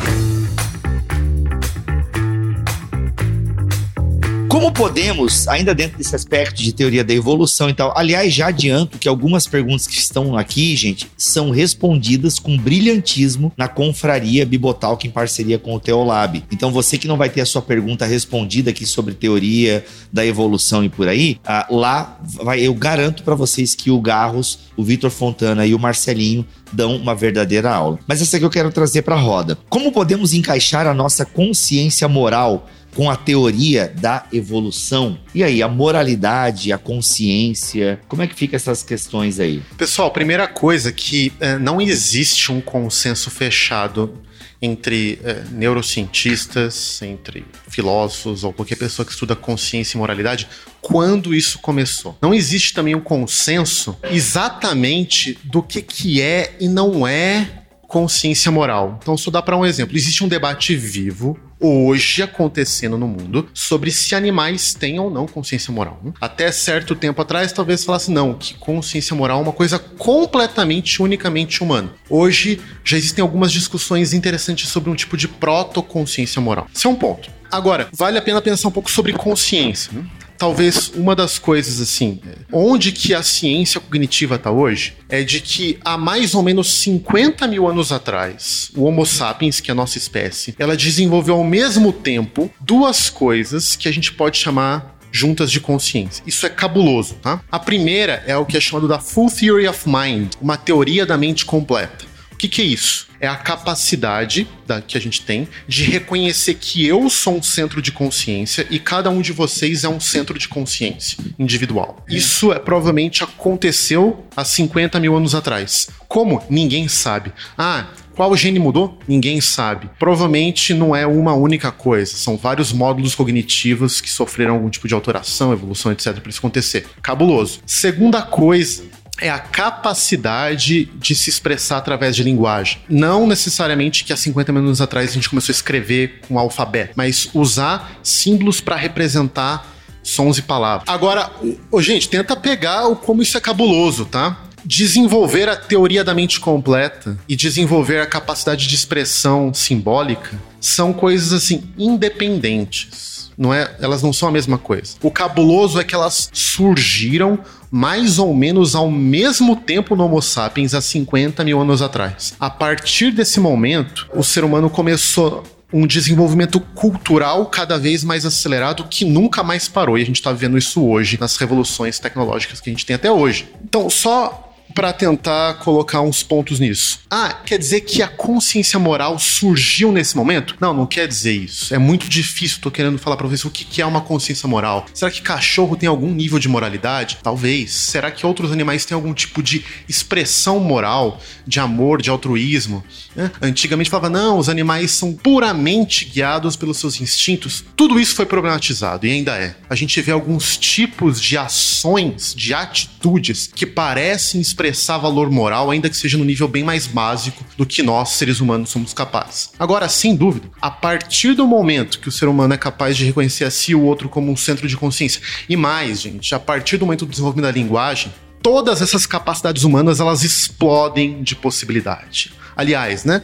Como 4.55 4.71
podemos, 4.71 5.49
ainda 5.49 5.75
dentro 5.75 5.97
desse 5.97 6.15
aspecto 6.15 6.63
de 6.63 6.71
teoria 6.71 7.03
da 7.03 7.13
evolução 7.13 7.69
e 7.69 7.73
tal, 7.73 7.93
aliás, 7.93 8.33
já 8.33 8.47
adianto 8.47 8.97
que 8.97 9.05
algumas 9.05 9.45
perguntas 9.45 9.85
que 9.85 9.97
estão 9.97 10.37
aqui, 10.37 10.77
gente, 10.77 11.11
são 11.17 11.49
respondidas 11.49 12.39
com 12.39 12.57
brilhantismo 12.57 13.51
na 13.57 13.67
confraria 13.67 14.45
Bibotalk 14.45 15.05
em 15.05 15.11
parceria 15.11 15.59
com 15.59 15.75
o 15.75 15.79
Teolab. 15.79 16.41
Então, 16.49 16.71
você 16.71 16.97
que 16.97 17.05
não 17.05 17.17
vai 17.17 17.29
ter 17.29 17.41
a 17.41 17.45
sua 17.45 17.61
pergunta 17.61 18.05
respondida 18.05 18.69
aqui 18.69 18.85
sobre 18.85 19.13
teoria 19.13 19.83
da 20.09 20.25
evolução 20.25 20.85
e 20.85 20.89
por 20.89 21.09
aí, 21.09 21.37
ah, 21.43 21.67
lá 21.69 22.17
vai, 22.23 22.61
eu 22.61 22.73
garanto 22.73 23.23
para 23.23 23.35
vocês 23.35 23.75
que 23.75 23.91
o 23.91 23.99
Garros, 23.99 24.59
o 24.77 24.83
Vitor 24.85 25.11
Fontana 25.11 25.65
e 25.65 25.75
o 25.75 25.79
Marcelinho 25.79 26.47
dão 26.71 26.95
uma 26.95 27.13
verdadeira 27.13 27.73
aula. 27.73 27.99
Mas 28.07 28.21
essa 28.21 28.39
que 28.39 28.45
eu 28.45 28.49
quero 28.49 28.71
trazer 28.71 29.01
para 29.01 29.15
a 29.15 29.19
roda. 29.19 29.57
Como 29.67 29.91
podemos 29.91 30.33
encaixar 30.33 30.87
a 30.87 30.93
nossa 30.93 31.25
consciência 31.25 32.07
moral 32.07 32.69
com 32.95 33.11
a 33.11 33.15
teoria 33.15 33.93
da 33.99 34.25
evolução. 34.31 35.19
E 35.35 35.43
aí, 35.43 35.61
a 35.61 35.67
moralidade, 35.67 36.71
a 36.71 36.77
consciência, 36.77 37.99
como 38.07 38.23
é 38.23 38.27
que 38.27 38.33
fica 38.33 38.55
essas 38.55 38.81
questões 38.81 39.39
aí? 39.39 39.61
Pessoal, 39.77 40.09
primeira 40.09 40.47
coisa 40.47 40.91
que 40.91 41.31
é, 41.39 41.59
não 41.59 41.81
existe 41.81 42.51
um 42.51 42.61
consenso 42.61 43.29
fechado 43.29 44.21
entre 44.61 45.19
é, 45.23 45.43
neurocientistas, 45.51 47.01
entre 47.01 47.45
filósofos 47.67 48.45
ou 48.45 48.53
qualquer 48.53 48.77
pessoa 48.77 49.05
que 49.05 49.11
estuda 49.11 49.35
consciência 49.35 49.97
e 49.97 49.99
moralidade 49.99 50.47
quando 50.81 51.35
isso 51.35 51.59
começou. 51.59 52.17
Não 52.21 52.33
existe 52.33 52.73
também 52.73 52.95
um 52.95 53.01
consenso 53.01 53.97
exatamente 54.09 55.37
do 55.43 55.61
que, 55.61 55.81
que 55.81 56.21
é 56.21 56.55
e 56.59 56.67
não 56.69 57.05
é 57.05 57.63
consciência 57.87 58.51
moral. 58.51 58.97
Então, 59.01 59.17
só 59.17 59.29
dá 59.29 59.41
para 59.41 59.57
um 59.57 59.65
exemplo. 59.65 59.95
Existe 59.95 60.23
um 60.23 60.27
debate 60.27 60.75
vivo 60.75 61.37
hoje 61.65 62.21
acontecendo 62.21 62.97
no 62.97 63.07
mundo 63.07 63.47
sobre 63.53 63.91
se 63.91 64.15
animais 64.15 64.73
têm 64.73 64.99
ou 64.99 65.09
não 65.09 65.27
consciência 65.27 65.71
moral. 65.73 65.99
Até 66.19 66.51
certo 66.51 66.95
tempo 66.95 67.21
atrás, 67.21 67.51
talvez 67.51 67.83
falasse 67.83 68.11
não, 68.11 68.33
que 68.33 68.53
consciência 68.55 69.15
moral 69.15 69.39
é 69.39 69.43
uma 69.43 69.51
coisa 69.51 69.79
completamente, 69.79 71.01
unicamente 71.01 71.63
humana. 71.63 71.93
Hoje 72.09 72.61
já 72.83 72.97
existem 72.97 73.21
algumas 73.21 73.51
discussões 73.51 74.13
interessantes 74.13 74.69
sobre 74.69 74.89
um 74.89 74.95
tipo 74.95 75.17
de 75.17 75.27
proto-consciência 75.27 76.41
moral. 76.41 76.67
Esse 76.73 76.87
é 76.87 76.89
um 76.89 76.95
ponto. 76.95 77.29
Agora, 77.51 77.87
vale 77.93 78.17
a 78.17 78.21
pena 78.21 78.41
pensar 78.41 78.67
um 78.67 78.71
pouco 78.71 78.91
sobre 78.91 79.13
consciência. 79.13 79.91
Talvez 80.37 80.91
uma 80.95 81.15
das 81.15 81.39
coisas 81.39 81.79
assim, 81.79 82.19
onde 82.51 82.91
que 82.91 83.13
a 83.13 83.23
ciência 83.23 83.79
cognitiva 83.79 84.35
está 84.35 84.51
hoje, 84.51 84.95
é 85.09 85.23
de 85.23 85.41
que 85.41 85.79
há 85.83 85.97
mais 85.97 86.35
ou 86.35 86.43
menos 86.43 86.73
50 86.73 87.47
mil 87.47 87.67
anos 87.67 87.91
atrás, 87.91 88.71
o 88.75 88.83
Homo 88.83 89.05
sapiens, 89.05 89.59
que 89.59 89.71
é 89.71 89.73
a 89.73 89.75
nossa 89.75 89.97
espécie, 89.97 90.55
ela 90.57 90.75
desenvolveu 90.75 91.35
ao 91.35 91.43
mesmo 91.43 91.91
tempo 91.91 92.51
duas 92.59 93.09
coisas 93.09 93.75
que 93.75 93.87
a 93.87 93.91
gente 93.91 94.11
pode 94.11 94.37
chamar 94.37 94.95
juntas 95.11 95.49
de 95.49 95.61
consciência. 95.61 96.21
Isso 96.27 96.45
é 96.45 96.49
cabuloso, 96.49 97.15
tá? 97.15 97.41
A 97.49 97.57
primeira 97.57 98.21
é 98.27 98.35
o 98.35 98.45
que 98.45 98.57
é 98.57 98.59
chamado 98.59 98.87
da 98.87 98.99
Full 98.99 99.31
Theory 99.31 99.67
of 99.67 99.87
Mind, 99.87 100.33
uma 100.41 100.57
teoria 100.57 101.05
da 101.05 101.17
mente 101.17 101.45
completa. 101.45 102.05
O 102.33 102.35
que, 102.35 102.49
que 102.49 102.61
é 102.61 102.65
isso? 102.65 103.07
É 103.25 103.27
a 103.27 103.35
capacidade 103.35 104.47
da, 104.67 104.79
que 104.79 104.95
a 104.95 105.01
gente 105.01 105.23
tem 105.23 105.47
de 105.67 105.83
reconhecer 105.83 106.53
que 106.53 106.85
eu 106.85 107.09
sou 107.09 107.37
um 107.37 107.41
centro 107.41 107.81
de 107.81 107.91
consciência 107.91 108.67
e 108.69 108.77
cada 108.77 109.09
um 109.09 109.19
de 109.19 109.31
vocês 109.31 109.83
é 109.83 109.89
um 109.89 109.99
centro 109.99 110.37
de 110.37 110.47
consciência 110.47 111.17
individual. 111.39 112.05
Isso 112.07 112.53
é, 112.53 112.59
provavelmente 112.59 113.23
aconteceu 113.23 114.23
há 114.37 114.45
50 114.45 114.99
mil 114.99 115.15
anos 115.15 115.33
atrás. 115.33 115.89
Como? 116.07 116.39
Ninguém 116.51 116.87
sabe. 116.87 117.33
Ah, 117.57 117.87
qual 118.15 118.37
gene 118.37 118.59
mudou? 118.59 118.95
Ninguém 119.07 119.41
sabe. 119.41 119.89
Provavelmente 119.97 120.71
não 120.71 120.95
é 120.95 121.07
uma 121.07 121.33
única 121.33 121.71
coisa, 121.71 122.15
são 122.15 122.37
vários 122.37 122.71
módulos 122.71 123.15
cognitivos 123.15 123.99
que 124.01 124.09
sofreram 124.09 124.53
algum 124.53 124.69
tipo 124.69 124.87
de 124.87 124.93
alteração, 124.93 125.51
evolução, 125.51 125.91
etc, 125.91 126.19
para 126.19 126.29
isso 126.29 126.37
acontecer. 126.37 126.85
Cabuloso. 127.01 127.59
Segunda 127.65 128.21
coisa 128.21 128.94
é 129.19 129.29
a 129.29 129.39
capacidade 129.39 130.85
de 130.85 131.15
se 131.15 131.29
expressar 131.29 131.77
através 131.77 132.15
de 132.15 132.23
linguagem. 132.23 132.79
Não 132.89 133.25
necessariamente 133.25 134.03
que 134.03 134.11
há 134.11 134.17
50 134.17 134.51
minutos 134.51 134.81
atrás 134.81 135.11
a 135.11 135.13
gente 135.13 135.29
começou 135.29 135.53
a 135.53 135.55
escrever 135.55 136.21
com 136.27 136.37
alfabeto, 136.37 136.93
mas 136.95 137.29
usar 137.33 137.97
símbolos 138.03 138.59
para 138.59 138.75
representar 138.75 139.73
sons 140.03 140.37
e 140.37 140.41
palavras. 140.41 140.87
Agora, 140.87 141.31
oh, 141.71 141.81
gente, 141.81 142.09
tenta 142.09 142.35
pegar 142.35 142.87
o 142.87 142.95
como 142.95 143.21
isso 143.21 143.37
é 143.37 143.41
cabuloso, 143.41 144.05
tá? 144.05 144.41
Desenvolver 144.63 145.47
a 145.47 145.55
teoria 145.55 146.03
da 146.03 146.13
mente 146.13 146.39
completa 146.39 147.17
e 147.27 147.35
desenvolver 147.35 147.99
a 147.99 148.05
capacidade 148.05 148.67
de 148.67 148.75
expressão 148.75 149.53
simbólica 149.53 150.39
são 150.59 150.91
coisas 150.91 151.31
assim 151.33 151.63
independentes 151.77 153.15
não 153.37 153.53
é, 153.53 153.75
elas 153.79 154.01
não 154.01 154.13
são 154.13 154.29
a 154.29 154.31
mesma 154.31 154.57
coisa. 154.57 154.95
O 155.01 155.11
cabuloso 155.11 155.79
é 155.79 155.83
que 155.83 155.93
elas 155.93 156.29
surgiram 156.31 157.39
mais 157.75 158.19
ou 158.19 158.33
menos 158.33 158.73
ao 158.73 158.89
mesmo 158.89 159.53
tempo 159.53 159.97
no 159.97 160.05
Homo 160.05 160.21
sapiens, 160.21 160.73
há 160.73 160.79
50 160.79 161.43
mil 161.43 161.59
anos 161.59 161.81
atrás. 161.81 162.33
A 162.39 162.49
partir 162.49 163.11
desse 163.11 163.37
momento, 163.37 164.07
o 164.15 164.23
ser 164.23 164.45
humano 164.45 164.69
começou 164.69 165.43
um 165.73 165.85
desenvolvimento 165.85 166.57
cultural 166.57 167.47
cada 167.47 167.77
vez 167.77 168.01
mais 168.01 168.25
acelerado 168.25 168.85
que 168.89 169.03
nunca 169.03 169.43
mais 169.43 169.67
parou. 169.67 169.97
E 169.97 170.01
a 170.01 170.05
gente 170.05 170.15
está 170.15 170.31
vendo 170.31 170.57
isso 170.57 170.85
hoje 170.85 171.17
nas 171.19 171.35
revoluções 171.35 171.99
tecnológicas 171.99 172.61
que 172.61 172.69
a 172.69 172.71
gente 172.71 172.85
tem 172.85 172.95
até 172.95 173.11
hoje. 173.11 173.49
Então, 173.61 173.89
só 173.89 174.54
para 174.75 174.91
tentar 174.91 175.53
colocar 175.55 176.01
uns 176.01 176.21
pontos 176.21 176.59
nisso. 176.59 176.99
Ah, 177.09 177.31
quer 177.45 177.57
dizer 177.57 177.81
que 177.81 178.01
a 178.01 178.09
consciência 178.09 178.77
moral 178.77 179.17
surgiu 179.17 179.89
nesse 179.89 180.17
momento? 180.17 180.57
Não, 180.59 180.73
não 180.73 180.85
quer 180.85 181.07
dizer 181.07 181.31
isso. 181.31 181.73
É 181.73 181.77
muito 181.77 182.09
difícil. 182.09 182.59
Tô 182.59 182.69
querendo 182.69 182.99
falar 182.99 183.15
para 183.15 183.25
vocês 183.25 183.45
o 183.45 183.49
que 183.49 183.81
é 183.81 183.85
uma 183.85 184.01
consciência 184.01 184.49
moral. 184.49 184.85
Será 184.93 185.09
que 185.09 185.21
cachorro 185.21 185.77
tem 185.77 185.87
algum 185.87 186.13
nível 186.13 186.37
de 186.37 186.49
moralidade? 186.49 187.19
Talvez. 187.23 187.71
Será 187.71 188.11
que 188.11 188.25
outros 188.25 188.51
animais 188.51 188.83
têm 188.83 188.93
algum 188.93 189.13
tipo 189.13 189.41
de 189.41 189.63
expressão 189.87 190.59
moral, 190.59 191.21
de 191.47 191.61
amor, 191.61 192.01
de 192.01 192.09
altruísmo? 192.09 192.83
É. 193.15 193.31
Antigamente 193.41 193.89
falava, 193.89 194.09
não, 194.09 194.37
os 194.37 194.49
animais 194.49 194.91
são 194.91 195.13
puramente 195.13 196.03
guiados 196.03 196.57
pelos 196.57 196.77
seus 196.77 196.99
instintos. 196.99 197.63
Tudo 197.77 197.97
isso 197.97 198.13
foi 198.13 198.25
problematizado 198.25 199.07
e 199.07 199.11
ainda 199.11 199.37
é. 199.37 199.55
A 199.69 199.75
gente 199.75 200.01
vê 200.01 200.11
alguns 200.11 200.57
tipos 200.57 201.21
de 201.21 201.37
ações, 201.37 202.35
de 202.35 202.53
atitudes 202.53 203.47
que 203.47 203.65
parecem 203.65 204.41
expressar 204.41 204.64
valor 204.97 205.29
moral, 205.29 205.71
ainda 205.71 205.89
que 205.89 205.97
seja 205.97 206.17
no 206.17 206.25
nível 206.25 206.47
bem 206.47 206.63
mais 206.63 206.87
básico 206.87 207.43
do 207.57 207.65
que 207.65 207.83
nós, 207.83 208.09
seres 208.09 208.39
humanos, 208.39 208.69
somos 208.69 208.93
capazes. 208.93 209.51
Agora, 209.59 209.89
sem 209.89 210.15
dúvida, 210.15 210.49
a 210.61 210.71
partir 210.71 211.33
do 211.33 211.47
momento 211.47 211.99
que 211.99 212.09
o 212.09 212.11
ser 212.11 212.27
humano 212.27 212.53
é 212.53 212.57
capaz 212.57 212.97
de 212.97 213.05
reconhecer 213.05 213.45
a 213.45 213.51
si 213.51 213.71
e 213.71 213.75
o 213.75 213.81
outro 213.81 214.09
como 214.09 214.31
um 214.31 214.37
centro 214.37 214.67
de 214.67 214.77
consciência, 214.77 215.21
e 215.47 215.55
mais, 215.55 216.01
gente, 216.01 216.33
a 216.33 216.39
partir 216.39 216.77
do 216.77 216.85
momento 216.85 217.05
do 217.05 217.11
desenvolvimento 217.11 217.45
da 217.45 217.51
linguagem, 217.51 218.11
todas 218.41 218.81
essas 218.81 219.05
capacidades 219.05 219.63
humanas 219.63 219.99
elas 219.99 220.23
explodem 220.23 221.23
de 221.23 221.35
possibilidade. 221.35 222.31
Aliás, 222.55 223.03
né? 223.03 223.21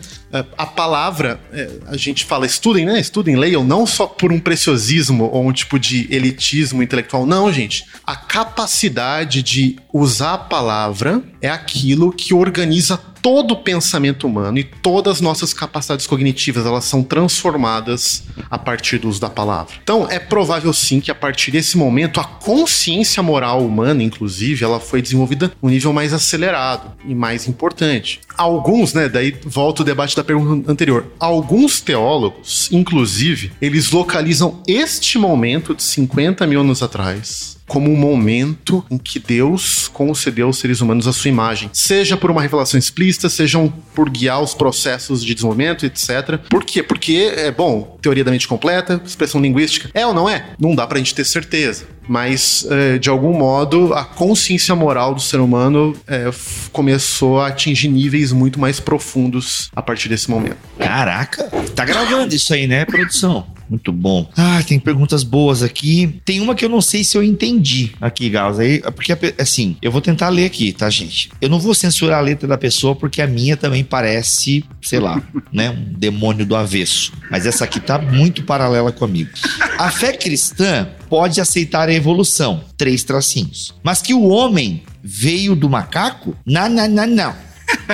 A 0.58 0.65
palavra, 0.65 1.39
é, 1.52 1.70
a 1.88 1.98
gente 1.98 2.26
fala 2.26 2.46
estudem, 2.46 2.86
né? 2.86 3.00
Estudem, 3.00 3.36
leiam, 3.36 3.63
não 3.63 3.86
só 3.86 4.08
por 4.08 4.32
um 4.32 4.39
preciosismo 4.39 5.26
ou 5.26 5.48
um 5.48 5.52
tipo 5.52 5.78
de 5.80 6.08
elitismo 6.13 6.82
intelectual. 6.82 7.26
Não, 7.26 7.52
gente. 7.52 7.86
A 8.06 8.15
capacidade 8.15 9.44
de 9.44 9.78
usar 9.94 10.34
a 10.34 10.38
palavra 10.38 11.22
é 11.41 11.50
aquilo 11.50 12.12
que 12.12 12.34
organiza 12.34 12.98
todo 13.22 13.52
o 13.52 13.58
pensamento 13.58 14.26
humano 14.26 14.58
e 14.58 14.63
todas 14.63 15.17
as 15.17 15.22
nossas 15.22 15.54
capacidades 15.54 16.08
cognitivas 16.08 16.65
elas 16.65 16.86
são 16.86 17.04
transformadas 17.04 18.24
a 18.50 18.58
partir 18.58 18.98
do 18.98 19.08
uso 19.08 19.22
da 19.22 19.30
palavra. 19.30 19.74
Então 19.84 20.10
é 20.10 20.17
provável 20.17 20.74
sim 20.74 21.00
que 21.00 21.12
a 21.12 21.15
partir 21.15 21.52
desse 21.52 21.78
momento 21.78 22.20
a 22.20 22.24
consciência 22.24 23.22
moral 23.22 23.63
humana, 23.63 24.02
inclusive, 24.02 24.63
ela 24.63 24.80
foi 24.80 25.02
desenvolvida 25.02 25.52
um 25.62 25.70
nível 25.70 25.94
mais 25.94 26.13
acelerado 26.13 26.91
e 27.06 27.13
mais 27.13 27.48
importante. 27.48 28.20
Alguns, 28.38 28.94
né, 28.94 29.08
daí 29.08 29.38
volta 29.46 29.84
o 29.84 29.86
debate 29.86 30.15
da 30.15 30.20
pergunta 30.23 30.71
anterior. 30.71 31.05
Alguns 31.19 31.81
teólogos, 31.81 32.69
inclusive, 32.71 33.51
eles 33.62 33.91
localizam 33.91 34.62
este 34.67 35.17
momento 35.17 35.73
de 35.73 35.84
50 35.84 36.45
mil 36.47 36.60
anos 36.60 36.81
atrás 36.84 37.61
como 37.71 37.89
um 37.89 37.95
momento 37.95 38.84
em 38.91 38.97
que 38.97 39.17
Deus 39.17 39.88
concedeu 39.88 40.47
aos 40.47 40.57
seres 40.57 40.81
humanos 40.81 41.07
a 41.07 41.13
sua 41.13 41.29
imagem, 41.29 41.69
seja 41.71 42.17
por 42.17 42.29
uma 42.29 42.41
revelação 42.41 42.77
explícita, 42.77 43.29
sejam 43.29 43.73
por 43.95 44.10
guiar 44.10 44.41
os 44.41 44.53
processos 44.53 45.23
de 45.23 45.34
desenvolvimento, 45.34 45.86
etc. 45.86 46.38
Por 46.49 46.65
quê? 46.65 46.84
Porque, 46.84 47.31
é 47.34 47.49
bom, 47.49 47.97
teoria 48.01 48.25
da 48.25 48.31
mente 48.31 48.45
completa, 48.45 49.01
expressão 49.05 49.39
linguística, 49.39 49.89
é 49.93 50.05
ou 50.05 50.13
não 50.13 50.29
é? 50.29 50.47
Não 50.60 50.75
dá 50.75 50.86
pra 50.86 50.97
gente 50.97 51.15
ter 51.15 51.23
certeza 51.23 51.88
mas 52.07 52.65
é, 52.69 52.97
de 52.97 53.10
algum 53.10 53.31
modo 53.31 53.93
a 53.93 54.03
consciência 54.03 54.75
moral 54.75 55.13
do 55.13 55.21
ser 55.21 55.39
humano 55.39 55.95
é, 56.07 56.29
começou 56.73 57.39
a 57.39 57.47
atingir 57.47 57.88
níveis 57.88 58.34
muito 58.34 58.60
mais 58.60 58.79
profundos 58.81 59.69
a 59.73 59.81
partir 59.81 60.10
desse 60.10 60.29
momento. 60.29 60.57
Caraca, 60.77 61.43
tá 61.73 61.86
gravando 61.86 62.36
isso 62.36 62.53
aí, 62.53 62.67
né, 62.67 62.84
produção? 62.84 63.45
Muito 63.71 63.93
bom. 63.93 64.29
Ah, 64.36 64.62
tem 64.67 64.77
perguntas 64.77 65.23
boas 65.23 65.63
aqui. 65.63 66.19
Tem 66.25 66.41
uma 66.41 66.53
que 66.53 66.65
eu 66.65 66.67
não 66.67 66.81
sei 66.81 67.05
se 67.05 67.17
eu 67.17 67.23
entendi 67.23 67.61
aqui, 68.00 68.30
Gauss. 68.30 68.60
Aí, 68.60 68.80
porque, 68.82 69.15
assim, 69.39 69.76
eu 69.82 69.91
vou 69.91 70.02
tentar 70.02 70.30
ler 70.30 70.45
aqui, 70.45 70.71
tá, 70.71 70.89
gente? 70.89 71.30
Eu 71.41 71.50
não 71.50 71.60
vou 71.60 71.74
censurar 71.74 72.19
a 72.19 72.21
letra 72.21 72.47
da 72.47 72.58
pessoa 72.58 72.95
porque 72.95 73.21
a 73.21 73.28
minha 73.28 73.58
também 73.58 73.84
parece, 73.84 74.63
sei 74.82 75.00
lá, 75.00 75.21
né? 75.52 75.69
Um 75.69 75.93
demônio 75.97 76.45
do 76.45 76.56
avesso. 76.56 77.12
Mas 77.30 77.45
essa 77.45 77.63
aqui 77.65 77.80
tá 77.80 77.97
muito 77.97 78.43
paralela 78.43 78.91
comigo. 78.91 79.30
A 79.78 79.89
fé 79.89 80.13
cristã 80.13 80.88
pode 81.10 81.41
aceitar 81.41 81.89
a 81.89 81.93
evolução. 81.93 82.63
Três 82.78 83.04
tracinhos. 83.04 83.74
Mas 83.84 84.02
que 84.02 84.13
o 84.13 84.28
homem 84.28 84.84
veio 85.04 85.56
do 85.56 85.69
macaco? 85.69 86.36
Não, 86.45 86.69
não, 86.69 86.88
não, 86.88 87.08
não. 87.08 87.36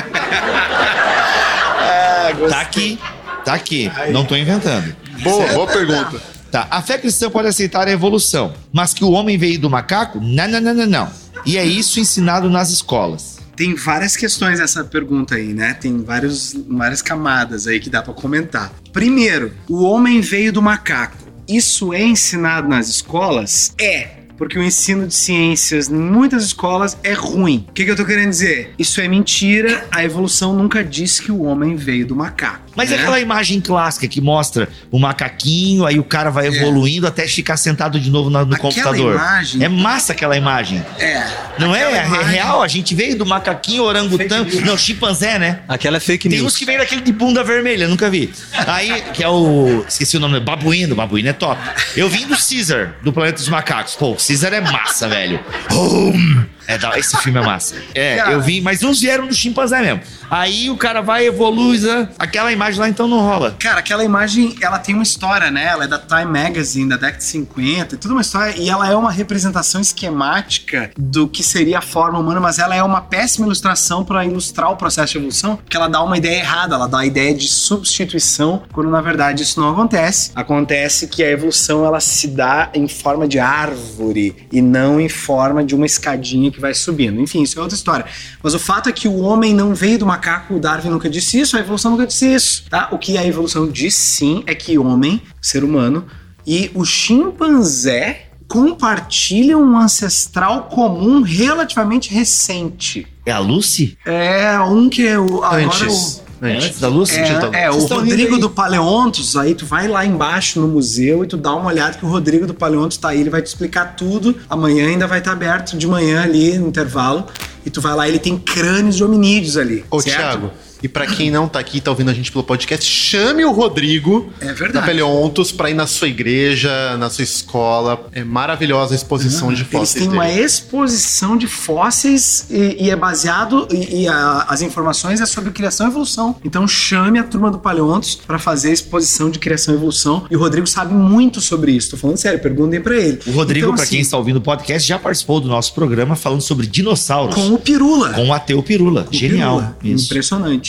ah, 1.79 2.29
tá 2.49 2.61
aqui. 2.61 2.99
Tá 3.45 3.53
aqui. 3.53 3.89
Não 4.11 4.25
tô 4.25 4.35
inventando. 4.35 4.95
Boa, 5.23 5.47
boa 5.53 5.67
pergunta. 5.67 6.36
A 6.69 6.81
fé 6.81 6.97
cristã 6.97 7.29
pode 7.29 7.47
aceitar 7.47 7.87
a 7.87 7.91
evolução, 7.91 8.53
mas 8.71 8.93
que 8.93 9.03
o 9.03 9.11
homem 9.11 9.37
veio 9.37 9.59
do 9.59 9.69
macaco? 9.69 10.19
Não, 10.19 10.47
não, 10.47 10.61
não, 10.61 10.73
não, 10.73 10.85
não. 10.85 11.11
E 11.45 11.57
é 11.57 11.65
isso 11.65 11.99
ensinado 11.99 12.49
nas 12.49 12.69
escolas. 12.69 13.37
Tem 13.55 13.73
várias 13.73 14.15
questões 14.15 14.59
nessa 14.59 14.83
pergunta 14.83 15.35
aí, 15.35 15.53
né? 15.53 15.73
Tem 15.73 16.03
vários, 16.03 16.55
várias 16.69 17.01
camadas 17.01 17.65
aí 17.65 17.79
que 17.79 17.89
dá 17.89 18.03
para 18.03 18.13
comentar. 18.13 18.71
Primeiro, 18.93 19.51
o 19.67 19.83
homem 19.83 20.21
veio 20.21 20.53
do 20.53 20.61
macaco. 20.61 21.17
Isso 21.47 21.93
é 21.93 22.03
ensinado 22.03 22.67
nas 22.67 22.87
escolas? 22.87 23.73
É 23.79 24.16
porque 24.37 24.57
o 24.57 24.63
ensino 24.63 25.07
de 25.07 25.13
ciências 25.13 25.89
em 25.89 25.95
muitas 25.95 26.43
escolas 26.43 26.97
é 27.03 27.13
ruim. 27.13 27.65
O 27.69 27.73
que, 27.73 27.85
que 27.85 27.91
eu 27.91 27.95
tô 27.95 28.05
querendo 28.05 28.29
dizer? 28.29 28.73
Isso 28.77 29.01
é 29.01 29.07
mentira, 29.07 29.85
a 29.91 30.03
evolução 30.03 30.53
nunca 30.53 30.83
disse 30.83 31.21
que 31.21 31.31
o 31.31 31.43
homem 31.43 31.75
veio 31.75 32.05
do 32.05 32.15
macaco. 32.15 32.67
Mas 32.75 32.91
é 32.91 32.95
né? 32.95 33.01
aquela 33.01 33.19
imagem 33.19 33.59
clássica 33.59 34.07
que 34.07 34.21
mostra 34.21 34.69
o 34.91 34.99
macaquinho, 34.99 35.83
aí 35.83 35.97
o 35.97 36.03
cara 36.03 36.29
vai 36.29 36.45
evoluindo 36.45 37.07
é. 37.07 37.09
até 37.09 37.27
ficar 37.27 37.57
sentado 37.57 37.99
de 37.99 38.11
novo 38.11 38.29
no, 38.29 38.45
no 38.45 38.57
computador. 38.57 39.15
Imagem, 39.15 39.63
é 39.63 39.67
massa 39.67 40.13
aquela 40.13 40.37
imagem. 40.37 40.85
É. 40.99 41.25
Não 41.57 41.75
é? 41.75 41.83
É 41.83 42.05
imagem... 42.05 42.25
real, 42.25 42.61
a 42.61 42.67
gente 42.67 42.93
veio 42.93 43.17
do 43.17 43.25
macaquinho, 43.25 43.81
orangotango, 43.81 44.61
não, 44.61 44.77
chimpanzé, 44.77 45.39
né? 45.39 45.61
Aquela 45.67 45.97
é 45.97 45.99
fake 45.99 46.29
news. 46.29 46.39
Tem 46.39 46.47
uns 46.47 46.55
que 46.55 46.65
vem 46.65 46.77
daquele 46.77 47.01
de 47.01 47.11
bunda 47.11 47.43
vermelha, 47.43 47.87
nunca 47.87 48.11
vi. 48.11 48.31
Aí, 48.67 49.01
que 49.13 49.23
é 49.23 49.27
o. 49.27 49.83
Esqueci 49.87 50.17
o 50.17 50.19
nome, 50.19 50.39
babuíno, 50.39 50.95
babuíno 50.95 51.29
é 51.29 51.33
top. 51.33 51.59
Eu 51.95 52.07
vim 52.07 52.27
do 52.27 52.35
Caesar, 52.37 52.95
do 53.01 53.11
Planeta 53.11 53.39
dos 53.39 53.49
Macacos. 53.49 53.95
Pô, 53.95 54.15
Caesar 54.27 54.53
é 54.53 54.59
massa, 54.59 55.07
velho. 55.07 55.39
Home. 55.71 56.49
É, 56.67 56.99
esse 56.99 57.15
filme 57.17 57.39
é 57.39 57.43
massa. 57.43 57.75
É, 57.95 58.17
cara, 58.17 58.31
eu 58.33 58.41
vim, 58.41 58.59
mas 58.61 58.83
uns 58.83 58.99
vieram 58.99 59.25
do 59.25 59.33
chimpanzé 59.33 59.81
mesmo. 59.81 60.01
Aí 60.29 60.69
o 60.69 60.75
cara 60.75 61.01
vai, 61.01 61.25
evolui, 61.25 61.77
aquela 62.17 62.51
imagem 62.51 62.79
lá 62.79 62.89
então 62.89 63.07
não 63.07 63.19
rola. 63.19 63.55
Cara, 63.59 63.79
aquela 63.79 64.03
imagem, 64.03 64.55
ela 64.61 64.79
tem 64.79 64.95
uma 64.95 65.03
história, 65.03 65.51
né? 65.51 65.65
Ela 65.65 65.83
é 65.85 65.87
da 65.87 65.99
Time 65.99 66.25
Magazine, 66.25 66.89
da 66.89 66.95
década 66.95 67.17
de 67.17 67.23
50, 67.23 67.95
e 67.95 67.97
tudo 67.97 68.11
uma 68.11 68.21
história, 68.21 68.55
e 68.57 68.69
ela 68.69 68.89
é 68.89 68.95
uma 68.95 69.11
representação 69.11 69.79
esquemática 69.79 70.91
do 70.97 71.27
que 71.27 71.43
seria 71.43 71.79
a 71.79 71.81
forma 71.81 72.19
humana, 72.19 72.39
mas 72.39 72.59
ela 72.59 72.75
é 72.75 72.83
uma 72.83 73.01
péssima 73.01 73.45
ilustração 73.45 74.03
para 74.03 74.25
ilustrar 74.25 74.71
o 74.71 74.75
processo 74.75 75.13
de 75.13 75.17
evolução, 75.19 75.57
porque 75.57 75.77
ela 75.77 75.87
dá 75.87 76.01
uma 76.03 76.17
ideia 76.17 76.39
errada, 76.39 76.75
ela 76.75 76.87
dá 76.87 76.99
a 76.99 77.05
ideia 77.05 77.33
de 77.33 77.47
substituição, 77.47 78.63
quando 78.73 78.89
na 78.89 79.01
verdade 79.01 79.43
isso 79.43 79.59
não 79.59 79.71
acontece. 79.71 80.31
Acontece 80.35 81.07
que 81.07 81.23
a 81.23 81.29
evolução 81.29 81.85
ela 81.85 81.99
se 81.99 82.27
dá 82.27 82.69
em 82.73 82.87
forma 82.87 83.27
de 83.27 83.39
árvore 83.39 84.35
e 84.51 84.61
não 84.61 84.99
em 84.99 85.09
forma 85.09 85.63
de 85.63 85.75
uma 85.75 85.85
escadinha 85.85 86.51
que 86.57 86.61
vai 86.61 86.73
subindo. 86.73 87.21
Enfim, 87.21 87.43
isso 87.43 87.57
é 87.57 87.61
outra 87.61 87.75
história. 87.75 88.05
Mas 88.41 88.53
o 88.53 88.59
fato 88.59 88.89
é 88.89 88.91
que 88.91 89.07
o 89.07 89.19
homem 89.19 89.53
não 89.53 89.73
veio 89.73 89.99
do 89.99 90.05
macaco, 90.05 90.55
o 90.55 90.59
Darwin 90.59 90.89
nunca 90.89 91.09
disse 91.09 91.39
isso, 91.39 91.55
a 91.55 91.59
evolução 91.59 91.91
nunca 91.91 92.05
disse 92.05 92.33
isso, 92.33 92.65
tá? 92.69 92.89
O 92.91 92.97
que 92.97 93.17
a 93.17 93.25
evolução 93.25 93.69
diz 93.69 93.93
sim 93.93 94.43
é 94.47 94.55
que 94.55 94.77
homem, 94.77 95.21
ser 95.41 95.63
humano, 95.63 96.05
e 96.45 96.71
o 96.73 96.83
chimpanzé 96.83 98.29
compartilham 98.47 99.61
um 99.61 99.77
ancestral 99.77 100.63
comum 100.63 101.21
relativamente 101.21 102.11
recente. 102.11 103.05
É 103.25 103.31
a 103.31 103.39
Lucy? 103.39 103.97
É 104.05 104.59
um 104.59 104.89
que 104.89 105.05
é 105.05 105.19
o 105.19 105.43
agora 105.43 105.65
Antes. 105.65 106.23
O 106.41 106.45
Antes. 106.45 106.79
da 106.79 106.87
Lucy? 106.87 107.17
é, 107.17 107.23
Tito? 107.23 107.55
é, 107.55 107.69
o 107.71 107.85
Rodrigo 107.85 108.37
do 108.37 108.49
Paleontos, 108.49 109.35
aí 109.35 109.55
tu 109.55 109.65
vai 109.65 109.87
lá 109.87 110.05
embaixo 110.05 110.59
no 110.59 110.67
museu 110.67 111.23
e 111.23 111.27
tu 111.27 111.37
dá 111.37 111.53
uma 111.53 111.69
olhada 111.69 111.97
que 111.97 112.05
o 112.05 112.09
Rodrigo 112.09 112.45
do 112.45 112.53
Paleontos 112.53 112.97
tá 112.97 113.09
aí, 113.09 113.21
ele 113.21 113.29
vai 113.29 113.41
te 113.41 113.47
explicar 113.47 113.95
tudo. 113.95 114.35
Amanhã 114.49 114.87
ainda 114.87 115.07
vai 115.07 115.19
estar 115.19 115.31
aberto 115.31 115.77
de 115.77 115.87
manhã 115.87 116.21
ali 116.23 116.57
no 116.57 116.67
intervalo. 116.67 117.25
E 117.65 117.69
tu 117.69 117.81
vai 117.81 117.93
lá, 117.95 118.07
ele 118.07 118.19
tem 118.19 118.37
crânios 118.37 118.95
de 118.95 119.03
hominídeos 119.03 119.57
ali. 119.57 119.83
Ô, 119.91 119.99
certo? 119.99 120.17
Thiago, 120.17 120.51
e 120.81 120.87
pra 120.87 121.05
quem 121.05 121.29
não 121.31 121.47
tá 121.47 121.59
aqui 121.59 121.77
e 121.77 121.81
tá 121.81 121.91
ouvindo 121.91 122.09
a 122.09 122.13
gente 122.13 122.31
pelo 122.31 122.43
podcast, 122.43 122.89
chame 122.89 123.43
o 123.45 123.51
Rodrigo 123.51 124.31
É 124.39 124.53
da. 124.71 124.81
Peleontos 124.81 125.51
pra 125.51 125.69
ir 125.69 125.73
na 125.73 125.87
sua 125.87 126.07
igreja, 126.07 126.69
na 126.97 127.09
sua 127.09 127.23
escola. 127.23 128.07
É 128.13 128.23
maravilhosa 128.23 128.93
a 128.93 128.95
exposição 128.95 129.49
de 129.53 129.61
Eles 129.61 129.71
fósseis 129.71 130.05
têm 130.05 130.13
uma 130.13 130.25
dele. 130.25 130.41
exposição 130.41 131.37
de 131.37 131.47
fósseis 131.47 132.45
e, 132.49 132.85
e 132.85 132.89
é 132.89 132.95
baseado 132.95 133.67
e, 133.71 134.03
e 134.03 134.07
a- 134.07 134.45
as 134.47 134.61
informações 134.61 135.21
é 135.21 135.25
sobre 135.25 135.51
criação 135.51 135.87
e 135.87 135.89
evolução. 135.89 136.35
Então 136.43 136.67
chame 136.67 137.19
a 137.19 137.23
turma 137.23 137.49
do 137.51 137.59
Paleontos 137.59 138.15
para 138.15 138.39
fazer 138.39 138.69
a 138.69 138.73
exposição 138.73 139.29
de 139.29 139.39
criação 139.39 139.73
e 139.73 139.77
evolução. 139.77 140.25
E 140.29 140.35
o 140.35 140.39
Rodrigo 140.39 140.67
sabe 140.67 140.93
muito 140.93 141.41
sobre 141.41 141.71
isso. 141.71 141.91
Tô 141.91 141.97
falando 141.97 142.17
sério, 142.17 142.39
perguntem 142.39 142.81
para 142.81 142.95
ele. 142.95 143.19
O 143.27 143.31
Rodrigo, 143.31 143.65
Então, 143.67 143.75
pra 143.75 143.83
assim, 143.83 143.95
quem 143.95 144.01
está 144.01 144.17
ouvindo 144.17 144.37
o 144.37 144.41
podcast, 144.41 144.87
já 144.87 144.97
participou 144.99 145.39
do 145.39 145.47
nosso 145.47 145.73
programa 145.73 146.15
falando 146.15 146.41
sobre 146.41 146.65
dinossauros. 146.67 147.35
com 147.35 147.53
o 147.53 147.57
Pirula. 147.59 148.13
Com 148.13 148.27
o 148.29 148.33
Ateu 148.33 148.61
Pirula. 148.63 149.07
O 149.11 149.13
Genial. 149.15 149.57
Pirula. 149.79 149.95
Isso. 149.95 150.09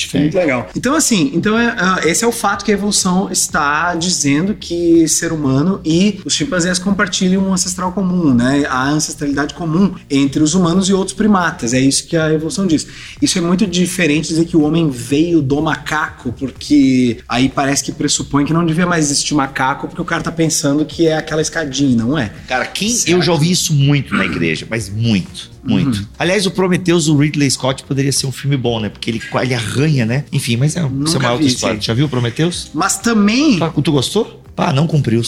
Foi 0.07 0.21
muito 0.21 0.37
legal. 0.37 0.69
Então, 0.77 0.95
assim, 0.95 1.31
então 1.35 1.59
é, 1.59 1.75
ah, 1.79 2.01
esse 2.05 2.25
é 2.25 2.27
o 2.27 2.33
fato 2.33 2.65
que 2.65 2.71
a 2.71 2.75
evolução 2.75 3.31
está 3.31 3.95
dizendo 3.95 4.55
que 4.55 5.09
ser 5.09 5.33
humano 5.33 5.81
e 5.85 6.21
os 6.25 6.35
chimpanzés 6.35 6.79
compartilham 6.79 7.49
um 7.49 7.53
ancestral 7.53 7.93
comum, 7.93 8.35
né? 8.35 8.65
A 8.69 8.89
ancestralidade 8.89 9.55
comum 9.55 9.95
entre 10.11 10.43
os 10.43 10.55
humanos 10.55 10.89
e 10.89 10.93
outros 10.93 11.17
primatas. 11.17 11.75
É 11.75 11.81
isso 11.81 12.07
que 12.07 12.17
a 12.17 12.33
evolução 12.33 12.67
diz. 12.67 12.87
Isso 13.21 13.39
é 13.39 13.41
muito 13.41 13.67
diferente 13.67 14.29
de 14.29 14.35
dizer 14.35 14.45
que 14.47 14.57
o 14.57 14.63
homem 14.63 14.91
veio 14.91 15.41
do 15.41 15.61
macaco, 15.61 16.33
porque 16.33 17.19
aí 17.29 17.49
parece 17.49 17.85
que 17.85 17.93
pressupõe 17.93 18.45
que 18.45 18.53
não 18.53 18.65
devia 18.65 18.87
mais 18.87 19.07
existir 19.07 19.35
macaco, 19.35 19.89
porque 19.89 20.01
o 20.01 20.05
cara 20.05 20.23
tá 20.23 20.33
pensando 20.33 20.85
que 20.85 21.07
é 21.07 21.17
aquela 21.17 21.43
escadinha, 21.43 22.05
não 22.05 22.19
é? 22.19 22.31
Cara, 22.47 22.67
quem. 22.67 22.91
Certo. 22.91 23.11
Eu 23.11 23.23
já 23.23 23.33
ouvi 23.33 23.51
isso 23.51 23.73
muito 23.75 24.15
na 24.15 24.25
igreja, 24.25 24.67
mas 24.69 24.89
muito, 24.89 25.51
muito. 25.63 25.99
Uhum. 25.99 26.07
Aliás, 26.19 26.47
o 26.47 26.51
Prometheus, 26.51 27.09
o 27.09 27.17
Ridley 27.17 27.51
Scott, 27.51 27.85
poderia 27.85 28.13
ser 28.13 28.27
um 28.27 28.33
filme 28.33 28.57
bom, 28.57 28.81
né? 28.81 28.89
Porque 28.89 29.11
ele, 29.11 29.23
ele 29.43 29.55
arranha, 29.55 30.07
né? 30.07 30.25
Enfim, 30.33 30.57
mas 30.57 30.77
é, 30.77 30.81
isso 30.81 31.17
é 31.17 31.19
uma 31.21 31.33
outra 31.33 31.47
história. 31.47 31.81
Já 31.81 31.95
viu 31.95 32.07
o 32.07 32.09
Prometheus? 32.09 32.71
Mas 32.75 32.99
também 32.99 33.59
Pá, 33.59 33.71
tu 33.71 33.93
gostou? 33.93 34.38
Pá, 34.59 34.73
não 34.73 34.89
cumpriu. 34.89 35.23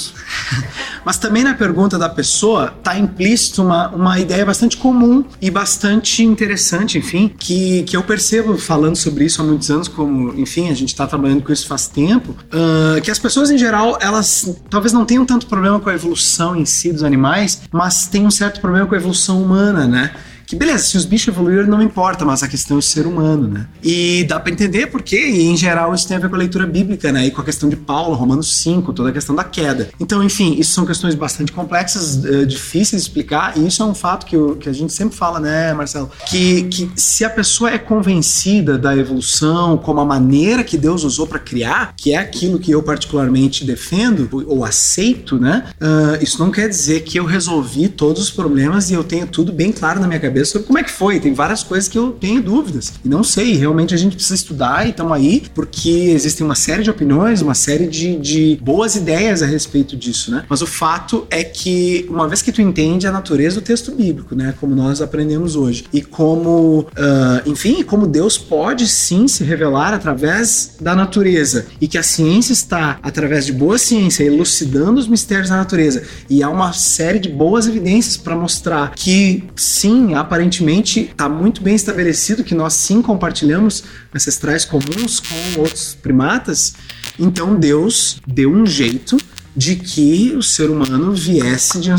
Mas 1.07 1.17
também 1.17 1.45
na 1.45 1.55
pergunta 1.55 1.97
da 1.97 2.09
pessoa 2.09 2.75
tá 2.83 2.99
implícito 2.99 3.63
uma, 3.63 3.87
uma 3.91 4.19
ideia 4.19 4.45
bastante 4.45 4.77
comum 4.77 5.25
e 5.41 5.49
bastante 5.49 6.25
interessante, 6.25 6.99
enfim, 6.99 7.33
que, 7.39 7.85
que 7.85 7.97
eu 7.97 8.03
percebo 8.03 8.59
falando 8.59 8.97
sobre 8.97 9.25
isso 9.25 9.41
há 9.41 9.45
muitos 9.45 9.71
anos, 9.71 9.87
como, 9.87 10.37
enfim, 10.37 10.69
a 10.69 10.75
gente 10.75 10.97
tá 10.97 11.07
trabalhando 11.07 11.45
com 11.45 11.53
isso 11.53 11.69
faz 11.69 11.87
tempo, 11.87 12.35
ah, 12.51 13.01
que 13.01 13.09
as 13.09 13.21
pessoas 13.21 13.53
em 13.53 13.57
geral, 13.57 13.97
elas 14.01 14.53
talvez 14.69 14.93
não 14.93 15.05
tenham 15.05 15.25
tanto 15.25 15.47
problema 15.47 15.79
com 15.79 15.89
a 15.89 15.95
evolução 15.95 16.57
em 16.57 16.65
si 16.65 16.93
dos 16.93 17.05
animais, 17.05 17.63
mas 17.71 18.09
tem 18.09 18.27
um 18.27 18.33
certo 18.33 18.61
problema 18.61 18.85
com 18.89 18.97
a 18.97 18.99
evolução 18.99 19.41
humana, 19.41 19.87
né? 19.87 20.11
Que 20.51 20.57
beleza, 20.57 20.83
se 20.83 20.97
os 20.97 21.05
bichos 21.05 21.29
evoluíram 21.29 21.69
não 21.69 21.81
importa, 21.81 22.25
mas 22.25 22.43
a 22.43 22.49
questão 22.49 22.77
é 22.77 22.81
o 22.81 22.83
ser 22.83 23.07
humano, 23.07 23.47
né? 23.47 23.69
E 23.85 24.25
dá 24.25 24.41
pra 24.41 24.53
entender 24.53 24.89
por 24.89 25.01
quê, 25.01 25.29
e 25.29 25.43
em 25.43 25.57
geral 25.57 25.95
isso 25.95 26.09
tem 26.09 26.17
a 26.17 26.21
ver 26.21 26.29
com 26.29 26.35
a 26.35 26.39
leitura 26.39 26.67
bíblica, 26.67 27.13
né? 27.13 27.25
E 27.25 27.31
com 27.31 27.41
a 27.41 27.45
questão 27.45 27.69
de 27.69 27.77
Paulo, 27.77 28.17
Romanos 28.17 28.57
5, 28.57 28.93
toda 28.93 29.11
a 29.11 29.13
questão 29.13 29.37
da 29.37 29.45
queda. 29.45 29.91
Então, 30.01 30.25
enfim, 30.25 30.57
isso 30.59 30.73
são 30.73 30.85
questões 30.85 31.15
bastante 31.15 31.53
complexas, 31.53 32.25
eh, 32.25 32.45
difíceis 32.47 33.01
de 33.03 33.09
explicar, 33.09 33.57
e 33.57 33.65
isso 33.65 33.81
é 33.81 33.87
um 33.87 33.95
fato 33.95 34.27
que, 34.27 34.37
que 34.57 34.69
a 34.69 34.73
gente 34.73 34.93
sempre 34.93 35.17
fala, 35.17 35.39
né, 35.39 35.73
Marcelo? 35.73 36.11
Que, 36.27 36.65
que 36.65 36.91
se 36.97 37.25
a 37.25 37.31
pessoa 37.31 37.71
é 37.71 37.79
convencida 37.79 38.77
da 38.77 38.97
evolução 38.97 39.79
como 39.79 40.01
a 40.01 40.05
maneira 40.05 40.65
que 40.65 40.77
Deus 40.77 41.05
usou 41.05 41.29
pra 41.29 41.39
criar, 41.39 41.95
que 41.97 42.13
é 42.13 42.17
aquilo 42.17 42.59
que 42.59 42.73
eu 42.73 42.83
particularmente 42.83 43.65
defendo 43.65 44.29
ou, 44.49 44.65
aceito, 44.65 45.39
né? 45.39 45.67
ah, 45.81 46.19
isso 46.21 46.41
não 46.41 46.51
quer 46.51 46.69
dizer 46.69 47.03
que 47.03 47.21
eu 47.21 47.25
resolvi 47.25 47.89
todos 47.89 48.21
os 48.21 48.31
problemas 48.31 48.91
e 48.91 48.95
eu 48.95 49.05
tenho 49.05 49.29
tudo 49.29 49.53
bem 49.53 49.71
claro 49.71 50.01
na 50.01 50.09
minha 50.09 50.19
cabeça 50.19 50.40
sobre 50.45 50.67
como 50.67 50.79
é 50.79 50.83
que 50.83 50.91
foi. 50.91 51.21
Tem 51.21 51.33
várias 51.33 51.63
coisas 51.63 51.89
que 51.89 51.99
eu 51.99 52.13
tenho 52.13 52.43
dúvidas. 52.43 52.93
E 53.05 53.09
não 53.09 53.23
sei, 53.23 53.57
realmente 53.57 53.95
a 53.95 53.99
gente 53.99 54.15
precisa 54.15 54.35
estudar 54.35 54.87
e 54.87 54.91
estamos 54.91 55.13
aí, 55.13 55.43
porque 55.55 55.91
existem 55.91 56.45
uma 56.45 56.55
série 56.55 56.83
de 56.83 56.91
opiniões, 56.91 57.43
uma 57.43 57.55
série 57.55 57.87
de, 57.87 58.17
de 58.17 58.59
boas 58.63 58.97
ideias 58.97 59.43
a 59.43 59.47
respeito 59.47 59.97
disso, 59.97 60.31
né? 60.31 60.45
Mas 60.49 60.63
o 60.63 60.67
fato 60.67 61.27
é 61.31 61.43
que, 61.43 62.07
uma 62.09 62.29
vez 62.29 62.43
que 62.43 62.53
tu 62.53 62.63
entende 62.63 63.07
a 63.07 63.13
natureza 63.13 63.61
do 63.61 63.65
texto 63.65 63.93
bíblico, 63.93 64.35
né? 64.35 64.55
Como 64.61 64.75
nós 64.75 65.01
aprendemos 65.01 65.57
hoje, 65.57 65.85
e 65.93 66.03
como, 66.03 66.87
ah, 66.97 67.43
enfim, 67.47 67.83
como 67.83 68.07
Deus 68.07 68.39
pode 68.39 68.87
sim 68.89 69.29
se 69.29 69.45
revelar 69.45 69.93
através 69.95 70.77
da 70.81 70.95
natureza, 70.95 71.67
e 71.81 71.89
que 71.89 71.99
a 71.99 72.03
ciência 72.03 72.53
está, 72.53 72.99
através 73.03 73.47
de 73.47 73.53
boa 73.53 73.79
ciência, 73.79 74.25
elucidando 74.25 74.99
os 75.01 75.09
mistérios 75.09 75.49
da 75.49 75.57
natureza, 75.57 76.03
e 76.29 76.43
há 76.43 76.49
uma 76.49 76.73
série 76.73 77.19
de 77.19 77.29
boas 77.29 77.67
evidências 77.67 78.17
para 78.17 78.37
mostrar 78.37 78.93
que 78.95 79.45
sim, 79.57 80.15
aparentemente 80.21 81.01
está 81.01 81.29
muito 81.29 81.63
bem 81.63 81.75
estabelecido 81.75 82.45
que 82.45 82.55
nós 82.55 82.75
sim 82.75 83.03
compartilhamos 83.03 83.85
ancestrais 84.15 84.65
comuns 84.65 85.21
com 85.21 85.61
outros 85.61 85.95
primatas, 85.95 86.75
então 87.19 87.55
Deus 87.55 88.21
deu 88.27 88.53
um 88.53 88.65
jeito 88.67 89.17
de 89.57 89.75
que 89.77 90.33
o 90.37 90.43
ser 90.43 90.71
humano 90.71 91.13
viesse 91.13 91.81
de, 91.81 91.91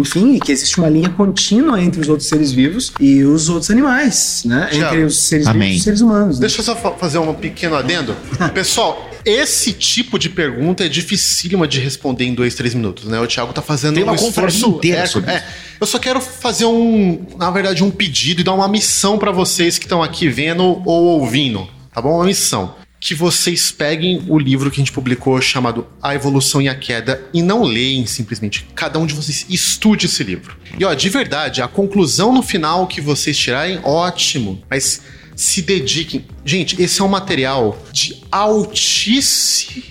enfim, 0.00 0.38
que 0.38 0.52
existe 0.52 0.78
uma 0.78 0.88
linha 0.88 1.08
contínua 1.10 1.82
entre 1.82 2.00
os 2.00 2.08
outros 2.08 2.28
seres 2.28 2.52
vivos 2.52 2.92
e 3.00 3.24
os 3.24 3.48
outros 3.48 3.70
animais, 3.70 4.42
né? 4.44 4.68
Tiago, 4.70 4.94
entre 4.94 5.04
os 5.06 5.18
seres 5.18 5.46
amém. 5.46 5.70
vivos 5.70 5.74
e 5.74 5.78
os 5.78 5.84
seres 5.84 6.00
humanos. 6.00 6.36
né? 6.36 6.40
Deixa 6.42 6.60
eu 6.60 6.64
só 6.64 6.76
fa- 6.76 6.92
fazer 6.92 7.18
um 7.18 7.34
pequeno 7.34 7.74
adendo. 7.74 8.14
Pessoal, 8.54 9.10
esse 9.24 9.72
tipo 9.72 10.18
de 10.18 10.28
pergunta 10.28 10.84
é 10.84 10.88
dificílima 10.88 11.66
de 11.66 11.80
responder 11.80 12.24
em 12.26 12.34
dois, 12.34 12.54
três 12.54 12.74
minutos, 12.74 13.04
né? 13.06 13.18
O 13.20 13.26
Thiago 13.26 13.52
tá 13.52 13.60
fazendo 13.62 13.94
Tem 13.94 14.04
uma 14.04 14.12
um 14.12 14.16
esforço 14.16 14.68
inteira 14.68 15.00
é, 15.00 15.06
sobre 15.06 15.30
é. 15.32 15.44
Eu 15.80 15.86
só 15.86 15.98
quero 15.98 16.20
fazer 16.20 16.64
um, 16.66 17.26
na 17.36 17.50
verdade, 17.50 17.82
um 17.82 17.90
pedido 17.90 18.40
e 18.40 18.44
dar 18.44 18.52
uma 18.52 18.68
missão 18.68 19.18
pra 19.18 19.32
vocês 19.32 19.78
que 19.78 19.84
estão 19.84 20.02
aqui 20.02 20.28
vendo 20.28 20.62
ou 20.62 21.04
ouvindo, 21.20 21.66
tá 21.92 22.00
bom? 22.00 22.14
Uma 22.16 22.24
missão. 22.26 22.74
Que 23.06 23.14
vocês 23.14 23.70
peguem 23.70 24.24
o 24.28 24.38
livro 24.38 24.70
que 24.70 24.80
a 24.80 24.82
gente 24.82 24.90
publicou 24.90 25.38
chamado 25.38 25.86
A 26.02 26.14
Evolução 26.14 26.62
e 26.62 26.70
a 26.70 26.74
Queda 26.74 27.22
e 27.34 27.42
não 27.42 27.62
leem 27.62 28.06
simplesmente. 28.06 28.66
Cada 28.74 28.98
um 28.98 29.04
de 29.04 29.12
vocês 29.12 29.44
estude 29.46 30.06
esse 30.06 30.24
livro. 30.24 30.56
E 30.78 30.86
ó, 30.86 30.94
de 30.94 31.10
verdade, 31.10 31.60
a 31.60 31.68
conclusão 31.68 32.32
no 32.32 32.42
final 32.42 32.86
que 32.86 33.02
vocês 33.02 33.36
tirarem, 33.36 33.78
ótimo. 33.84 34.62
Mas 34.70 35.02
se 35.36 35.60
dediquem. 35.60 36.24
Gente, 36.46 36.80
esse 36.82 37.02
é 37.02 37.04
um 37.04 37.08
material 37.08 37.78
de 37.92 38.22
altíssimo 38.32 39.82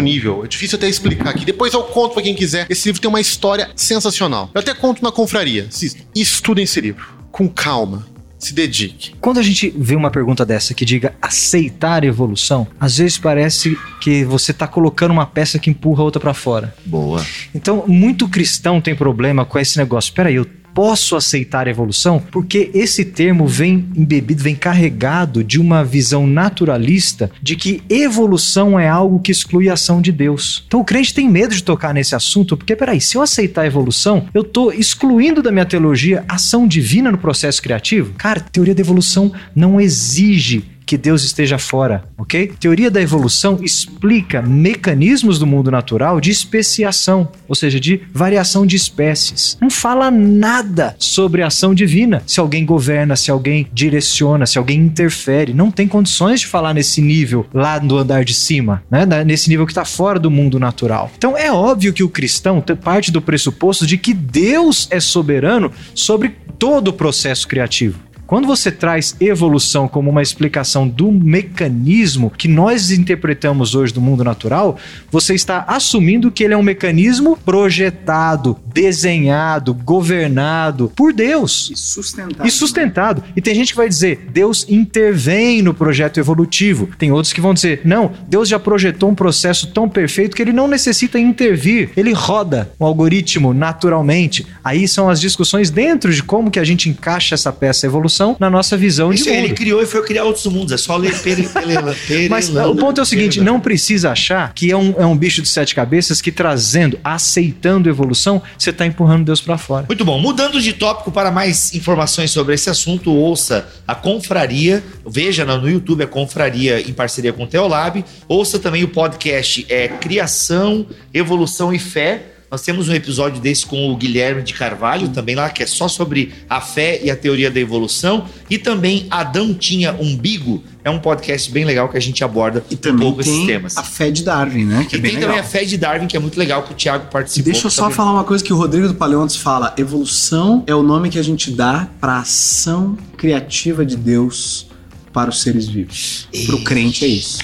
nível. 0.00 0.42
É 0.42 0.48
difícil 0.48 0.78
até 0.78 0.88
explicar 0.88 1.28
aqui. 1.28 1.44
Depois 1.44 1.74
eu 1.74 1.82
conto 1.82 2.14
pra 2.14 2.22
quem 2.22 2.34
quiser. 2.34 2.66
Esse 2.70 2.88
livro 2.88 3.02
tem 3.02 3.10
uma 3.10 3.20
história 3.20 3.70
sensacional. 3.76 4.50
Eu 4.54 4.62
até 4.62 4.72
conto 4.72 5.02
na 5.02 5.12
confraria. 5.12 5.68
Estudem 6.14 6.64
esse 6.64 6.80
livro. 6.80 7.06
Com 7.30 7.46
calma. 7.46 8.15
Se 8.38 8.52
dedique. 8.52 9.14
Quando 9.20 9.38
a 9.38 9.42
gente 9.42 9.72
vê 9.76 9.96
uma 9.96 10.10
pergunta 10.10 10.44
dessa 10.44 10.74
que 10.74 10.84
diga 10.84 11.14
aceitar 11.20 12.02
a 12.02 12.06
evolução, 12.06 12.66
às 12.78 12.98
vezes 12.98 13.18
parece 13.18 13.78
que 14.00 14.24
você 14.24 14.52
tá 14.52 14.66
colocando 14.66 15.10
uma 15.10 15.26
peça 15.26 15.58
que 15.58 15.70
empurra 15.70 16.02
a 16.02 16.04
outra 16.04 16.20
pra 16.20 16.34
fora. 16.34 16.74
Boa. 16.84 17.24
Então, 17.54 17.84
muito 17.86 18.28
cristão 18.28 18.80
tem 18.80 18.94
problema 18.94 19.44
com 19.44 19.58
esse 19.58 19.78
negócio. 19.78 20.12
Peraí, 20.12 20.34
eu 20.34 20.46
posso 20.76 21.16
aceitar 21.16 21.66
a 21.66 21.70
evolução? 21.70 22.22
Porque 22.30 22.70
esse 22.74 23.02
termo 23.02 23.46
vem 23.46 23.88
embebido, 23.96 24.42
vem 24.42 24.54
carregado 24.54 25.42
de 25.42 25.58
uma 25.58 25.82
visão 25.82 26.26
naturalista 26.26 27.30
de 27.42 27.56
que 27.56 27.82
evolução 27.88 28.78
é 28.78 28.86
algo 28.86 29.18
que 29.18 29.32
exclui 29.32 29.70
a 29.70 29.72
ação 29.72 30.02
de 30.02 30.12
Deus. 30.12 30.64
Então 30.66 30.80
o 30.80 30.84
crente 30.84 31.14
tem 31.14 31.30
medo 31.30 31.54
de 31.54 31.62
tocar 31.62 31.94
nesse 31.94 32.14
assunto, 32.14 32.58
porque 32.58 32.76
peraí, 32.76 33.00
se 33.00 33.16
eu 33.16 33.22
aceitar 33.22 33.62
a 33.62 33.66
evolução, 33.66 34.28
eu 34.34 34.44
tô 34.44 34.70
excluindo 34.70 35.42
da 35.42 35.50
minha 35.50 35.64
teologia 35.64 36.22
ação 36.28 36.68
divina 36.68 37.10
no 37.10 37.16
processo 37.16 37.62
criativo? 37.62 38.12
Cara, 38.18 38.40
teoria 38.40 38.74
da 38.74 38.82
evolução 38.82 39.32
não 39.54 39.80
exige 39.80 40.75
que 40.86 40.96
Deus 40.96 41.24
esteja 41.24 41.58
fora, 41.58 42.04
ok? 42.16 42.52
Teoria 42.60 42.90
da 42.90 43.02
evolução 43.02 43.58
explica 43.60 44.40
mecanismos 44.40 45.38
do 45.38 45.46
mundo 45.46 45.70
natural 45.70 46.20
de 46.20 46.30
especiação, 46.30 47.28
ou 47.48 47.56
seja, 47.56 47.80
de 47.80 48.00
variação 48.14 48.64
de 48.64 48.76
espécies. 48.76 49.58
Não 49.60 49.68
fala 49.68 50.10
nada 50.10 50.94
sobre 50.98 51.42
a 51.42 51.48
ação 51.48 51.74
divina. 51.74 52.22
Se 52.26 52.38
alguém 52.38 52.64
governa, 52.64 53.16
se 53.16 53.30
alguém 53.30 53.66
direciona, 53.72 54.46
se 54.46 54.58
alguém 54.58 54.78
interfere, 54.78 55.52
não 55.52 55.72
tem 55.72 55.88
condições 55.88 56.40
de 56.40 56.46
falar 56.46 56.72
nesse 56.72 57.02
nível 57.02 57.46
lá 57.52 57.78
do 57.78 57.98
andar 57.98 58.24
de 58.24 58.34
cima, 58.34 58.82
né? 58.88 59.04
Nesse 59.24 59.48
nível 59.48 59.66
que 59.66 59.72
está 59.72 59.84
fora 59.84 60.20
do 60.20 60.30
mundo 60.30 60.60
natural. 60.60 61.10
Então 61.18 61.36
é 61.36 61.50
óbvio 61.50 61.92
que 61.92 62.04
o 62.04 62.08
cristão 62.08 62.62
parte 62.76 63.10
do 63.10 63.20
pressuposto 63.20 63.86
de 63.86 63.98
que 63.98 64.14
Deus 64.14 64.86
é 64.90 65.00
soberano 65.00 65.72
sobre 65.94 66.36
todo 66.58 66.88
o 66.88 66.92
processo 66.92 67.46
criativo. 67.48 68.05
Quando 68.26 68.48
você 68.48 68.72
traz 68.72 69.14
evolução 69.20 69.86
como 69.86 70.10
uma 70.10 70.20
explicação 70.20 70.88
do 70.88 71.12
mecanismo 71.12 72.28
que 72.28 72.48
nós 72.48 72.90
interpretamos 72.90 73.76
hoje 73.76 73.94
do 73.94 74.00
mundo 74.00 74.24
natural, 74.24 74.76
você 75.12 75.32
está 75.32 75.64
assumindo 75.68 76.32
que 76.32 76.42
ele 76.42 76.52
é 76.52 76.56
um 76.56 76.62
mecanismo 76.62 77.38
projetado, 77.44 78.58
desenhado, 78.74 79.72
governado 79.72 80.90
por 80.96 81.12
Deus. 81.12 81.70
E 81.72 81.76
sustentado. 81.76 82.46
E 82.46 82.50
sustentado. 82.50 83.24
E 83.36 83.40
tem 83.40 83.54
gente 83.54 83.72
que 83.72 83.76
vai 83.76 83.88
dizer, 83.88 84.26
Deus 84.32 84.66
intervém 84.68 85.62
no 85.62 85.72
projeto 85.72 86.18
evolutivo. 86.18 86.88
Tem 86.98 87.12
outros 87.12 87.32
que 87.32 87.40
vão 87.40 87.54
dizer, 87.54 87.82
não, 87.84 88.10
Deus 88.26 88.48
já 88.48 88.58
projetou 88.58 89.08
um 89.08 89.14
processo 89.14 89.68
tão 89.68 89.88
perfeito 89.88 90.34
que 90.34 90.42
ele 90.42 90.52
não 90.52 90.66
necessita 90.66 91.16
intervir. 91.16 91.90
Ele 91.96 92.12
roda 92.12 92.72
o 92.76 92.84
algoritmo 92.84 93.54
naturalmente. 93.54 94.44
Aí 94.64 94.88
são 94.88 95.08
as 95.08 95.20
discussões 95.20 95.70
dentro 95.70 96.12
de 96.12 96.24
como 96.24 96.50
que 96.50 96.58
a 96.58 96.64
gente 96.64 96.88
encaixa 96.88 97.36
essa 97.36 97.52
peça 97.52 97.86
evolução 97.86 98.15
na 98.38 98.48
nossa 98.48 98.76
visão 98.76 99.12
Isso 99.12 99.24
de 99.24 99.30
mundo. 99.30 99.44
ele 99.44 99.54
criou 99.54 99.82
e 99.82 99.86
foi 99.86 100.02
criar 100.02 100.24
outros 100.24 100.46
mundos. 100.46 100.72
É 100.72 100.76
só 100.76 100.96
ler 100.96 101.18
pere, 101.20 101.48
pere, 101.48 102.28
Mas 102.30 102.48
o 102.48 102.74
ponto 102.74 103.00
é 103.00 103.02
o 103.02 103.06
seguinte: 103.06 103.40
não 103.40 103.60
precisa 103.60 104.10
achar 104.10 104.52
que 104.54 104.70
é 104.70 104.76
um, 104.76 104.94
é 104.98 105.06
um 105.06 105.16
bicho 105.16 105.42
de 105.42 105.48
sete 105.48 105.74
cabeças 105.74 106.20
que 106.20 106.32
trazendo, 106.32 106.98
aceitando 107.02 107.88
evolução, 107.88 108.40
você 108.58 108.70
está 108.70 108.86
empurrando 108.86 109.24
Deus 109.24 109.40
para 109.40 109.58
fora. 109.58 109.86
Muito 109.88 110.04
bom. 110.04 110.18
Mudando 110.20 110.60
de 110.60 110.72
tópico 110.72 111.10
para 111.10 111.30
mais 111.30 111.74
informações 111.74 112.30
sobre 112.30 112.54
esse 112.54 112.70
assunto, 112.70 113.10
ouça 113.12 113.68
a 113.86 113.94
Confraria. 113.94 114.82
Veja 115.06 115.44
no 115.44 115.68
YouTube 115.68 116.04
a 116.04 116.06
Confraria 116.06 116.80
em 116.80 116.92
parceria 116.92 117.32
com 117.32 117.44
o 117.44 117.46
Teolab. 117.46 118.04
Ouça 118.28 118.58
também 118.58 118.84
o 118.84 118.88
podcast 118.88 119.66
é 119.68 119.88
Criação, 119.88 120.86
Evolução 121.12 121.72
e 121.72 121.78
Fé 121.78 122.35
nós 122.50 122.62
temos 122.62 122.88
um 122.88 122.94
episódio 122.94 123.40
desse 123.40 123.66
com 123.66 123.90
o 123.90 123.96
Guilherme 123.96 124.42
de 124.42 124.54
Carvalho, 124.54 125.08
também 125.08 125.34
lá, 125.34 125.50
que 125.50 125.64
é 125.64 125.66
só 125.66 125.88
sobre 125.88 126.32
a 126.48 126.60
fé 126.60 127.00
e 127.02 127.10
a 127.10 127.16
teoria 127.16 127.50
da 127.50 127.58
evolução. 127.58 128.26
E 128.48 128.56
também 128.56 129.06
Adão 129.10 129.52
tinha 129.52 129.92
umbigo. 129.92 130.62
É 130.84 130.90
um 130.90 131.00
podcast 131.00 131.50
bem 131.50 131.64
legal 131.64 131.88
que 131.88 131.96
a 131.96 132.00
gente 132.00 132.22
aborda 132.22 132.64
e 132.70 132.76
também 132.76 133.08
um 133.08 133.10
pouco 133.10 133.24
tem 133.24 133.34
esses 133.34 133.46
temas. 133.46 133.76
A 133.76 133.82
fé 133.82 134.12
de 134.12 134.22
Darwin, 134.22 134.64
né? 134.64 134.86
Que 134.88 134.94
e 134.94 134.98
é 134.98 135.02
tem 135.02 135.12
legal. 135.14 135.22
também 135.22 135.40
a 135.40 135.44
fé 135.44 135.64
de 135.64 135.76
Darwin, 135.76 136.06
que 136.06 136.16
é 136.16 136.20
muito 136.20 136.38
legal, 136.38 136.62
que 136.62 136.72
o 136.72 136.76
Thiago 136.76 137.10
participou. 137.10 137.52
Deixa 137.52 137.66
eu 137.66 137.70
só 137.70 137.90
falar 137.90 138.12
uma 138.12 138.24
coisa 138.24 138.44
que 138.44 138.52
o 138.52 138.56
Rodrigo 138.56 138.86
do 138.86 138.94
Paleontes 138.94 139.34
fala: 139.34 139.74
evolução 139.76 140.62
é 140.68 140.74
o 140.74 140.84
nome 140.84 141.10
que 141.10 141.18
a 141.18 141.24
gente 141.24 141.50
dá 141.50 141.88
para 142.00 142.12
a 142.12 142.20
ação 142.20 142.96
criativa 143.16 143.84
de 143.84 143.96
Deus 143.96 144.68
para 145.12 145.30
os 145.30 145.42
seres 145.42 145.66
vivos. 145.66 146.28
Para 146.46 146.54
o 146.54 146.62
crente 146.62 147.04
é 147.04 147.08
isso. 147.08 147.38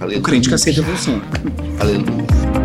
Aleluia. 0.00 0.18
O 0.18 0.22
crente 0.22 0.48
que 0.48 0.54
aceita 0.54 0.80
a 0.80 0.82
evolução. 0.82 1.22
Aleluia. 1.78 2.59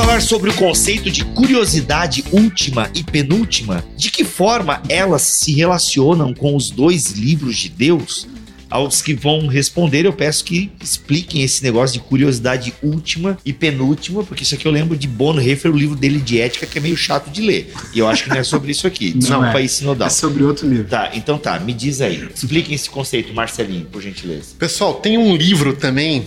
Falar 0.00 0.22
sobre 0.22 0.48
o 0.50 0.54
conceito 0.54 1.10
de 1.10 1.24
curiosidade 1.24 2.24
última 2.30 2.88
e 2.94 3.02
penúltima? 3.02 3.84
De 3.96 4.12
que 4.12 4.22
forma 4.22 4.80
elas 4.88 5.22
se 5.22 5.52
relacionam 5.52 6.32
com 6.32 6.54
os 6.54 6.70
dois 6.70 7.10
livros 7.10 7.56
de 7.56 7.68
Deus? 7.68 8.28
Aos 8.70 9.02
que 9.02 9.12
vão 9.12 9.48
responder, 9.48 10.06
eu 10.06 10.12
peço 10.12 10.44
que 10.44 10.70
expliquem 10.80 11.42
esse 11.42 11.64
negócio 11.64 11.94
de 11.94 12.06
curiosidade 12.06 12.72
última 12.80 13.38
e 13.44 13.52
penúltima, 13.52 14.22
porque 14.22 14.44
isso 14.44 14.54
aqui 14.54 14.66
eu 14.66 14.72
lembro 14.72 14.96
de 14.96 15.08
Bono 15.08 15.40
Heffer, 15.40 15.72
o 15.72 15.76
livro 15.76 15.96
dele 15.96 16.20
de 16.20 16.40
ética, 16.40 16.64
que 16.64 16.78
é 16.78 16.80
meio 16.80 16.96
chato 16.96 17.28
de 17.28 17.42
ler. 17.42 17.72
E 17.92 17.98
eu 17.98 18.06
acho 18.06 18.22
que 18.22 18.30
não 18.30 18.36
é 18.36 18.44
sobre 18.44 18.70
isso 18.70 18.86
aqui. 18.86 19.16
não, 19.28 19.40
não 19.40 19.46
é. 19.46 19.52
país 19.52 19.72
sinodal. 19.72 20.06
É 20.06 20.10
sobre 20.10 20.44
outro 20.44 20.68
livro. 20.68 20.86
Tá, 20.86 21.10
então 21.12 21.36
tá, 21.38 21.58
me 21.58 21.72
diz 21.72 22.00
aí. 22.00 22.28
Expliquem 22.32 22.72
esse 22.72 22.88
conceito, 22.88 23.34
Marcelinho, 23.34 23.86
por 23.86 24.00
gentileza. 24.00 24.54
Pessoal, 24.56 24.94
tem 24.94 25.18
um 25.18 25.34
livro 25.34 25.74
também 25.74 26.24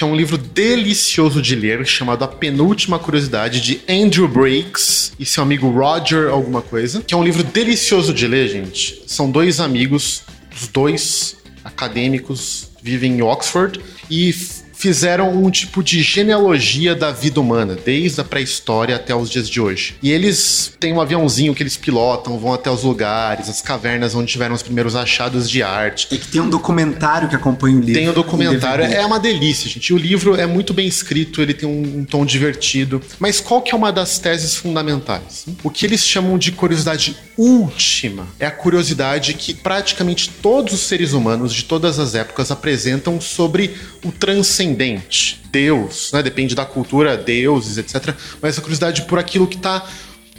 que 0.00 0.04
é 0.04 0.06
um 0.06 0.16
livro 0.16 0.38
delicioso 0.38 1.42
de 1.42 1.54
ler, 1.54 1.86
chamado 1.86 2.24
A 2.24 2.26
Penúltima 2.26 2.98
Curiosidade, 2.98 3.60
de 3.60 3.82
Andrew 3.86 4.26
Breaks 4.26 5.12
e 5.18 5.26
seu 5.26 5.42
amigo 5.42 5.68
Roger 5.68 6.30
alguma 6.30 6.62
coisa, 6.62 7.02
que 7.02 7.12
é 7.12 7.16
um 7.18 7.22
livro 7.22 7.44
delicioso 7.44 8.14
de 8.14 8.26
ler, 8.26 8.48
gente. 8.48 9.02
São 9.06 9.30
dois 9.30 9.60
amigos, 9.60 10.22
os 10.58 10.68
dois 10.68 11.36
acadêmicos, 11.62 12.70
vivem 12.82 13.18
em 13.18 13.20
Oxford, 13.20 13.78
e 14.10 14.34
fizeram 14.80 15.30
um 15.30 15.50
tipo 15.50 15.82
de 15.82 16.02
genealogia 16.02 16.94
da 16.94 17.12
vida 17.12 17.38
humana, 17.38 17.76
desde 17.76 18.18
a 18.18 18.24
pré-história 18.24 18.96
até 18.96 19.14
os 19.14 19.28
dias 19.28 19.48
de 19.48 19.60
hoje. 19.60 19.94
E 20.02 20.10
eles 20.10 20.72
têm 20.80 20.94
um 20.94 21.00
aviãozinho 21.02 21.54
que 21.54 21.62
eles 21.62 21.76
pilotam, 21.76 22.38
vão 22.38 22.54
até 22.54 22.70
os 22.70 22.82
lugares, 22.82 23.50
as 23.50 23.60
cavernas 23.60 24.14
onde 24.14 24.32
tiveram 24.32 24.54
os 24.54 24.62
primeiros 24.62 24.96
achados 24.96 25.50
de 25.50 25.62
arte. 25.62 26.08
E 26.10 26.16
que 26.16 26.28
tem 26.28 26.40
um 26.40 26.48
documentário 26.48 27.28
que 27.28 27.36
acompanha 27.36 27.76
o 27.76 27.80
livro. 27.80 27.94
Tem 27.94 28.08
o 28.08 28.12
um 28.12 28.14
documentário, 28.14 28.86
é 28.86 29.04
uma 29.04 29.20
delícia, 29.20 29.68
gente. 29.68 29.92
O 29.92 29.98
livro 29.98 30.34
é 30.34 30.46
muito 30.46 30.72
bem 30.72 30.86
escrito, 30.86 31.42
ele 31.42 31.52
tem 31.52 31.68
um, 31.68 31.98
um 31.98 32.04
tom 32.04 32.24
divertido. 32.24 33.02
Mas 33.18 33.38
qual 33.38 33.60
que 33.60 33.74
é 33.74 33.76
uma 33.76 33.92
das 33.92 34.18
teses 34.18 34.56
fundamentais? 34.56 35.44
O 35.62 35.68
que 35.68 35.84
eles 35.84 36.02
chamam 36.06 36.38
de 36.38 36.52
curiosidade 36.52 37.14
última 37.36 38.26
é 38.38 38.46
a 38.46 38.50
curiosidade 38.50 39.34
que 39.34 39.54
praticamente 39.54 40.28
todos 40.42 40.74
os 40.74 40.80
seres 40.80 41.12
humanos 41.12 41.54
de 41.54 41.64
todas 41.64 41.98
as 41.98 42.14
épocas 42.14 42.50
apresentam 42.50 43.20
sobre 43.20 43.74
o 44.04 44.12
transcendente 44.12 45.40
Deus, 45.50 46.12
né? 46.12 46.22
Depende 46.22 46.54
da 46.54 46.64
cultura, 46.64 47.16
deuses, 47.16 47.76
etc. 47.76 48.14
Mas 48.40 48.52
essa 48.52 48.60
curiosidade 48.60 49.02
por 49.02 49.18
aquilo 49.18 49.46
que 49.46 49.56
está 49.56 49.86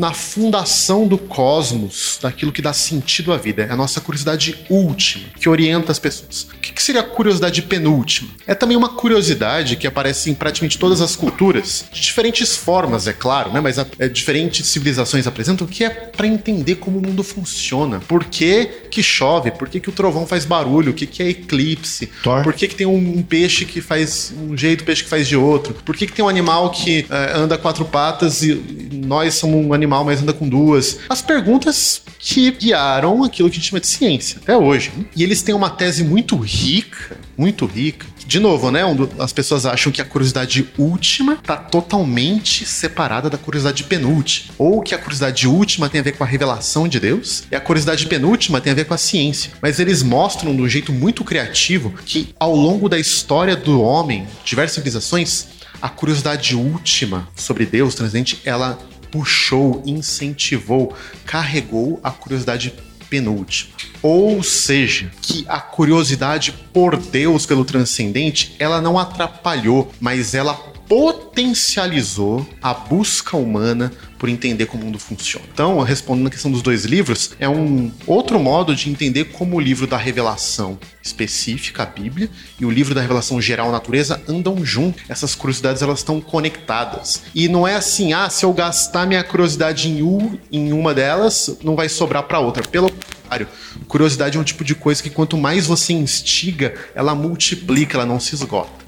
na 0.02 0.14
fundação 0.14 1.08
do 1.08 1.16
cosmos, 1.16 2.18
daquilo 2.20 2.52
que 2.52 2.60
dá 2.60 2.74
sentido 2.74 3.32
à 3.32 3.38
vida. 3.38 3.62
É 3.62 3.72
a 3.72 3.76
nossa 3.76 4.02
curiosidade 4.02 4.58
última, 4.68 5.26
que 5.40 5.48
orienta 5.48 5.92
as 5.92 6.00
pessoas. 6.00 6.48
O 6.52 6.58
que 6.58 6.82
seria 6.82 7.02
a 7.02 7.04
curiosidade 7.04 7.62
penúltima? 7.62 8.32
É 8.48 8.56
também 8.56 8.76
uma 8.76 8.90
curiosidade 8.90 9.76
que 9.76 9.86
aparece 9.86 10.32
em 10.32 10.34
praticamente 10.34 10.80
todas 10.80 11.02
as 11.02 11.16
culturas, 11.16 11.86
de 11.94 12.02
diferentes 12.02 12.58
formas, 12.58 13.06
é 13.06 13.14
claro, 13.14 13.54
né? 13.54 13.62
mas 13.62 13.78
a, 13.78 13.86
é, 14.00 14.08
diferentes 14.10 14.66
civilizações 14.66 15.28
apresentam, 15.28 15.68
que 15.68 15.84
é 15.84 15.90
para 15.92 16.26
entender 16.26 16.78
como 16.78 16.98
o 16.98 17.02
mundo 17.02 17.24
funciona. 17.24 18.00
Por 18.00 18.24
que, 18.24 18.66
que 18.90 19.04
chove? 19.04 19.52
Por 19.52 19.70
que, 19.70 19.80
que 19.80 19.90
o 19.90 19.92
trovão 19.92 20.26
faz 20.26 20.46
barulho? 20.46 20.94
O 20.94 20.96
que, 20.96 21.06
que 21.06 21.22
é 21.22 21.30
eclipse? 21.30 22.08
Thor. 22.24 22.42
Por 22.42 22.54
que, 22.54 22.68
que 22.68 22.74
tem 22.74 22.88
um, 22.88 23.20
um, 23.20 23.22
peixe 23.22 23.66
que 23.66 23.82
faz 23.82 24.34
um 24.36 24.58
jeito, 24.58 24.84
peixe 24.84 25.04
que 25.04 25.10
faz 25.10 25.28
de 25.28 25.38
outro? 25.38 25.76
Por 25.86 25.96
que, 25.96 26.08
que 26.08 26.14
tem 26.14 26.26
um 26.26 26.30
animal 26.30 26.72
que 26.72 27.06
é, 27.08 27.38
anda 27.38 27.56
quatro 27.56 27.86
patas 27.86 28.42
e 28.42 28.90
nós 29.12 29.34
somos 29.34 29.66
um 29.66 29.74
animal, 29.74 29.91
mas 30.04 30.22
anda 30.22 30.34
com 30.34 30.48
duas. 30.48 31.00
As 31.10 31.22
perguntas 31.22 32.02
que 32.18 32.52
guiaram 32.52 33.24
aquilo 33.24 33.50
que 33.50 33.56
a 33.56 33.60
gente 33.60 33.70
chama 33.70 33.80
de 33.80 33.88
ciência 33.88 34.40
até 34.42 34.56
hoje. 34.56 34.92
E 35.16 35.24
eles 35.24 35.42
têm 35.42 35.54
uma 35.54 35.70
tese 35.70 36.04
muito 36.04 36.36
rica, 36.38 37.18
muito 37.38 37.66
rica. 37.66 38.06
De 38.26 38.40
novo, 38.40 38.72
né? 38.72 38.82
As 39.20 39.34
pessoas 39.34 39.66
acham 39.66 39.92
que 39.92 40.02
a 40.02 40.06
curiosidade 40.06 40.70
última 40.78 41.34
está 41.34 41.58
totalmente 41.58 42.66
separada 42.66 43.30
da 43.30 43.38
curiosidade 43.38 43.84
penúltima. 43.84 44.54
Ou 44.58 44.82
que 44.82 44.96
a 44.96 44.98
curiosidade 44.98 45.48
última 45.48 45.90
tem 45.90 46.00
a 46.00 46.04
ver 46.04 46.14
com 46.14 46.24
a 46.24 46.28
revelação 46.28 46.88
de 46.88 47.00
Deus 47.00 47.44
e 47.52 47.56
a 47.56 47.60
curiosidade 47.60 48.06
penúltima 48.06 48.62
tem 48.62 48.72
a 48.72 48.76
ver 48.76 48.86
com 48.86 48.94
a 48.94 48.98
ciência. 48.98 49.52
Mas 49.62 49.80
eles 49.80 50.02
mostram 50.02 50.56
de 50.56 50.62
um 50.62 50.70
jeito 50.70 50.94
muito 50.94 51.24
criativo 51.24 51.94
que 52.06 52.34
ao 52.40 52.56
longo 52.56 52.88
da 52.88 53.00
história 53.00 53.56
do 53.56 53.82
homem, 53.82 54.26
diversas 54.46 54.76
civilizações, 54.76 55.48
a 55.82 55.90
curiosidade 55.90 56.56
última 56.56 57.28
sobre 57.36 57.66
Deus 57.66 57.96
transcendente, 57.96 58.40
ela 58.46 58.78
puxou, 59.12 59.84
incentivou, 59.86 60.96
carregou 61.26 62.00
a 62.04 62.10
curiosidade 62.10 62.74
penúltima. 63.10 63.74
Ou 64.02 64.42
seja, 64.42 65.12
que 65.22 65.46
a 65.48 65.60
curiosidade 65.60 66.54
por 66.74 66.96
Deus 66.96 67.46
pelo 67.46 67.66
transcendente, 67.66 68.56
ela 68.58 68.82
não 68.82 68.98
atrapalhou, 68.98 69.92
mas 70.00 70.34
ela 70.34 70.54
potencializou 70.88 72.48
a 72.62 72.74
busca 72.74 73.38
humana 73.38 73.92
por 74.22 74.30
entender 74.30 74.68
como 74.68 74.84
o 74.84 74.86
mundo 74.86 75.00
funciona. 75.00 75.48
Então, 75.52 75.80
respondendo 75.82 76.28
a 76.28 76.30
questão 76.30 76.52
dos 76.52 76.62
dois 76.62 76.86
livros, 76.86 77.32
é 77.40 77.50
um 77.50 77.92
outro 78.06 78.40
modo 78.40 78.76
de 78.76 78.88
entender 78.88 79.26
como 79.26 79.58
o 79.58 79.60
livro 79.60 79.88
da 79.88 79.98
revelação 79.98 80.78
específica, 81.02 81.82
a 81.82 81.86
Bíblia, 81.88 82.30
e 82.60 82.64
o 82.64 82.70
livro 82.70 82.94
da 82.94 83.02
revelação 83.02 83.42
geral, 83.42 83.70
a 83.70 83.72
natureza, 83.72 84.22
andam 84.28 84.64
juntos. 84.64 85.02
Essas 85.10 85.34
curiosidades 85.34 85.82
elas 85.82 86.02
estão 86.02 86.22
conectadas. 86.22 87.24
E 87.34 87.48
não 87.48 87.68
é 87.68 87.74
assim, 87.74 88.14
ah, 88.14 88.30
se 88.30 88.46
eu 88.46 88.54
gastar 88.54 89.08
minha 89.08 89.24
curiosidade 89.24 89.90
em, 89.90 90.04
um, 90.04 90.38
em 90.52 90.72
uma 90.72 90.94
delas, 90.94 91.58
não 91.64 91.76
vai 91.76 91.90
sobrar 91.90 92.22
para 92.22 92.40
outra. 92.40 92.62
Pelo 92.62 92.92
contrário, 92.92 93.48
curiosidade 93.88 94.38
é 94.38 94.40
um 94.40 94.44
tipo 94.44 94.64
de 94.64 94.76
coisa 94.76 95.02
que 95.02 95.10
quanto 95.10 95.36
mais 95.36 95.66
você 95.66 95.94
instiga, 95.94 96.76
ela 96.94 97.16
multiplica, 97.16 97.98
ela 97.98 98.06
não 98.06 98.20
se 98.20 98.36
esgota. 98.36 98.81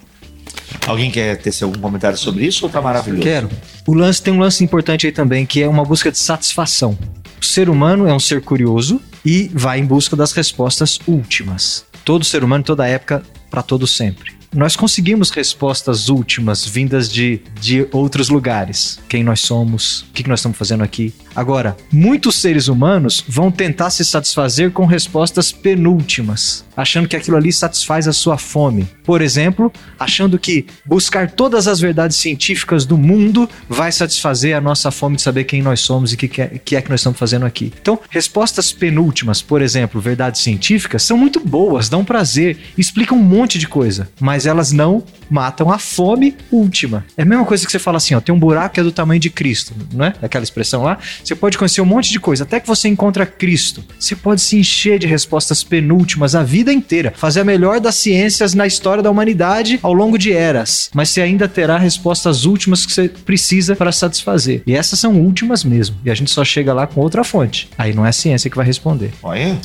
Alguém 0.85 1.09
quer 1.09 1.37
ter 1.37 1.51
algum 1.63 1.79
comentário 1.79 2.17
sobre 2.17 2.45
isso 2.45 2.65
ou 2.65 2.71
tá 2.71 2.81
maravilhoso? 2.81 3.23
Quero. 3.23 3.49
O 3.87 3.93
lance 3.93 4.21
tem 4.21 4.33
um 4.33 4.39
lance 4.39 4.63
importante 4.63 5.05
aí 5.05 5.11
também, 5.11 5.45
que 5.45 5.61
é 5.61 5.67
uma 5.67 5.83
busca 5.83 6.11
de 6.11 6.17
satisfação. 6.17 6.97
O 7.41 7.45
ser 7.45 7.69
humano 7.69 8.07
é 8.07 8.13
um 8.13 8.19
ser 8.19 8.41
curioso 8.41 9.01
e 9.25 9.49
vai 9.53 9.79
em 9.79 9.85
busca 9.85 10.15
das 10.15 10.31
respostas 10.31 10.99
últimas. 11.07 11.85
Todo 12.03 12.25
ser 12.25 12.43
humano, 12.43 12.63
toda 12.63 12.87
época, 12.87 13.23
para 13.49 13.61
todo 13.61 13.87
sempre. 13.87 14.33
Nós 14.53 14.75
conseguimos 14.75 15.31
respostas 15.31 16.09
últimas 16.09 16.63
vindas 16.63 17.11
de, 17.11 17.41
de 17.59 17.87
outros 17.91 18.29
lugares. 18.29 18.99
Quem 19.09 19.23
nós 19.23 19.39
somos, 19.39 20.01
o 20.01 20.05
que, 20.13 20.21
que 20.21 20.29
nós 20.29 20.39
estamos 20.39 20.57
fazendo 20.57 20.83
aqui. 20.83 21.11
Agora, 21.35 21.75
muitos 21.91 22.35
seres 22.35 22.67
humanos 22.67 23.23
vão 23.27 23.51
tentar 23.51 23.89
se 23.89 24.05
satisfazer 24.05 24.71
com 24.71 24.85
respostas 24.85 25.51
penúltimas, 25.51 26.63
achando 26.77 27.07
que 27.07 27.15
aquilo 27.15 27.37
ali 27.37 27.51
satisfaz 27.51 28.07
a 28.07 28.13
sua 28.13 28.37
fome. 28.37 28.87
Por 29.03 29.21
exemplo, 29.21 29.71
achando 29.99 30.37
que 30.37 30.65
buscar 30.85 31.31
todas 31.31 31.67
as 31.67 31.79
verdades 31.79 32.17
científicas 32.17 32.85
do 32.85 32.97
mundo 32.97 33.49
vai 33.67 33.91
satisfazer 33.91 34.55
a 34.55 34.61
nossa 34.61 34.91
fome 34.91 35.15
de 35.15 35.21
saber 35.21 35.43
quem 35.45 35.61
nós 35.61 35.79
somos 35.79 36.11
e 36.11 36.15
o 36.15 36.17
que, 36.17 36.41
é, 36.41 36.47
que 36.63 36.75
é 36.75 36.81
que 36.81 36.89
nós 36.89 36.99
estamos 36.99 37.19
fazendo 37.19 37.45
aqui. 37.45 37.73
Então, 37.81 37.99
respostas 38.09 38.71
penúltimas, 38.71 39.41
por 39.41 39.61
exemplo, 39.61 39.99
verdades 39.99 40.41
científicas, 40.41 41.03
são 41.03 41.17
muito 41.17 41.39
boas, 41.39 41.89
dão 41.89 42.05
prazer, 42.05 42.57
explicam 42.77 43.17
um 43.17 43.23
monte 43.23 43.57
de 43.57 43.67
coisa, 43.67 44.09
mas 44.19 44.45
elas 44.45 44.71
não 44.71 45.03
matam 45.29 45.71
a 45.71 45.79
fome 45.79 46.35
última. 46.51 47.05
É 47.17 47.23
a 47.23 47.25
mesma 47.25 47.45
coisa 47.45 47.65
que 47.65 47.71
você 47.71 47.79
fala 47.79 47.97
assim, 47.97 48.13
ó, 48.15 48.21
tem 48.21 48.33
um 48.33 48.39
buraco 48.39 48.75
que 48.75 48.79
é 48.79 48.83
do 48.83 48.91
tamanho 48.91 49.19
de 49.19 49.29
Cristo, 49.29 49.73
não 49.91 50.05
é? 50.05 50.13
Aquela 50.21 50.43
expressão 50.43 50.83
lá. 50.83 50.97
Você 51.23 51.35
pode 51.35 51.57
conhecer 51.57 51.81
um 51.81 51.85
monte 51.85 52.11
de 52.11 52.19
coisa, 52.19 52.43
até 52.43 52.59
que 52.59 52.67
você 52.67 52.87
encontra 52.87 53.25
Cristo. 53.25 53.83
Você 53.97 54.15
pode 54.15 54.41
se 54.41 54.57
encher 54.57 54.99
de 54.99 55.07
respostas 55.07 55.63
penúltimas 55.63 56.35
a 56.35 56.43
vida 56.43 56.71
inteira, 56.71 57.13
fazer 57.15 57.41
a 57.41 57.45
melhor 57.45 57.79
das 57.79 57.95
ciências 57.95 58.53
na 58.53 58.67
história 58.67 59.01
da 59.01 59.09
humanidade 59.09 59.79
ao 59.81 59.93
longo 59.93 60.17
de 60.17 60.33
eras, 60.33 60.89
mas 60.93 61.09
você 61.09 61.21
ainda 61.21 61.47
terá 61.47 61.77
respostas 61.77 62.45
últimas 62.45 62.85
que 62.85 62.93
você 62.93 63.07
precisa 63.07 63.75
para 63.75 63.91
satisfazer. 63.91 64.63
E 64.67 64.75
essas 64.75 64.99
são 64.99 65.19
últimas 65.21 65.63
mesmo. 65.63 65.95
E 66.03 66.11
a 66.11 66.15
gente 66.15 66.31
só 66.31 66.43
chega 66.43 66.73
lá 66.73 66.85
com 66.87 66.99
outra 67.01 67.23
fonte. 67.23 67.69
Aí 67.77 67.93
não 67.93 68.05
é 68.05 68.09
a 68.09 68.13
ciência 68.13 68.49
que 68.49 68.57
vai 68.57 68.65
responder. 68.65 69.11
Olha, 69.21 69.59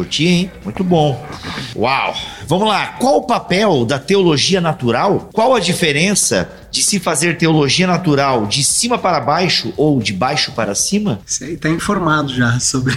curti, 0.00 0.26
hein? 0.26 0.50
Muito 0.64 0.82
bom. 0.82 1.22
Uau! 1.76 2.16
Vamos 2.46 2.66
lá. 2.66 2.86
Qual 2.98 3.18
o 3.18 3.26
papel 3.26 3.84
da 3.84 3.98
teologia 3.98 4.60
natural? 4.60 5.28
Qual 5.32 5.54
a 5.54 5.60
diferença 5.60 6.50
de 6.70 6.82
se 6.82 6.98
fazer 6.98 7.36
teologia 7.36 7.86
natural 7.86 8.46
de 8.46 8.64
cima 8.64 8.96
para 8.98 9.20
baixo 9.20 9.72
ou 9.76 10.00
de 10.00 10.12
baixo 10.12 10.52
para 10.52 10.74
cima? 10.74 11.20
Você 11.26 11.44
aí 11.44 11.56
tá 11.56 11.68
informado 11.68 12.34
já 12.34 12.58
sobre. 12.58 12.96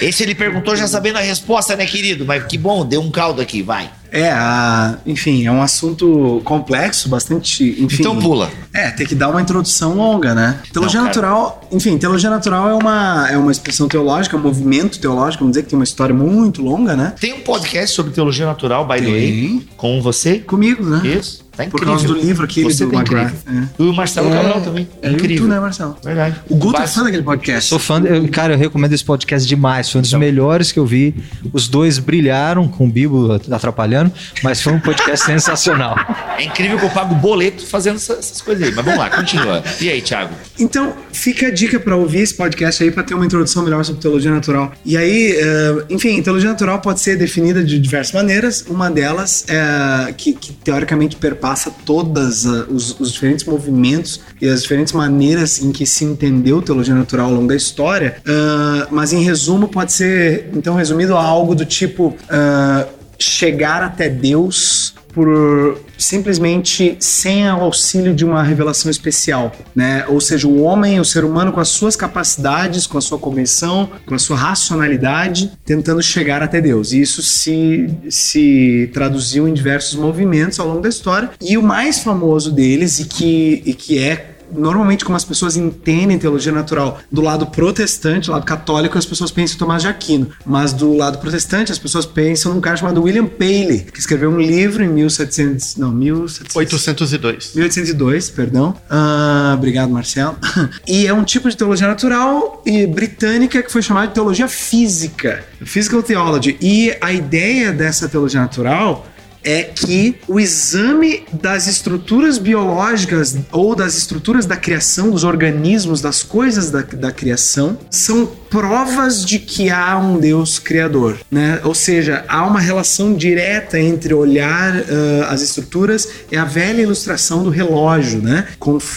Esse 0.00 0.22
ele 0.22 0.34
perguntou 0.34 0.74
já 0.74 0.86
sabendo 0.86 1.18
a 1.18 1.22
resposta, 1.22 1.76
né, 1.76 1.84
querido? 1.84 2.24
Mas 2.24 2.44
que 2.44 2.56
bom, 2.56 2.86
deu 2.86 3.00
um 3.02 3.10
caldo 3.10 3.42
aqui, 3.42 3.62
vai. 3.62 3.90
É, 4.10 4.30
a- 4.30 4.96
enfim, 5.06 5.46
é 5.46 5.50
um 5.52 5.60
assunto 5.62 6.40
complexo, 6.44 7.08
bastante. 7.08 7.64
Enfim, 7.82 7.96
Então 8.00 8.18
pula. 8.18 8.50
É, 8.72 8.90
tem 8.90 9.06
que 9.06 9.14
dar 9.14 9.28
uma 9.28 9.40
introdução 9.42 9.94
longa, 9.94 10.34
né? 10.34 10.60
Teologia 10.72 11.00
Não, 11.00 11.06
natural, 11.06 11.68
enfim, 11.70 11.98
teologia 11.98 12.30
natural 12.30 12.68
é 12.70 12.74
uma, 12.74 13.28
é 13.30 13.36
uma 13.36 13.52
expressão 13.52 13.88
teológica, 13.88 14.36
um 14.36 14.40
movimento 14.40 14.98
teológico, 14.98 15.40
vamos 15.44 15.52
dizer 15.52 15.64
que 15.64 15.70
tem 15.70 15.78
uma 15.78 15.84
história 15.84 16.14
muito 16.14 16.62
longa, 16.62 16.96
né? 16.96 17.14
Tem 17.20 17.32
um 17.34 17.40
podcast 17.40 17.94
sobre 17.94 18.12
teologia 18.12 18.46
natural, 18.46 18.86
by 18.86 19.00
the 19.00 19.10
way, 19.10 19.20
Tem. 19.32 19.68
com 19.76 20.00
você. 20.00 20.38
Comigo, 20.38 20.84
né? 20.84 21.02
Isso. 21.06 21.47
Tá 21.64 21.70
Por 21.70 21.84
causa 21.84 22.06
do 22.06 22.14
livro 22.14 22.44
aquele 22.44 22.72
Você 22.72 22.84
do 22.84 22.90
tá 22.92 22.98
McGrath. 22.98 23.34
É. 23.46 23.62
E 23.78 23.82
o 23.82 23.92
Marcelo 23.92 24.30
Cabral 24.30 24.60
também. 24.60 24.88
É 25.02 25.10
incrível. 25.10 25.44
Tu, 25.46 25.48
né, 25.48 25.58
Marcelo? 25.60 25.96
Verdade. 26.04 26.36
O 26.48 26.54
Guto 26.56 26.80
é 26.80 26.86
fã 26.86 27.02
daquele 27.02 27.22
podcast. 27.24 27.68
Sou 27.68 27.78
fã, 27.78 28.00
eu- 28.04 28.28
cara, 28.28 28.54
eu 28.54 28.58
recomendo 28.58 28.92
esse 28.92 29.04
podcast 29.04 29.46
demais. 29.48 29.90
Foi 29.90 29.98
um 29.98 30.02
dos 30.02 30.10
Então. 30.10 30.20
melhores 30.20 30.70
que 30.70 30.78
eu 30.78 30.86
vi. 30.86 31.14
Os 31.52 31.66
dois 31.68 31.98
brilharam 31.98 32.68
com 32.68 32.86
o 32.86 32.88
Bibo 32.88 33.32
atrapalhando, 33.50 34.12
mas 34.42 34.62
foi 34.62 34.72
um 34.72 34.78
podcast 34.80 35.26
sensacional. 35.26 35.96
É 36.38 36.44
incrível 36.44 36.78
que 36.78 36.84
eu 36.84 36.90
pago 36.90 37.14
boleto 37.16 37.66
fazendo 37.66 37.96
essa- 37.96 38.12
essas 38.14 38.40
coisas 38.40 38.62
aí. 38.68 38.72
Mas 38.74 38.84
vamos 38.84 39.00
lá, 39.00 39.10
continua. 39.10 39.62
E 39.80 39.88
aí, 39.90 40.00
Thiago? 40.00 40.32
Então, 40.60 40.94
fica 41.12 41.48
a 41.48 41.50
dica 41.50 41.80
para 41.80 41.96
ouvir 41.96 42.20
esse 42.20 42.34
podcast 42.34 42.82
aí 42.84 42.90
para 42.92 43.02
ter 43.02 43.14
uma 43.14 43.26
introdução 43.26 43.64
melhor 43.64 43.84
sobre 43.84 44.00
teologia 44.00 44.30
natural. 44.30 44.72
E 44.84 44.96
aí, 44.96 45.32
eh, 45.36 45.84
enfim, 45.90 46.22
teologia 46.22 46.50
natural 46.50 46.80
pode 46.80 47.00
ser 47.00 47.16
definida 47.16 47.64
de 47.64 47.78
diversas 47.80 48.12
maneiras. 48.14 48.64
Uma 48.68 48.88
delas 48.90 49.44
é 49.48 50.12
que, 50.16 50.32
que 50.34 50.52
teoricamente 50.52 51.16
perpassa 51.16 51.47
todas 51.84 52.46
ah, 52.46 52.66
os, 52.68 52.98
os 52.98 53.12
diferentes 53.12 53.44
movimentos 53.44 54.20
e 54.40 54.48
as 54.48 54.62
diferentes 54.62 54.92
maneiras 54.92 55.62
em 55.62 55.72
que 55.72 55.86
se 55.86 56.04
entendeu 56.04 56.62
teologia 56.62 56.94
natural 56.94 57.26
ao 57.26 57.34
longo 57.34 57.48
da 57.48 57.56
história. 57.56 58.16
Ah, 58.26 58.88
mas 58.90 59.12
em 59.12 59.22
resumo, 59.22 59.68
pode 59.68 59.92
ser 59.92 60.50
então 60.54 60.74
resumido 60.74 61.16
a 61.16 61.22
algo 61.22 61.54
do 61.54 61.64
tipo 61.64 62.14
ah, 62.28 62.86
chegar 63.18 63.82
até 63.82 64.08
Deus 64.08 64.94
por 65.12 65.78
simplesmente 65.96 66.96
sem 67.00 67.46
o 67.50 67.60
auxílio 67.60 68.14
de 68.14 68.24
uma 68.24 68.42
revelação 68.42 68.90
especial, 68.90 69.52
né? 69.74 70.04
Ou 70.08 70.20
seja, 70.20 70.46
o 70.46 70.62
homem, 70.62 71.00
o 71.00 71.04
ser 71.04 71.24
humano 71.24 71.52
com 71.52 71.60
as 71.60 71.68
suas 71.68 71.96
capacidades, 71.96 72.86
com 72.86 72.96
a 72.98 73.00
sua 73.00 73.18
cognição, 73.18 73.90
com 74.06 74.14
a 74.14 74.18
sua 74.18 74.36
racionalidade, 74.36 75.52
tentando 75.64 76.02
chegar 76.02 76.42
até 76.42 76.60
Deus. 76.60 76.92
E 76.92 77.00
isso 77.00 77.22
se, 77.22 77.88
se 78.08 78.90
traduziu 78.92 79.48
em 79.48 79.52
diversos 79.52 79.94
movimentos 79.94 80.60
ao 80.60 80.68
longo 80.68 80.80
da 80.80 80.88
história. 80.88 81.30
E 81.40 81.58
o 81.58 81.62
mais 81.62 81.98
famoso 81.98 82.52
deles 82.52 83.00
e 83.00 83.04
que, 83.06 83.62
e 83.66 83.74
que 83.74 83.98
é 83.98 84.37
normalmente 84.52 85.04
como 85.04 85.16
as 85.16 85.24
pessoas 85.24 85.56
entendem 85.56 86.18
teologia 86.18 86.52
natural 86.52 86.98
do 87.10 87.20
lado 87.20 87.46
protestante, 87.46 88.26
do 88.26 88.32
lado 88.32 88.44
católico, 88.44 88.98
as 88.98 89.06
pessoas 89.06 89.30
pensam 89.30 89.56
em 89.56 89.58
Tomás 89.58 89.82
de 89.82 89.88
Aquino, 89.88 90.30
mas 90.44 90.72
do 90.72 90.96
lado 90.96 91.18
protestante 91.18 91.72
as 91.72 91.78
pessoas 91.78 92.06
pensam 92.06 92.54
num 92.54 92.60
cara 92.60 92.76
chamado 92.76 93.02
William 93.02 93.26
Paley, 93.26 93.86
que 93.92 93.98
escreveu 93.98 94.30
um 94.30 94.40
livro 94.40 94.82
em 94.82 94.88
1700, 94.88 95.76
não, 95.76 95.90
1700, 95.90 96.56
802. 96.56 97.54
1802, 97.54 98.30
perdão. 98.30 98.74
Ah, 98.88 99.54
obrigado, 99.56 99.90
Marcelo. 99.90 100.36
E 100.86 101.06
é 101.06 101.12
um 101.12 101.24
tipo 101.24 101.48
de 101.50 101.56
teologia 101.56 101.86
natural 101.86 102.62
e 102.64 102.86
britânica 102.86 103.62
que 103.62 103.70
foi 103.70 103.82
chamada 103.82 104.08
de 104.08 104.14
teologia 104.14 104.48
física, 104.48 105.44
physical 105.64 106.02
theology. 106.02 106.56
E 106.60 106.96
a 107.00 107.12
ideia 107.12 107.72
dessa 107.72 108.08
teologia 108.08 108.40
natural 108.40 109.06
é 109.48 109.62
que 109.62 110.14
o 110.28 110.38
exame 110.38 111.22
das 111.32 111.66
estruturas 111.66 112.36
biológicas 112.36 113.34
ou 113.50 113.74
das 113.74 113.96
estruturas 113.96 114.44
da 114.44 114.58
criação, 114.58 115.10
dos 115.10 115.24
organismos, 115.24 116.02
das 116.02 116.22
coisas 116.22 116.70
da, 116.70 116.82
da 116.82 117.10
criação, 117.10 117.78
são 117.90 118.26
provas 118.26 119.24
de 119.24 119.38
que 119.38 119.70
há 119.70 119.98
um 119.98 120.18
Deus 120.20 120.58
criador, 120.58 121.18
né? 121.30 121.60
Ou 121.64 121.74
seja, 121.74 122.26
há 122.28 122.46
uma 122.46 122.60
relação 122.60 123.14
direta 123.14 123.80
entre 123.80 124.12
olhar 124.12 124.74
ah, 124.76 125.28
as 125.30 125.40
estruturas 125.40 126.06
e 126.30 126.36
a 126.36 126.44
velha 126.44 126.82
ilustração 126.82 127.42
do 127.42 127.48
relógio, 127.48 128.20
né? 128.20 128.46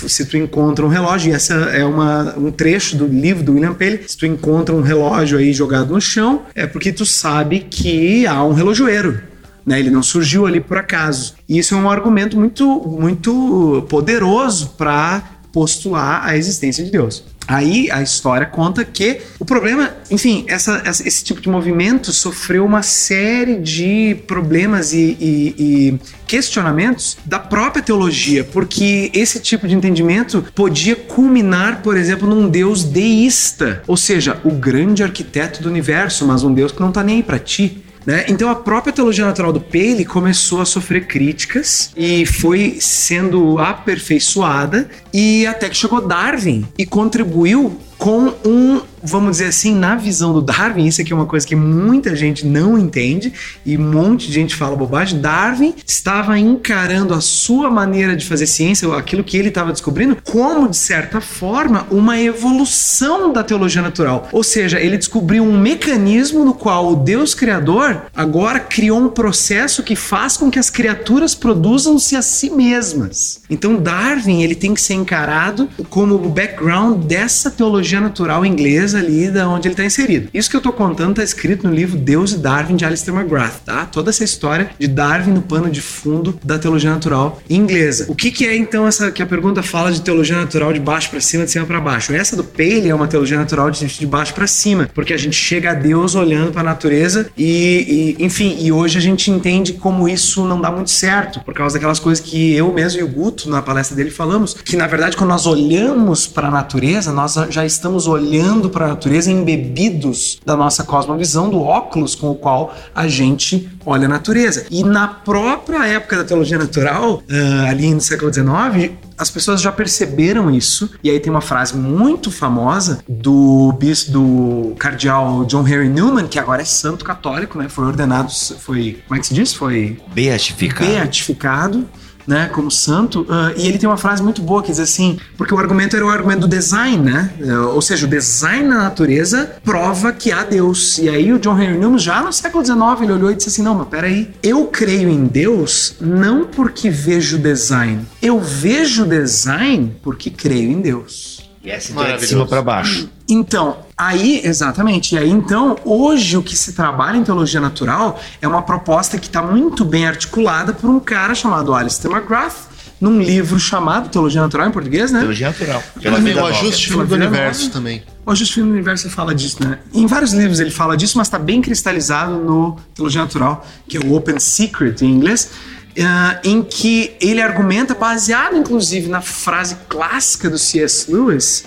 Se 0.08 0.26
tu 0.26 0.36
encontra 0.36 0.86
um 0.86 0.90
relógio, 0.90 1.32
e 1.32 1.34
essa 1.34 1.54
é 1.54 1.86
uma, 1.86 2.38
um 2.38 2.52
trecho 2.52 2.98
do 2.98 3.08
livro 3.08 3.42
do 3.42 3.54
William 3.54 3.74
Paley, 3.74 4.02
se 4.06 4.18
tu 4.18 4.26
encontra 4.26 4.76
um 4.76 4.82
relógio 4.82 5.38
aí 5.38 5.54
jogado 5.54 5.94
no 5.94 6.02
chão, 6.02 6.42
é 6.54 6.68
porque 6.68 6.92
tu 6.92 7.06
sabe 7.06 7.62
que 7.70 8.28
há 8.28 8.44
um 8.44 8.52
relojoeiro, 8.52 9.31
né? 9.66 9.80
Ele 9.80 9.90
não 9.90 10.04
surgiu 10.04 10.46
ali 10.46 10.60
por 10.60 10.78
acaso. 10.78 11.36
E 11.48 11.58
isso 11.58 11.74
é 11.76 11.78
um 11.78 11.90
argumento 11.90 12.38
muito, 12.38 12.66
muito 12.88 13.86
poderoso 13.90 14.74
para 14.78 15.24
postular 15.52 16.22
a 16.26 16.38
existência 16.38 16.84
de 16.84 16.90
Deus. 16.92 17.24
Aí 17.48 17.92
a 17.92 18.02
história 18.02 18.46
conta 18.46 18.86
que 18.86 19.20
o 19.38 19.44
problema, 19.44 19.90
enfim, 20.10 20.46
essa- 20.48 20.82
esse 21.06 21.24
tipo 21.24 21.42
de 21.42 21.50
movimento 21.50 22.14
sofreu 22.14 22.64
uma 22.66 22.82
série 22.82 23.58
de 23.58 24.16
problemas 24.28 24.94
e, 24.94 25.18
e- 25.20 25.56
e 25.58 26.00
questionamentos 26.26 27.18
da 27.26 27.40
própria 27.40 27.84
teologia, 27.84 28.44
porque 28.46 29.12
esse 29.14 29.40
tipo 29.42 29.68
de 29.68 29.76
entendimento 29.76 30.46
podia 30.56 30.96
culminar, 30.96 31.82
por 31.82 31.98
exemplo, 31.98 32.30
num 32.30 32.48
Deus 32.48 32.84
deísta, 32.86 33.84
ou 33.86 33.98
seja, 33.98 34.40
o 34.46 34.52
grande 34.52 35.04
arquiteto 35.04 35.62
do 35.62 35.68
universo, 35.68 36.26
mas 36.26 36.44
um 36.44 36.54
Deus 36.54 36.72
que 36.72 36.80
não 36.80 36.92
tá 36.92 37.04
nem 37.04 37.18
aí 37.18 37.24
pra 37.24 37.38
ti. 37.40 37.84
Né? 38.06 38.26
Então 38.28 38.50
a 38.50 38.56
própria 38.56 38.92
teologia 38.92 39.26
natural 39.26 39.54
do 39.54 39.62
Paley 39.62 40.06
começou 40.06 40.62
a 40.62 40.66
sofrer 40.66 41.06
críticas 41.06 41.92
e 41.96 42.26
foi 42.26 42.78
sendo 42.80 43.60
aperfeiçoada 43.60 44.90
e 45.14 45.46
até 45.46 45.70
que 45.70 45.78
chegou 45.78 46.02
Darwin 46.02 46.68
e 46.78 46.86
contribuiu 46.86 47.80
com 48.02 48.34
um, 48.44 48.82
vamos 49.04 49.34
dizer 49.34 49.46
assim, 49.46 49.76
na 49.76 49.96
visão 49.96 50.34
do 50.34 50.42
Darwin, 50.42 50.88
isso 50.88 51.00
aqui 51.00 51.14
é 51.14 51.16
uma 51.16 51.28
coisa 51.28 51.46
que 51.46 51.56
muita 51.56 52.16
gente 52.16 52.48
não 52.48 52.76
entende 52.76 53.32
e 53.64 53.78
um 53.78 53.92
monte 53.92 54.26
de 54.26 54.34
gente 54.34 54.56
fala 54.56 54.76
bobagem. 54.76 55.22
Darwin 55.22 55.76
estava 55.86 56.40
encarando 56.40 57.14
a 57.14 57.22
sua 57.22 57.70
maneira 57.70 58.16
de 58.16 58.26
fazer 58.26 58.48
ciência, 58.48 58.92
aquilo 58.98 59.24
que 59.24 59.38
ele 59.38 59.50
estava 59.50 59.72
descobrindo, 59.72 60.18
como 60.24 60.68
de 60.68 60.78
certa 60.78 61.22
forma 61.22 61.86
uma 61.92 62.20
evolução 62.20 63.32
da 63.32 63.44
teologia 63.44 63.84
natural. 63.84 64.28
Ou 64.32 64.44
seja, 64.44 64.80
ele 64.80 64.98
descobriu 64.98 65.44
um 65.44 65.56
mecanismo 65.56 66.44
no 66.44 66.56
qual 66.56 66.94
o 66.94 66.96
Deus 66.96 67.36
criador 67.36 68.08
agora 68.16 68.60
criou 68.60 69.00
um 69.00 69.10
processo 69.10 69.84
que 69.84 69.96
faz 69.96 70.38
com 70.38 70.50
que 70.50 70.58
as 70.58 70.72
criaturas 70.72 71.36
produzam-se 71.36 72.16
a 72.16 72.24
si 72.24 72.50
mesmas. 72.50 73.44
Então 73.48 73.76
Darwin 73.76 74.42
ele 74.42 74.56
tem 74.56 74.74
que 74.74 74.82
ser 74.82 74.96
encarado 74.96 75.70
como 75.88 76.16
o 76.16 76.30
background 76.30 77.04
dessa 77.04 77.52
teologia 77.52 77.91
natural 78.00 78.46
inglesa 78.46 79.00
ali 79.00 79.30
da 79.30 79.50
onde 79.50 79.68
ele 79.68 79.74
está 79.74 79.84
inserido. 79.84 80.30
Isso 80.34 80.50
que 80.50 80.56
eu 80.56 80.60
estou 80.60 80.74
contando 80.74 81.12
está 81.12 81.24
escrito 81.24 81.68
no 81.68 81.74
livro 81.74 81.98
Deus 81.98 82.32
e 82.32 82.38
Darwin 82.38 82.76
de 82.76 82.86
Alistair 82.86 83.18
McGrath, 83.18 83.64
tá? 83.66 83.86
Toda 83.86 84.10
essa 84.10 84.24
história 84.24 84.70
de 84.80 84.88
Darwin 84.88 85.32
no 85.32 85.42
pano 85.42 85.70
de 85.70 85.82
fundo 85.82 86.40
da 86.44 86.58
teologia 86.58 86.92
natural 86.92 87.42
inglesa. 87.50 88.06
O 88.08 88.16
que, 88.16 88.32
que 88.32 88.48
é 88.48 88.56
então 88.56 88.88
essa 88.88 89.12
que 89.12 89.22
a 89.22 89.26
pergunta 89.26 89.62
fala 89.62 89.92
de 89.92 90.02
teologia 90.02 90.38
natural 90.38 90.72
de 90.72 90.80
baixo 90.80 91.10
para 91.10 91.20
cima, 91.20 91.46
de 91.46 91.52
cima 91.52 91.66
para 91.66 91.80
baixo? 91.80 92.14
Essa 92.14 92.36
do 92.36 92.44
Paley 92.44 92.90
é 92.90 92.96
uma 92.96 93.08
teologia 93.08 93.38
natural 93.38 93.70
de, 93.72 93.86
de 93.86 94.06
baixo 94.06 94.34
para 94.34 94.48
cima, 94.48 94.90
porque 94.94 95.14
a 95.14 95.18
gente 95.18 95.36
chega 95.36 95.72
a 95.72 95.74
Deus 95.74 96.16
olhando 96.16 96.52
para 96.52 96.62
a 96.62 96.64
natureza 96.64 97.30
e, 97.38 98.16
e, 98.20 98.24
enfim, 98.24 98.58
e 98.60 98.72
hoje 98.72 98.98
a 98.98 99.02
gente 99.02 99.30
entende 99.30 99.74
como 99.74 100.08
isso 100.08 100.46
não 100.46 100.62
dá 100.62 100.72
muito 100.72 100.92
certo, 100.92 101.40
por 101.42 101.54
causa 101.54 101.76
daquelas 101.76 102.00
coisas 102.00 102.24
que 102.24 102.54
eu 102.54 102.72
mesmo 102.72 103.00
e 103.00 103.04
o 103.04 103.08
Guto 103.08 103.50
na 103.50 103.62
palestra 103.62 103.96
dele 103.96 104.12
falamos, 104.12 104.54
que 104.54 104.76
na 104.76 104.88
verdade 104.88 105.18
quando 105.18 105.30
nós 105.30 105.46
olhamos 105.46 106.28
para 106.28 106.48
a 106.48 106.52
natureza, 106.52 107.12
nós 107.12 107.36
já 107.50 107.66
estamos 107.66 107.81
olhando 108.08 108.70
para 108.70 108.86
a 108.86 108.90
natureza 108.90 109.32
embebidos 109.32 110.40
da 110.46 110.56
nossa 110.56 110.84
cosmovisão, 110.84 111.50
do 111.50 111.62
óculos 111.62 112.16
com 112.16 112.30
o 112.32 112.36
qual 112.36 112.76
a 112.94 113.08
gente 113.08 113.70
olha 113.86 114.06
a 114.06 114.10
natureza. 114.10 114.66
E 114.70 114.84
na 114.84 115.08
própria 115.08 115.86
época 115.88 116.18
da 116.18 116.24
teologia 116.24 116.58
natural, 116.58 117.16
uh, 117.16 117.70
ali 117.70 117.94
no 117.94 118.02
século 118.02 118.32
XIX, 118.34 118.92
as 119.18 119.30
pessoas 119.30 119.62
já 119.62 119.72
perceberam 119.72 120.50
isso. 120.50 120.90
E 121.04 121.10
aí 121.10 121.20
tem 121.20 121.32
uma 121.32 121.42
frase 121.42 121.76
muito 121.76 122.32
famosa 122.32 123.04
do 123.08 123.72
bispo 123.74 124.12
do 124.12 124.76
cardeal 124.80 125.46
John 125.46 125.68
Henry 125.68 125.90
Newman, 125.90 126.28
que 126.28 126.40
agora 126.40 126.62
é 126.62 126.66
santo 126.66 127.06
católico, 127.06 127.58
né? 127.58 127.70
Foi 127.70 127.86
ordenado, 127.86 128.32
foi, 128.60 129.00
como 129.08 129.18
é 129.18 129.22
que 129.22 129.28
se 129.28 129.34
diz? 129.34 129.54
Foi 129.54 130.00
beatificado. 130.14 130.90
Beatificado 130.90 131.88
né, 132.28 132.50
como 132.54 132.70
santo, 132.72 133.22
uh, 133.22 133.54
e 133.58 133.68
ele 133.68 133.78
tem 133.78 133.88
uma 133.88 133.98
frase 133.98 134.22
muito 134.22 134.42
boa 134.42 134.62
que 134.62 134.70
diz 134.70 134.80
assim, 134.80 135.20
porque 135.38 135.54
o 135.54 135.58
argumento 135.58 135.96
era 135.96 136.06
o 136.06 136.10
argumento 136.10 136.42
do 136.42 136.48
design, 136.48 136.98
né? 136.98 137.32
Uh, 137.40 137.70
ou 137.74 137.82
seja, 137.82 138.06
o 138.06 138.10
design 138.10 138.68
na 138.68 138.78
natureza 138.84 139.56
prova 139.64 140.12
que 140.12 140.32
há 140.32 140.44
Deus. 140.44 140.98
E 140.98 141.10
aí 141.10 141.32
o 141.34 141.40
John 141.40 141.60
Henry 141.60 141.78
Newman, 141.78 142.00
já 142.00 142.22
no 142.22 142.32
século 142.32 142.64
XIX, 142.64 142.80
ele 143.02 143.14
olhou 143.14 143.32
e 143.32 143.36
disse 143.36 143.50
assim, 143.50 143.62
não, 143.62 143.76
mas 143.76 143.88
peraí, 143.88 144.30
eu 144.42 144.66
creio 144.66 145.10
em 145.10 145.26
Deus 145.26 145.96
não 146.00 146.46
porque 146.46 146.90
vejo 146.90 147.38
design, 147.38 148.06
eu 148.22 148.40
vejo 148.40 149.06
design 149.06 149.96
porque 150.02 150.30
creio 150.30 150.72
em 150.72 150.82
Deus. 150.82 151.51
E 151.64 151.70
essa 151.70 151.92
então 151.92 152.04
é 152.04 152.18
de 152.18 152.26
cima 152.26 152.46
para 152.46 152.62
baixo. 152.62 153.08
Então, 153.30 153.78
aí, 153.96 154.42
exatamente. 154.44 155.16
E 155.16 155.18
aí, 155.18 155.30
então, 155.30 155.78
hoje 155.86 156.36
o 156.36 156.42
que 156.42 156.56
se 156.56 156.74
trabalha 156.74 157.18
em 157.18 157.24
teologia 157.24 157.62
natural 157.62 158.20
é 158.42 158.48
uma 158.48 158.64
proposta 158.64 159.18
que 159.18 159.28
está 159.28 159.42
muito 159.42 159.86
bem 159.86 160.08
articulada 160.08 160.74
por 160.74 160.90
um 160.90 161.00
cara 161.00 161.36
chamado 161.36 161.74
Alistair 161.74 162.12
McGrath, 162.12 162.72
num 163.00 163.22
livro 163.22 163.60
chamado 163.60 164.10
Teologia 164.10 164.42
Natural 164.42 164.68
em 164.68 164.72
português, 164.72 165.12
né? 165.12 165.20
Teologia 165.20 165.48
Natural. 165.48 165.84
Pela 166.02 166.20
o 166.20 166.46
ajuste 166.46 166.90
fino 166.90 167.06
do 167.06 167.16
universo 167.16 167.62
nova. 167.62 167.74
também. 167.74 168.04
O 168.26 168.32
ajuste 168.32 168.54
fino 168.56 168.68
do 168.68 168.74
universo 168.74 169.10
fala 169.10 169.34
disso, 169.34 169.58
né? 169.64 169.80
Em 169.94 170.06
vários 170.06 170.34
livros 170.34 170.60
ele 170.60 170.70
fala 170.70 170.96
disso, 170.96 171.18
mas 171.18 171.28
está 171.28 171.40
bem 171.40 171.62
cristalizado 171.62 172.38
no 172.38 172.78
Teologia 172.94 173.22
Natural, 173.22 173.66
que 173.88 173.98
é 173.98 174.00
o 174.00 174.14
Open 174.14 174.40
Secret 174.40 174.96
em 175.02 175.10
inglês. 175.10 175.50
Uh, 175.92 176.48
em 176.48 176.64
que 176.64 177.18
ele 177.20 177.42
argumenta, 177.42 177.94
baseado 177.94 178.56
inclusive 178.56 179.10
na 179.10 179.20
frase 179.20 179.76
clássica 179.90 180.50
do 180.50 180.58
C.S. 180.58 181.12
Lewis, 181.12 181.66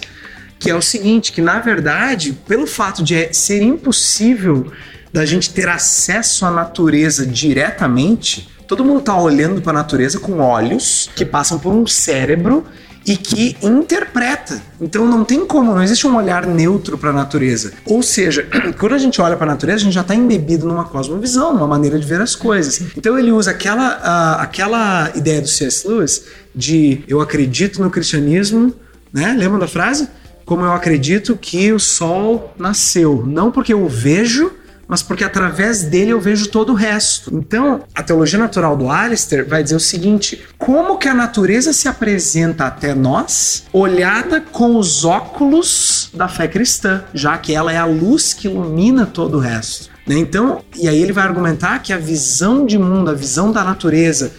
que 0.59 0.71
é 0.71 0.75
o 0.75 0.81
seguinte, 0.81 1.31
que 1.31 1.43
na 1.43 1.61
verdade, 1.61 2.33
pelo 2.49 2.67
fato 2.67 3.05
de 3.05 3.35
ser 3.35 3.61
impossível 3.61 4.73
da 5.13 5.27
gente 5.27 5.53
ter 5.53 5.69
acesso 5.69 6.47
à 6.47 6.51
natureza 6.51 7.27
diretamente, 7.27 8.49
todo 8.67 8.85
mundo 8.85 9.01
está 9.01 9.17
olhando 9.17 9.61
para 9.61 9.73
a 9.73 9.83
natureza 9.83 10.19
com 10.19 10.41
olhos 10.41 11.11
que 11.15 11.25
passam 11.25 11.59
por 11.59 11.75
um 11.75 11.87
cérebro 11.87 12.67
e 13.07 13.17
que 13.17 13.57
interpreta. 13.63 14.63
Então 14.81 15.07
não 15.07 15.25
tem 15.25 15.45
como, 15.47 15.75
não 15.75 15.83
existe 15.83 16.07
um 16.07 16.17
olhar 16.17 16.47
neutro 16.47 16.97
para 16.97 17.11
a 17.11 17.13
natureza. 17.13 17.73
Ou 17.85 18.03
seja, 18.03 18.47
quando 18.79 18.95
a 18.95 18.99
gente 18.99 19.21
olha 19.21 19.37
para 19.37 19.47
a 19.47 19.53
natureza, 19.53 19.79
a 19.79 19.85
gente 19.85 19.95
já 19.95 20.01
está 20.01 20.15
embebido 20.15 20.67
numa 20.67 20.85
cosmovisão, 20.85 21.53
numa 21.53 21.67
maneira 21.67 21.99
de 21.99 22.07
ver 22.07 22.21
as 22.21 22.35
coisas. 22.35 22.81
Então 22.97 23.19
ele 23.19 23.31
usa 23.31 23.51
aquela, 23.51 23.99
uh, 23.99 24.43
aquela 24.43 25.13
ideia 25.15 25.41
do 25.41 25.49
C.S. 25.49 25.87
Lewis 25.87 26.25
de 26.55 27.05
eu 27.09 27.21
acredito 27.21 27.83
no 27.83 27.91
cristianismo, 27.91 28.75
né? 29.13 29.35
Lembra 29.37 29.59
da 29.59 29.69
frase? 29.69 30.09
como 30.45 30.65
eu 30.65 30.73
acredito 30.73 31.37
que 31.37 31.73
o 31.73 31.79
sol 31.79 32.53
nasceu. 32.59 33.25
Não 33.27 33.51
porque 33.51 33.73
eu 33.73 33.89
vejo, 33.89 34.53
mas 34.87 35.03
porque 35.03 35.25
através 35.25 35.83
dele 35.83 36.11
eu 36.11 36.21
vejo 36.21 36.49
todo 36.49 36.71
o 36.71 36.75
resto. 36.75 37.35
Então, 37.35 37.83
a 37.95 38.03
teologia 38.03 38.39
natural 38.39 38.77
do 38.77 38.91
Alistair 38.91 39.47
vai 39.49 39.63
dizer 39.63 39.77
o 39.77 39.81
seguinte: 39.81 40.45
como 40.59 40.99
que 40.99 41.09
a 41.09 41.15
natureza 41.15 41.73
se 41.73 41.89
apresenta 41.89 42.65
até 42.67 42.95
nós, 42.95 43.65
olhada 43.73 44.41
com 44.41 44.77
os 44.77 45.05
óculos 45.05 46.11
da 46.15 46.29
fé 46.29 46.49
cristã, 46.49 47.05
já 47.13 47.37
que 47.39 47.55
ela 47.55 47.73
é 47.73 47.77
a 47.77 47.85
luz 47.85 48.33
que 48.33 48.49
ilumina 48.49 49.07
todo 49.07 49.37
o 49.37 49.41
resto. 49.41 49.95
Né? 50.07 50.19
Então, 50.19 50.63
e 50.77 50.89
aí 50.89 51.01
ele 51.01 51.13
vai 51.13 51.25
argumentar 51.25 51.79
que 51.79 51.93
a 51.93 51.99
visão 51.99 52.67
de 52.67 52.79
mundo, 52.79 53.11
a 53.11 53.15
visão 53.15 53.51
da 53.51 53.65
natureza, 53.65 54.33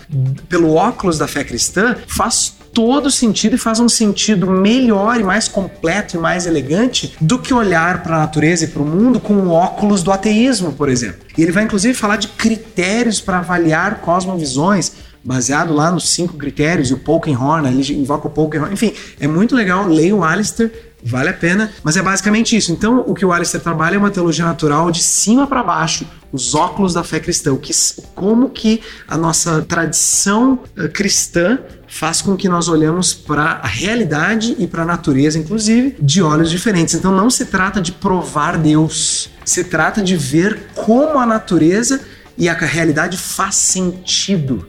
pelo 0.47 0.73
óculos 0.73 1.17
da 1.17 1.27
fé 1.27 1.43
cristã, 1.43 1.95
faz 2.07 2.55
todo 2.75 3.09
sentido 3.09 3.55
e 3.55 3.57
faz 3.57 3.79
um 3.79 3.87
sentido 3.87 4.51
melhor 4.51 5.17
e 5.17 5.23
mais 5.23 5.47
completo 5.47 6.17
e 6.17 6.19
mais 6.19 6.45
elegante 6.45 7.15
do 7.21 7.39
que 7.39 7.53
olhar 7.53 8.03
para 8.03 8.17
a 8.17 8.19
natureza 8.19 8.65
e 8.65 8.67
para 8.67 8.81
o 8.81 8.85
mundo 8.85 9.17
com 9.17 9.33
o 9.33 9.49
óculos 9.49 10.03
do 10.03 10.11
ateísmo, 10.11 10.73
por 10.73 10.89
exemplo. 10.89 11.21
E 11.37 11.41
ele 11.41 11.53
vai 11.53 11.63
inclusive 11.63 11.93
falar 11.93 12.17
de 12.17 12.27
critérios 12.27 13.21
para 13.21 13.37
avaliar 13.37 14.01
cosmovisões, 14.01 14.91
baseado 15.23 15.73
lá 15.73 15.89
nos 15.89 16.09
cinco 16.09 16.37
critérios, 16.37 16.91
e 16.91 16.93
o 16.93 16.97
Polkenhorn, 16.97 17.67
ele 17.67 17.93
invoca 17.93 18.27
o 18.27 18.29
Polkenhorn. 18.29 18.73
Enfim, 18.73 18.93
é 19.19 19.27
muito 19.27 19.55
legal, 19.55 19.87
leia 19.87 20.13
o 20.13 20.23
Alistair, 20.23 20.71
vale 21.03 21.29
a 21.29 21.33
pena, 21.33 21.71
mas 21.81 21.95
é 21.95 22.01
basicamente 22.01 22.57
isso. 22.57 22.71
Então, 22.71 23.03
o 23.07 23.13
que 23.13 23.25
o 23.25 23.31
Alistair 23.31 23.63
trabalha 23.63 23.95
é 23.95 23.97
uma 23.97 24.11
teologia 24.11 24.43
natural 24.43 24.91
de 24.91 25.01
cima 25.01 25.47
para 25.47 25.63
baixo, 25.63 26.05
os 26.31 26.53
óculos 26.53 26.93
da 26.93 27.03
fé 27.03 27.19
cristã, 27.19 27.55
que, 27.55 27.71
como 28.13 28.49
que 28.49 28.81
a 29.07 29.17
nossa 29.17 29.61
tradição 29.61 30.59
uh, 30.77 30.89
cristã 30.89 31.59
faz 31.95 32.21
com 32.21 32.35
que 32.35 32.49
nós 32.49 32.67
olhamos 32.67 33.13
para 33.13 33.61
a 33.63 33.67
realidade 33.67 34.53
e 34.59 34.67
para 34.67 34.81
a 34.81 34.85
natureza, 34.85 35.39
inclusive, 35.39 35.95
de 35.97 36.21
olhos 36.21 36.51
diferentes. 36.51 36.93
Então 36.93 37.09
não 37.09 37.29
se 37.29 37.45
trata 37.45 37.81
de 37.81 37.93
provar 37.93 38.57
Deus, 38.57 39.29
se 39.45 39.63
trata 39.63 40.03
de 40.03 40.17
ver 40.17 40.71
como 40.75 41.17
a 41.17 41.25
natureza 41.25 42.01
e 42.37 42.49
a 42.49 42.53
realidade 42.53 43.17
faz 43.17 43.55
sentido 43.55 44.67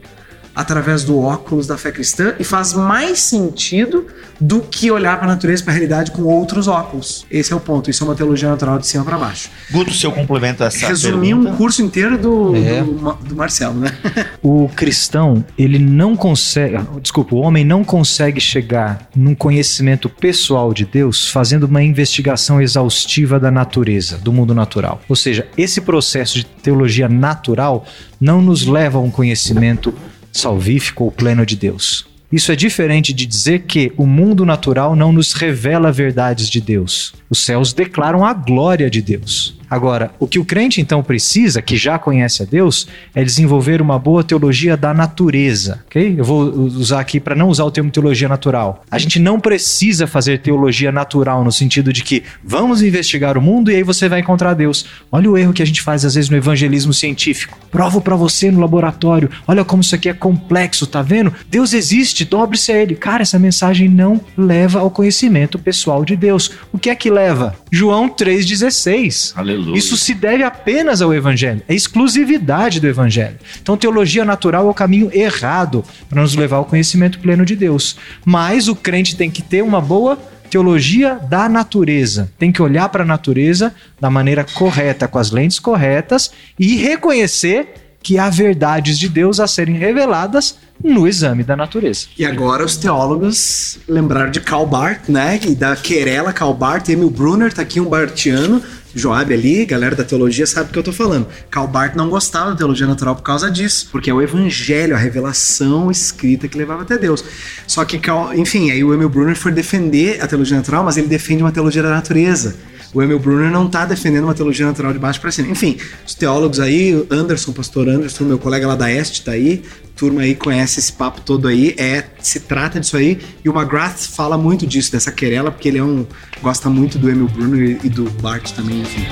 através 0.57 1.05
do 1.05 1.21
óculos 1.21 1.67
da 1.67 1.77
fé 1.77 1.93
cristã 1.93 2.35
e 2.41 2.45
faz 2.45 2.73
mais 2.73 3.21
sentido 3.21 4.07
do 4.41 4.63
que 4.63 4.91
olhar 4.91 5.19
para 5.19 5.27
a 5.27 5.29
natureza, 5.29 5.63
para 5.63 5.73
a 5.73 5.75
realidade 5.75 6.11
com 6.11 6.23
outros 6.23 6.67
óculos. 6.67 7.27
Esse 7.31 7.53
é 7.53 7.57
o 7.57 7.61
ponto. 7.61 7.91
Isso 7.91 8.03
é 8.03 8.07
uma 8.07 8.15
teologia 8.15 8.49
natural 8.49 8.79
de 8.79 8.87
cima 8.87 9.05
para 9.05 9.19
baixo. 9.19 9.51
Guto, 9.71 9.93
seu 9.93 10.11
complemento 10.11 10.65
a 10.65 10.69
essa 10.69 10.89
Resumir 10.89 11.29
pergunta. 11.29 11.51
um 11.51 11.57
curso 11.57 11.83
inteiro 11.83 12.17
do, 12.17 12.57
é. 12.57 12.83
do, 12.83 13.15
do, 13.29 13.37
Marcelo, 13.37 13.79
né? 13.79 13.95
O 14.43 14.69
cristão, 14.75 15.45
ele 15.59 15.79
não 15.79 16.17
consegue, 16.17 16.79
desculpa, 17.03 17.35
o 17.35 17.39
homem 17.39 17.65
não 17.65 17.85
consegue 17.85 18.41
chegar 18.41 19.09
num 19.15 19.35
conhecimento 19.35 20.09
pessoal 20.09 20.73
de 20.73 20.85
Deus 20.85 21.29
fazendo 21.29 21.65
uma 21.65 21.83
investigação 21.83 22.63
exaustiva 22.63 23.39
da 23.39 23.51
natureza, 23.51 24.17
do 24.19 24.33
mundo 24.33 24.55
natural. 24.55 25.01
Ou 25.09 25.17
seja, 25.17 25.47
esse 25.59 25.81
processo 25.81 26.37
de 26.37 26.47
teologia 26.47 27.09
natural 27.09 27.85
não 28.21 28.41
nos 28.41 28.65
leva 28.67 28.99
a 28.99 29.03
um 29.03 29.11
conhecimento 29.11 29.93
salvífico 30.39 31.05
ou 31.05 31.11
pleno 31.11 31.45
de 31.45 31.57
Deus. 31.57 32.07
Isso 32.31 32.51
é 32.51 32.57
diferente 32.57 33.13
de 33.13 33.25
dizer 33.25 33.61
que 33.61 33.93
o 33.97 34.05
mundo 34.05 34.45
natural 34.45 34.97
não 34.97 35.13
nos 35.13 35.33
revela 35.33 35.93
verdades 35.93 36.49
de 36.49 36.61
Deus. 36.61 37.15
Os 37.31 37.39
céus 37.39 37.73
declaram 37.73 38.25
a 38.25 38.35
glória 38.35 38.91
de 38.91 39.01
Deus. 39.01 39.57
Agora, 39.69 40.11
o 40.19 40.27
que 40.27 40.39
o 40.39 40.45
crente 40.45 40.81
então 40.81 41.03
precisa, 41.03 41.61
que 41.61 41.77
já 41.77 41.99
conhece 41.99 42.43
a 42.43 42.47
Deus, 42.47 42.87
é 43.15 43.25
desenvolver 43.25 43.83
uma 43.83 43.99
boa 43.99 44.23
teologia 44.23 44.77
da 44.77 44.95
natureza, 44.95 45.81
ok? 45.87 46.15
Eu 46.19 46.25
vou 46.25 46.43
usar 46.43 47.01
aqui 47.01 47.19
para 47.19 47.35
não 47.35 47.49
usar 47.49 47.65
o 47.65 47.71
termo 47.71 47.91
teologia 47.91 48.29
natural. 48.29 48.85
A 48.91 48.99
gente 48.99 49.19
não 49.19 49.41
precisa 49.41 50.07
fazer 50.07 50.41
teologia 50.41 50.93
natural 50.93 51.45
no 51.45 51.53
sentido 51.53 51.93
de 51.93 52.03
que 52.03 52.23
vamos 52.43 52.83
investigar 52.83 53.37
o 53.37 53.43
mundo 53.43 53.71
e 53.71 53.77
aí 53.77 53.83
você 53.83 54.09
vai 54.09 54.21
encontrar 54.21 54.55
Deus. 54.55 54.87
Olha 55.11 55.31
o 55.31 55.37
erro 55.37 55.53
que 55.53 55.63
a 55.63 55.67
gente 55.67 55.83
faz 55.83 56.05
às 56.05 56.15
vezes 56.15 56.31
no 56.31 56.37
evangelismo 56.37 56.93
científico. 56.93 57.59
Provo 57.71 58.01
para 58.01 58.17
você 58.17 58.51
no 58.51 58.61
laboratório. 58.61 59.31
Olha 59.47 59.65
como 59.65 59.83
isso 59.83 59.95
aqui 59.95 60.09
é 60.09 60.15
complexo, 60.15 60.87
tá 60.87 61.03
vendo? 61.03 61.33
Deus 61.49 61.73
existe, 61.73 62.25
dobre-se 62.25 62.73
a 62.73 62.81
ele. 62.81 62.95
Cara, 62.95 63.23
essa 63.23 63.39
mensagem 63.39 63.89
não 63.89 64.21
leva 64.37 64.81
ao 64.81 64.91
conhecimento 64.91 65.59
pessoal 65.59 66.05
de 66.05 66.17
Deus. 66.17 66.53
O 66.73 66.79
que 66.79 66.91
é 66.91 66.95
que 66.95 67.11
leva? 67.11 67.55
João 67.71 68.09
3:16. 68.09 69.33
Aleluia. 69.37 69.56
Aleluia. 69.57 69.79
Isso 69.79 69.97
se 69.97 70.15
deve 70.15 70.43
apenas 70.43 71.01
ao 71.03 71.15
Evangelho, 71.15 71.63
é 71.69 71.75
exclusividade 71.75 72.81
do 72.81 72.87
Evangelho. 72.87 73.37
Então, 73.61 73.77
teologia 73.77 74.25
natural 74.25 74.67
é 74.67 74.71
o 74.71 74.75
caminho 74.75 75.11
errado 75.13 75.85
para 76.09 76.23
nos 76.23 76.35
levar 76.35 76.59
ao 76.59 76.65
conhecimento 76.65 77.19
pleno 77.19 77.45
de 77.45 77.57
Deus. 77.57 77.97
Mas 78.25 78.69
o 78.69 78.77
crente 78.77 79.17
tem 79.17 79.31
que 79.31 79.43
ter 79.43 79.63
uma 79.63 79.81
boa 79.81 80.19
teologia 80.51 81.15
da 81.29 81.49
natureza. 81.49 82.31
Tem 82.39 82.53
que 82.53 82.63
olhar 82.63 82.89
para 82.89 83.03
a 83.03 83.07
natureza 83.07 83.75
da 84.01 84.11
maneira 84.11 84.45
correta, 84.45 85.09
com 85.09 85.19
as 85.19 85.31
lentes 85.31 85.59
corretas 85.59 86.31
e 86.59 86.77
reconhecer 86.77 87.87
que 88.03 88.19
há 88.19 88.31
verdades 88.31 88.99
de 88.99 89.09
Deus 89.09 89.41
a 89.41 89.49
serem 89.49 89.77
reveladas 89.77 90.57
no 90.83 91.09
exame 91.09 91.43
da 91.43 91.57
natureza. 91.57 92.07
E 92.17 92.25
agora 92.25 92.65
os 92.65 92.77
teólogos 92.77 93.79
lembraram 93.89 94.31
de 94.31 94.41
Karl 94.41 94.65
Barth, 94.65 95.09
né? 95.09 95.41
E 95.43 95.57
da 95.57 95.75
querela 95.75 96.33
Karl 96.33 96.55
Barth, 96.55 96.89
Emil 96.89 97.11
Brunner, 97.11 97.53
tá 97.53 97.63
aqui 97.63 97.81
um 97.81 97.89
bartiano, 97.89 98.63
Joab 98.97 99.33
ali, 99.33 99.67
galera 99.67 99.95
da 99.95 100.03
teologia 100.03 100.47
sabe 100.47 100.69
do 100.69 100.73
que 100.73 100.79
eu 100.79 100.83
tô 100.83 100.93
falando. 100.93 101.27
Karl 101.51 101.69
Barth 101.69 101.95
não 101.95 102.09
gostava 102.09 102.51
da 102.51 102.57
teologia 102.57 102.87
natural 102.87 103.15
por 103.15 103.23
causa 103.23 103.51
disso, 103.51 103.89
porque 103.93 104.09
é 104.09 104.15
o 104.15 104.23
evangelho, 104.23 104.95
a 104.95 104.99
revelação 104.99 105.91
escrita 105.91 106.49
que 106.49 106.57
levava 106.57 106.83
até 106.83 106.97
Deus. 106.97 107.23
Só 107.67 107.85
que, 107.85 108.01
enfim, 108.35 108.71
aí 108.71 108.83
o 108.83 108.95
Emil 108.95 109.11
Brunner 109.11 109.37
foi 109.37 109.53
defender 109.53 110.23
a 110.23 110.27
teologia 110.27 110.57
natural, 110.57 110.83
mas 110.83 110.97
ele 110.97 111.09
defende 111.09 111.43
uma 111.43 111.53
teologia 111.53 111.83
da 111.83 111.91
natureza. 111.91 112.57
O 112.95 113.03
Emil 113.03 113.19
Brunner 113.19 113.51
não 113.51 113.67
está 113.67 113.85
defendendo 113.85 114.25
uma 114.25 114.35
teologia 114.35 114.67
natural 114.67 114.93
de 114.93 114.99
baixo 114.99 115.21
para 115.21 115.31
cima. 115.31 115.49
Enfim, 115.49 115.77
os 116.07 116.15
teólogos 116.15 116.61
aí, 116.61 117.07
Anderson, 117.11 117.53
pastor 117.53 117.89
Anderson, 117.89 118.25
meu 118.25 118.39
colega 118.39 118.67
lá 118.67 118.75
da 118.75 118.91
Este, 118.91 119.23
tá 119.23 119.33
aí, 119.33 119.63
turma 119.95 120.23
aí 120.23 120.35
conhece 120.35 120.79
esse 120.79 120.93
papo 120.93 121.21
todo 121.21 121.49
aí, 121.49 121.75
é 121.79 122.05
se 122.21 122.41
trata 122.41 122.79
disso 122.79 122.97
aí, 122.97 123.19
e 123.45 123.49
o 123.49 123.53
McGrath 123.57 123.99
fala 124.15 124.37
muito 124.37 124.67
disso, 124.67 124.93
dessa 124.93 125.11
querela, 125.11 125.51
porque 125.51 125.69
ele 125.69 125.79
é 125.79 125.85
um 125.85 126.07
gosta 126.43 126.69
muito 126.69 126.99
do 126.99 127.09
Emil 127.09 127.29
Brunner 127.29 127.79
e 127.83 127.89
do 127.89 128.05
Bart 128.21 128.53
também, 128.53 128.81
enfim. 128.81 129.07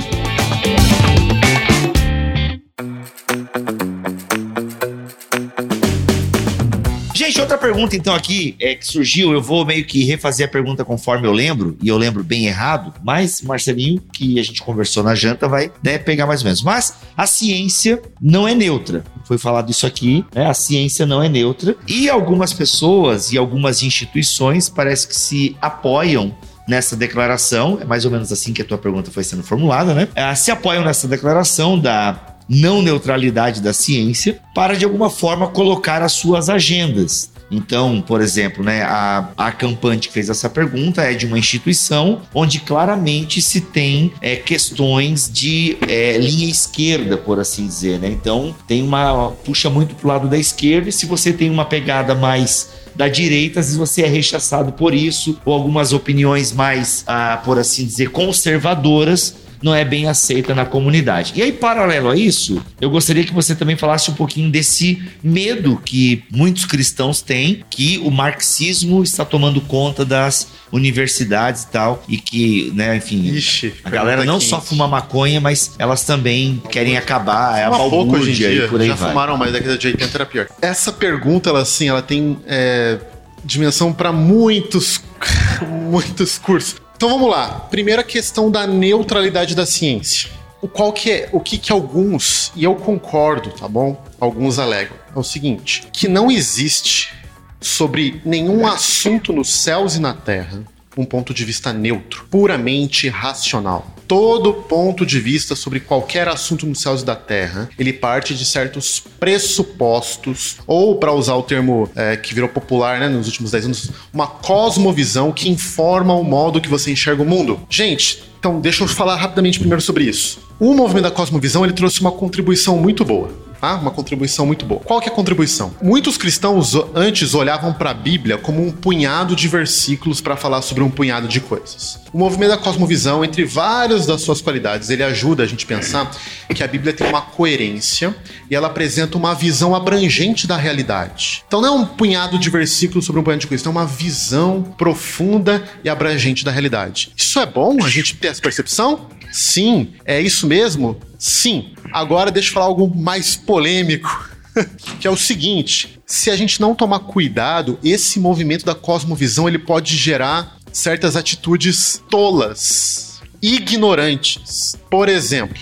Gente, 7.35 7.41
outra 7.41 7.57
pergunta 7.57 7.97
então 7.97 8.15
aqui 8.15 8.55
é 8.61 8.75
que 8.75 8.87
surgiu, 8.87 9.33
eu 9.33 9.41
vou 9.41 9.65
meio 9.65 9.83
que 9.83 10.05
refazer 10.05 10.47
a 10.47 10.49
pergunta 10.49 10.85
conforme 10.85 11.27
eu 11.27 11.33
lembro, 11.33 11.77
e 11.83 11.89
eu 11.89 11.97
lembro 11.97 12.23
bem 12.23 12.45
errado, 12.45 12.93
mas 13.03 13.41
Marcelinho, 13.41 14.01
que 14.13 14.39
a 14.39 14.43
gente 14.43 14.63
conversou 14.63 15.03
na 15.03 15.13
janta, 15.15 15.45
vai 15.45 15.69
né, 15.83 15.97
pegar 15.97 16.25
mais 16.25 16.39
ou 16.39 16.45
menos. 16.45 16.63
Mas 16.63 16.95
a 17.17 17.27
ciência 17.27 18.01
não 18.21 18.47
é 18.47 18.55
neutra. 18.55 19.03
Foi 19.25 19.37
falado 19.37 19.69
isso 19.69 19.85
aqui, 19.85 20.23
né? 20.33 20.45
A 20.45 20.53
ciência 20.53 21.05
não 21.05 21.21
é 21.21 21.27
neutra. 21.27 21.75
E 21.85 22.09
algumas 22.09 22.53
pessoas 22.53 23.33
e 23.33 23.37
algumas 23.37 23.83
instituições 23.83 24.69
parece 24.69 25.05
que 25.05 25.15
se 25.17 25.57
apoiam 25.61 26.33
nessa 26.65 26.95
declaração, 26.95 27.79
é 27.81 27.83
mais 27.83 28.05
ou 28.05 28.11
menos 28.11 28.31
assim 28.31 28.53
que 28.53 28.61
a 28.61 28.65
tua 28.65 28.77
pergunta 28.77 29.11
foi 29.11 29.25
sendo 29.25 29.43
formulada, 29.43 29.93
né? 29.93 30.07
Ah, 30.15 30.33
se 30.35 30.51
apoiam 30.51 30.85
nessa 30.85 31.05
declaração 31.05 31.77
da 31.77 32.34
não 32.47 32.81
neutralidade 32.81 33.61
da 33.61 33.73
ciência 33.73 34.39
para 34.53 34.75
de 34.75 34.85
alguma 34.85 35.09
forma 35.09 35.47
colocar 35.47 36.01
as 36.01 36.13
suas 36.13 36.49
agendas. 36.49 37.33
Então, 37.49 38.01
por 38.01 38.21
exemplo, 38.21 38.63
né, 38.63 38.81
a, 38.83 39.29
a 39.37 39.51
campante 39.51 40.07
que 40.07 40.13
fez 40.13 40.29
essa 40.29 40.49
pergunta 40.49 41.01
é 41.01 41.13
de 41.13 41.25
uma 41.25 41.37
instituição 41.37 42.21
onde 42.33 42.59
claramente 42.59 43.41
se 43.41 43.61
tem 43.61 44.11
é, 44.21 44.35
questões 44.35 45.29
de 45.31 45.77
é, 45.87 46.17
linha 46.17 46.49
esquerda, 46.49 47.17
por 47.17 47.39
assim 47.39 47.67
dizer. 47.67 47.99
Né? 47.99 48.09
Então, 48.09 48.55
tem 48.67 48.81
uma. 48.81 49.31
puxa 49.43 49.69
muito 49.69 49.95
para 49.95 50.05
o 50.05 50.09
lado 50.09 50.27
da 50.27 50.37
esquerda, 50.37 50.89
e 50.89 50.91
se 50.91 51.05
você 51.05 51.31
tem 51.31 51.49
uma 51.49 51.65
pegada 51.65 52.15
mais 52.15 52.69
da 52.95 53.07
direita, 53.07 53.59
às 53.59 53.67
vezes 53.67 53.77
você 53.77 54.03
é 54.03 54.07
rechaçado 54.07 54.71
por 54.71 54.93
isso, 54.93 55.37
ou 55.45 55.53
algumas 55.53 55.91
opiniões 55.93 56.51
mais, 56.51 57.03
ah, 57.05 57.41
por 57.43 57.59
assim 57.59 57.85
dizer, 57.85 58.09
conservadoras 58.09 59.35
não 59.65 59.73
é 59.73 59.83
bem 59.83 60.07
aceita 60.07 60.53
na 60.53 60.63
comunidade. 60.63 61.33
E 61.35 61.41
aí, 61.41 61.51
paralelo 61.51 62.09
a 62.11 62.15
isso, 62.15 62.63
eu 62.79 62.87
gostaria 62.87 63.23
que 63.23 63.33
você 63.33 63.55
também 63.55 63.75
falasse 63.75 64.11
um 64.11 64.13
pouquinho 64.13 64.51
desse 64.51 65.01
medo 65.23 65.81
que 65.83 66.23
muitos 66.29 66.65
cristãos 66.65 67.19
têm 67.19 67.65
que 67.67 67.97
o 68.03 68.11
marxismo 68.11 69.01
está 69.01 69.25
tomando 69.25 69.59
conta 69.59 70.05
das 70.05 70.49
universidades 70.71 71.63
e 71.63 71.67
tal, 71.69 72.03
e 72.07 72.17
que, 72.17 72.71
né, 72.75 72.95
enfim, 72.95 73.23
Ixi, 73.25 73.73
a 73.83 73.89
galera 73.89 74.23
não 74.23 74.37
quente. 74.37 74.49
só 74.49 74.61
fuma 74.61 74.87
maconha, 74.87 75.41
mas 75.41 75.71
elas 75.79 76.03
também 76.03 76.61
querem 76.69 76.95
acabar, 76.95 77.57
é 77.57 77.63
a 77.63 77.71
Fuma 77.71 77.89
pouco 77.89 77.95
hoje 77.95 78.05
em 78.05 78.33
balbúrdia 78.33 78.49
dia. 78.51 78.65
e 78.65 78.67
por 78.67 78.81
aí 78.81 78.87
Já 78.89 78.93
vai. 78.95 79.09
fumaram, 79.09 79.35
mas 79.35 79.51
década 79.51 79.77
de 79.79 79.87
80 79.87 80.15
era 80.17 80.25
pior. 80.27 80.47
Essa 80.61 80.93
pergunta, 80.93 81.49
ela 81.49 81.61
assim, 81.63 81.87
ela 81.89 82.03
tem 82.03 82.37
é, 82.45 82.99
dimensão 83.43 83.91
para 83.91 84.11
muitos, 84.11 85.01
muitos 85.89 86.37
cursos. 86.37 86.84
Então 86.95 87.09
vamos 87.09 87.29
lá. 87.29 87.59
Primeira 87.69 88.03
questão 88.03 88.49
da 88.49 88.65
neutralidade 88.65 89.53
da 89.53 89.65
ciência. 89.65 90.29
O 90.61 90.67
qual 90.67 90.93
que 90.93 91.11
é, 91.11 91.29
o 91.31 91.39
que 91.39 91.57
que 91.57 91.71
alguns, 91.71 92.51
e 92.55 92.63
eu 92.63 92.75
concordo, 92.75 93.51
tá 93.51 93.67
bom? 93.67 94.01
Alguns 94.19 94.57
alegam. 94.57 94.97
É 95.15 95.19
o 95.19 95.23
seguinte, 95.23 95.87
que 95.91 96.07
não 96.07 96.31
existe 96.31 97.13
sobre 97.59 98.21
nenhum 98.25 98.65
assunto 98.65 99.33
nos 99.33 99.53
céus 99.53 99.95
e 99.95 99.99
na 99.99 100.13
terra 100.13 100.63
um 100.97 101.03
ponto 101.03 101.33
de 101.33 101.43
vista 101.43 101.73
neutro, 101.73 102.25
puramente 102.31 103.09
racional. 103.09 103.94
Todo 104.07 104.53
ponto 104.53 105.05
de 105.05 105.19
vista 105.19 105.55
sobre 105.55 105.79
qualquer 105.79 106.27
assunto 106.27 106.65
nos 106.65 106.81
céus 106.81 107.03
da 107.03 107.15
terra, 107.15 107.69
ele 107.77 107.91
parte 107.91 108.35
de 108.35 108.45
certos 108.45 109.01
pressupostos, 109.19 110.57
ou 110.67 110.97
para 110.97 111.13
usar 111.13 111.35
o 111.35 111.43
termo 111.43 111.89
é, 111.95 112.15
que 112.15 112.33
virou 112.33 112.49
popular 112.49 112.99
né, 112.99 113.07
nos 113.09 113.27
últimos 113.27 113.51
10 113.51 113.65
anos, 113.65 113.91
uma 114.13 114.27
cosmovisão 114.27 115.31
que 115.31 115.49
informa 115.49 116.13
o 116.13 116.23
modo 116.23 116.61
que 116.61 116.69
você 116.69 116.91
enxerga 116.91 117.23
o 117.23 117.25
mundo. 117.25 117.59
Gente, 117.69 118.23
então 118.39 118.59
deixa 118.59 118.83
eu 118.83 118.87
falar 118.87 119.15
rapidamente 119.15 119.59
primeiro 119.59 119.81
sobre 119.81 120.03
isso. 120.03 120.39
O 120.59 120.73
movimento 120.73 121.05
da 121.05 121.11
cosmovisão 121.11 121.63
ele 121.63 121.73
trouxe 121.73 121.99
uma 121.99 122.11
contribuição 122.11 122.77
muito 122.77 123.03
boa. 123.03 123.44
Tá? 123.65 123.77
Uma 123.77 123.89
contribuição 123.89 124.45
muito 124.45 124.63
boa. 124.63 124.79
Qual 124.81 125.01
que 125.01 125.09
é 125.09 125.11
a 125.11 125.15
contribuição? 125.15 125.73
Muitos 125.81 126.17
cristãos 126.17 126.75
antes 126.93 127.33
olhavam 127.33 127.73
para 127.73 127.89
a 127.89 127.93
Bíblia 127.95 128.37
como 128.37 128.63
um 128.63 128.71
punhado 128.71 129.35
de 129.35 129.47
versículos 129.47 130.21
para 130.21 130.35
falar 130.35 130.61
sobre 130.61 130.83
um 130.83 130.89
punhado 130.91 131.27
de 131.27 131.39
coisas. 131.39 131.99
O 132.13 132.17
movimento 132.19 132.51
da 132.51 132.57
cosmovisão, 132.57 133.25
entre 133.25 133.43
várias 133.43 134.05
das 134.05 134.21
suas 134.21 134.39
qualidades, 134.39 134.91
ele 134.91 135.01
ajuda 135.01 135.41
a 135.41 135.47
gente 135.47 135.65
a 135.65 135.67
pensar 135.67 136.11
que 136.53 136.63
a 136.63 136.67
Bíblia 136.67 136.93
tem 136.93 137.07
uma 137.07 137.21
coerência 137.21 138.15
e 138.51 138.55
ela 138.55 138.67
apresenta 138.67 139.17
uma 139.17 139.33
visão 139.33 139.73
abrangente 139.73 140.45
da 140.45 140.55
realidade. 140.55 141.43
Então 141.47 141.59
não 141.59 141.67
é 141.67 141.71
um 141.71 141.85
punhado 141.87 142.37
de 142.37 142.51
versículos 142.51 143.03
sobre 143.03 143.19
um 143.19 143.23
punhado 143.23 143.41
de 143.41 143.47
coisas, 143.47 143.65
é 143.65 143.69
uma 143.69 143.85
visão 143.87 144.61
profunda 144.77 145.63
e 145.83 145.89
abrangente 145.89 146.45
da 146.45 146.51
realidade. 146.51 147.11
Isso 147.17 147.39
é 147.39 147.47
bom 147.47 147.83
a 147.83 147.89
gente 147.89 148.15
ter 148.15 148.27
essa 148.27 148.41
percepção? 148.41 149.07
Sim. 149.31 149.93
É 150.05 150.21
isso 150.21 150.47
mesmo? 150.47 150.99
Sim. 151.17 151.73
Agora 151.91 152.31
deixa 152.31 152.49
eu 152.49 152.53
falar 152.53 152.65
algo 152.65 152.93
mais 152.95 153.35
polêmico. 153.35 154.29
que 154.99 155.07
é 155.07 155.11
o 155.11 155.17
seguinte: 155.17 155.99
se 156.05 156.29
a 156.29 156.35
gente 156.35 156.59
não 156.61 156.75
tomar 156.75 156.99
cuidado, 156.99 157.79
esse 157.83 158.19
movimento 158.19 158.65
da 158.65 158.75
cosmovisão 158.75 159.47
ele 159.47 159.59
pode 159.59 159.95
gerar 159.95 160.57
certas 160.71 161.15
atitudes 161.15 162.01
tolas, 162.09 163.21
ignorantes. 163.41 164.75
Por 164.89 165.09
exemplo, 165.09 165.57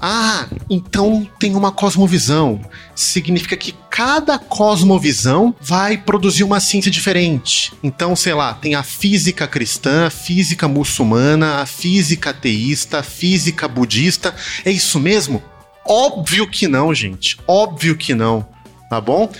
ah, 0.00 0.48
então 0.68 1.28
tem 1.38 1.54
uma 1.54 1.70
cosmovisão. 1.70 2.60
Significa 2.94 3.56
que 3.56 3.74
cada 3.94 4.38
cosmovisão 4.38 5.54
vai 5.60 5.98
produzir 5.98 6.44
uma 6.44 6.60
ciência 6.60 6.90
diferente. 6.90 7.74
Então, 7.82 8.16
sei 8.16 8.32
lá, 8.32 8.54
tem 8.54 8.74
a 8.74 8.82
física 8.82 9.46
cristã, 9.46 10.06
a 10.06 10.10
física 10.10 10.66
muçulmana, 10.66 11.56
a 11.60 11.66
física 11.66 12.30
ateísta, 12.30 13.00
a 13.00 13.02
física 13.02 13.68
budista. 13.68 14.34
É 14.64 14.70
isso 14.70 14.98
mesmo? 14.98 15.42
Óbvio 15.86 16.48
que 16.48 16.66
não, 16.66 16.94
gente. 16.94 17.36
Óbvio 17.46 17.94
que 17.94 18.14
não. 18.14 18.46
Tá 18.88 18.98
bom? 18.98 19.30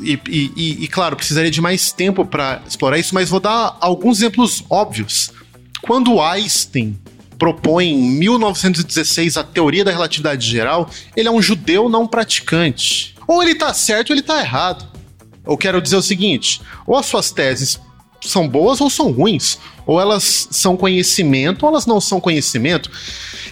E, 0.00 0.18
e- 0.28 0.52
e- 0.56 0.84
e, 0.84 0.88
claro, 0.88 1.14
precisaria 1.14 1.50
de 1.52 1.60
mais 1.60 1.92
tempo 1.92 2.24
para 2.24 2.62
explorar 2.66 2.98
isso, 2.98 3.14
mas 3.14 3.28
vou 3.30 3.38
dar 3.38 3.76
alguns 3.80 4.18
exemplos 4.18 4.64
óbvios. 4.68 5.30
Quando 5.82 6.20
Einstein 6.20 6.98
propõe 7.38 7.90
em 7.90 8.10
1916 8.18 9.36
a 9.36 9.44
teoria 9.44 9.84
da 9.84 9.92
relatividade 9.92 10.48
geral, 10.48 10.90
ele 11.16 11.28
é 11.28 11.30
um 11.30 11.40
judeu 11.40 11.88
não 11.88 12.08
praticante. 12.08 13.13
Ou 13.26 13.42
ele 13.42 13.54
tá 13.54 13.72
certo 13.72 14.10
ou 14.10 14.14
ele 14.14 14.22
tá 14.22 14.40
errado. 14.40 14.86
Eu 15.46 15.56
quero 15.56 15.80
dizer 15.80 15.96
o 15.96 16.02
seguinte: 16.02 16.60
ou 16.86 16.96
as 16.96 17.06
suas 17.06 17.30
teses 17.30 17.78
são 18.20 18.48
boas 18.48 18.80
ou 18.80 18.88
são 18.88 19.10
ruins. 19.10 19.58
Ou 19.86 20.00
elas 20.00 20.48
são 20.50 20.76
conhecimento 20.76 21.64
ou 21.64 21.70
elas 21.70 21.86
não 21.86 22.00
são 22.00 22.20
conhecimento. 22.20 22.90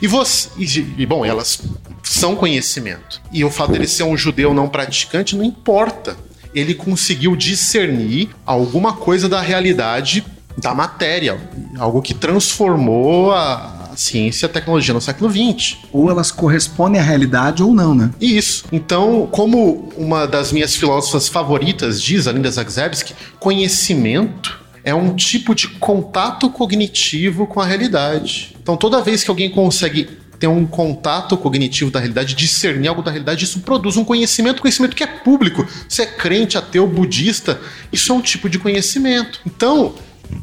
E 0.01 0.07
você. 0.07 0.49
E, 0.59 0.65
e, 0.99 1.07
bom, 1.07 1.25
elas 1.25 1.61
são 2.03 2.35
conhecimento. 2.35 3.21
E 3.33 3.45
o 3.45 3.51
fato 3.51 3.73
dele 3.73 3.87
ser 3.87 4.05
um 4.05 4.17
judeu 4.17 4.55
não 4.55 4.69
praticante 4.69 5.37
não 5.37 5.45
importa. 5.45 6.17
Ele 6.55 6.75
conseguiu 6.75 7.35
discernir 7.35 8.31
alguma 8.45 8.95
coisa 8.95 9.29
da 9.29 9.41
realidade 9.41 10.25
da 10.59 10.75
matéria, 10.75 11.41
algo 11.79 12.03
que 12.03 12.13
transformou 12.13 13.33
a, 13.33 13.72
a 13.93 13.97
ciência 13.97 14.47
e 14.47 14.47
a 14.47 14.49
tecnologia 14.49 14.95
no 14.95 15.01
século 15.01 15.31
XX. 15.31 15.77
Ou 15.93 16.11
elas 16.11 16.31
correspondem 16.31 17.01
à 17.01 17.05
realidade 17.05 17.63
ou 17.63 17.73
não, 17.75 17.95
né? 17.95 18.11
Isso. 18.21 18.65
Então, 18.73 19.29
como 19.31 19.93
uma 19.97 20.27
das 20.27 20.53
minhas 20.53 20.75
filósofas 20.75 21.29
favoritas 21.29 22.03
diz, 22.03 22.27
a 22.27 22.33
Linda 22.33 22.51
Zagzebski, 22.51 23.15
conhecimento 23.39 24.61
é 24.85 24.95
um 24.95 25.15
tipo 25.15 25.55
de 25.55 25.69
contato 25.69 26.51
cognitivo 26.51 27.47
com 27.47 27.61
a 27.61 27.67
realidade. 27.67 28.57
Então, 28.61 28.77
toda 28.77 29.01
vez 29.01 29.23
que 29.23 29.31
alguém 29.31 29.51
consegue 29.51 30.23
ter 30.39 30.49
um 30.49 30.67
contato 30.67 31.37
cognitivo 31.37 31.89
da 31.89 32.01
realidade, 32.01 32.35
discernir 32.35 32.89
algo 32.89 33.01
da 33.01 33.13
realidade, 33.13 33.45
isso 33.45 33.61
produz 33.61 33.97
um 33.97 34.05
conhecimento, 34.05 34.61
conhecimento 34.61 34.97
que 34.97 35.05
é 35.05 35.07
público. 35.07 35.65
Se 35.89 36.03
é 36.03 36.07
crente, 36.07 36.59
ateu, 36.59 36.85
budista, 36.85 37.61
isso 37.93 38.11
é 38.11 38.15
um 38.17 38.21
tipo 38.21 38.49
de 38.49 38.59
conhecimento. 38.59 39.41
Então, 39.47 39.95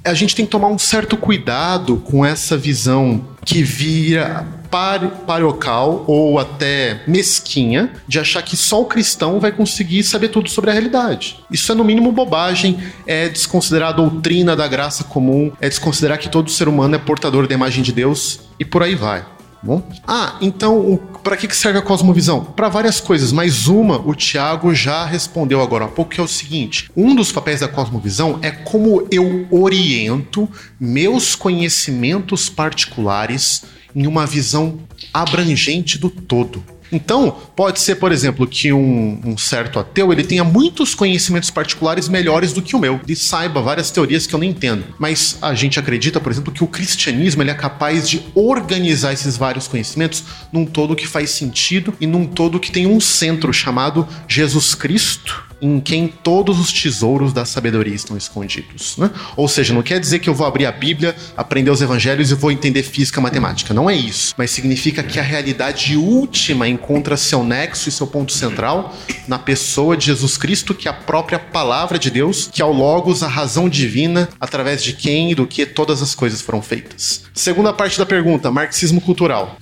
a 0.04 0.14
gente 0.14 0.36
tem 0.36 0.46
que 0.46 0.52
tomar 0.52 0.68
um 0.68 0.78
certo 0.78 1.18
cuidado 1.18 1.98
com 1.98 2.26
essa 2.26 2.58
visão 2.58 3.26
que 3.46 3.64
vira 3.64 4.46
pari- 4.70 5.12
parocal 5.26 6.04
ou 6.08 6.38
até 6.38 7.02
mesquinha 7.08 7.92
de 8.08 8.20
achar 8.20 8.42
que 8.42 8.56
só 8.56 8.82
o 8.82 8.86
cristão 8.86 9.40
vai 9.40 9.52
conseguir 9.52 10.04
saber 10.04 10.30
tudo 10.30 10.50
sobre 10.50 10.70
a 10.70 10.74
realidade. 10.74 11.40
Isso 11.50 11.72
é 11.72 11.76
no 11.76 11.84
mínimo 11.84 12.12
bobagem, 12.12 12.80
é 13.08 13.30
desconsiderar 13.30 13.90
a 13.90 13.94
doutrina 13.94 14.56
da 14.56 14.68
graça 14.68 15.04
comum, 15.04 15.52
é 15.60 15.68
desconsiderar 15.68 16.20
que 16.20 16.30
todo 16.30 16.52
ser 16.52 16.68
humano 16.68 16.96
é 16.96 17.00
portador 17.00 17.48
da 17.48 17.56
imagem 17.56 17.84
de 17.84 17.92
Deus 17.92 18.42
e 18.60 18.66
por 18.66 18.84
aí 18.84 18.96
vai. 18.96 19.26
Bom? 19.62 19.84
Ah, 20.08 20.38
então 20.42 21.00
para 21.24 21.36
que 21.36 21.48
que 21.48 21.56
serve 21.56 21.80
a 21.80 21.82
cosmovisão? 21.82 22.44
Para 22.44 22.70
várias 22.70 23.02
coisas, 23.02 23.32
mas 23.32 23.68
uma 23.68 23.98
o 23.98 24.16
Tiago 24.16 24.74
já 24.74 25.06
respondeu 25.06 25.62
agora 25.62 25.86
há 25.86 25.88
pouco, 25.88 26.12
que 26.12 26.20
é 26.20 26.24
o 26.24 26.28
seguinte: 26.28 26.90
um 26.96 27.14
dos 27.14 27.32
papéis 27.32 27.60
da 27.60 27.68
cosmovisão 27.68 28.40
é 28.42 28.52
como 28.52 29.06
eu 29.12 29.46
oriento 29.52 30.48
meus 30.80 31.36
conhecimentos 31.36 32.50
particulares 32.50 33.64
em 33.96 34.08
uma 34.08 34.26
visão 34.26 34.80
abrangente 35.14 35.98
do 35.98 36.10
todo. 36.10 36.64
Então, 36.92 37.36
pode 37.56 37.80
ser, 37.80 37.96
por 37.96 38.12
exemplo, 38.12 38.48
que 38.48 38.74
um, 38.74 39.20
um 39.26 39.38
certo 39.38 39.80
ateu 39.80 40.12
ele 40.12 40.24
tenha 40.24 40.44
muitos 40.44 40.96
conhecimentos 40.96 41.50
particulares 41.50 42.10
melhores 42.10 42.54
do 42.54 42.62
que 42.62 42.76
o 42.76 42.80
meu. 42.80 43.00
Ele 43.04 43.16
saiba 43.16 43.62
várias 43.62 43.92
teorias 43.92 44.26
que 44.26 44.34
eu 44.34 44.40
não 44.40 44.46
entendo. 44.46 44.84
Mas 44.98 45.38
a 45.42 45.54
gente 45.54 45.80
acredita, 45.80 46.20
por 46.20 46.32
exemplo, 46.32 46.52
que 46.52 46.64
o 46.64 46.68
cristianismo 46.68 47.42
ele 47.42 47.52
é 47.52 47.56
capaz 47.56 48.10
de 48.10 48.24
organizar 48.34 49.14
esses 49.14 49.38
vários 49.38 49.68
conhecimentos 49.68 50.24
num 50.52 50.66
todo 50.66 50.96
que 50.96 51.08
faz 51.08 51.30
sentido 51.30 51.94
e 52.00 52.08
num 52.08 52.26
todo 52.26 52.60
que 52.60 52.72
tem 52.72 52.88
um 52.88 53.00
centro 53.00 53.54
chamado 53.54 54.08
Jesus 54.28 54.74
Cristo 54.76 55.49
em 55.62 55.80
quem 55.80 56.08
todos 56.08 56.60
os 56.60 56.72
tesouros 56.72 57.34
da 57.34 57.46
sabedoria 57.46 57.94
estão 57.94 58.18
escondidos. 58.18 58.98
Né? 58.98 59.10
Ou 59.36 59.48
seja, 59.48 59.74
não 59.74 59.82
quer 59.82 60.00
dizer 60.00 60.20
que 60.20 60.30
eu 60.30 60.34
vou 60.34 60.48
abrir 60.48 60.66
a 60.66 60.72
Bíblia, 60.72 61.16
aprender 61.36 61.72
os 61.72 61.82
evangelhos 61.82 62.32
e 62.32 62.36
vou 62.36 62.52
entender 62.52 62.84
física, 62.84 63.20
matemática. 63.20 63.74
Não 63.74 63.90
é 63.90 63.96
isso. 63.96 64.34
Mas 64.38 64.52
significa 64.52 65.04
que 65.04 65.20
a 65.20 65.24
realidade 65.24 65.96
última 65.98 66.68
encontra 66.68 67.18
seu 67.18 67.44
nexo 67.44 67.90
e 67.90 67.92
seu 67.92 68.08
ponto 68.08 68.32
central 68.32 68.96
na 69.28 69.38
pessoa 69.38 69.96
de 69.96 70.08
Jesus 70.08 70.38
Cristo, 70.38 70.74
que 70.74 70.88
é 70.88 70.92
a 70.92 70.94
própria 70.94 71.40
palavra 71.40 72.00
de 72.00 72.10
Deus, 72.10 72.50
que 72.52 72.62
é 72.62 72.66
o 72.66 72.72
Logos, 72.72 73.24
a 73.24 73.28
razão 73.28 73.68
divina, 73.68 74.30
através 74.40 74.84
de 74.84 74.94
quem 74.94 75.32
e 75.32 75.36
do 75.36 75.46
que 75.46 75.66
todas 75.66 76.02
as 76.02 76.16
coisas 76.16 76.42
foram 76.42 76.62
feitas. 76.62 77.24
Segunda 77.34 77.74
parte 77.74 77.98
da 77.98 78.06
pergunta: 78.06 78.52
marxismo 78.52 79.02
cultural. 79.02 79.58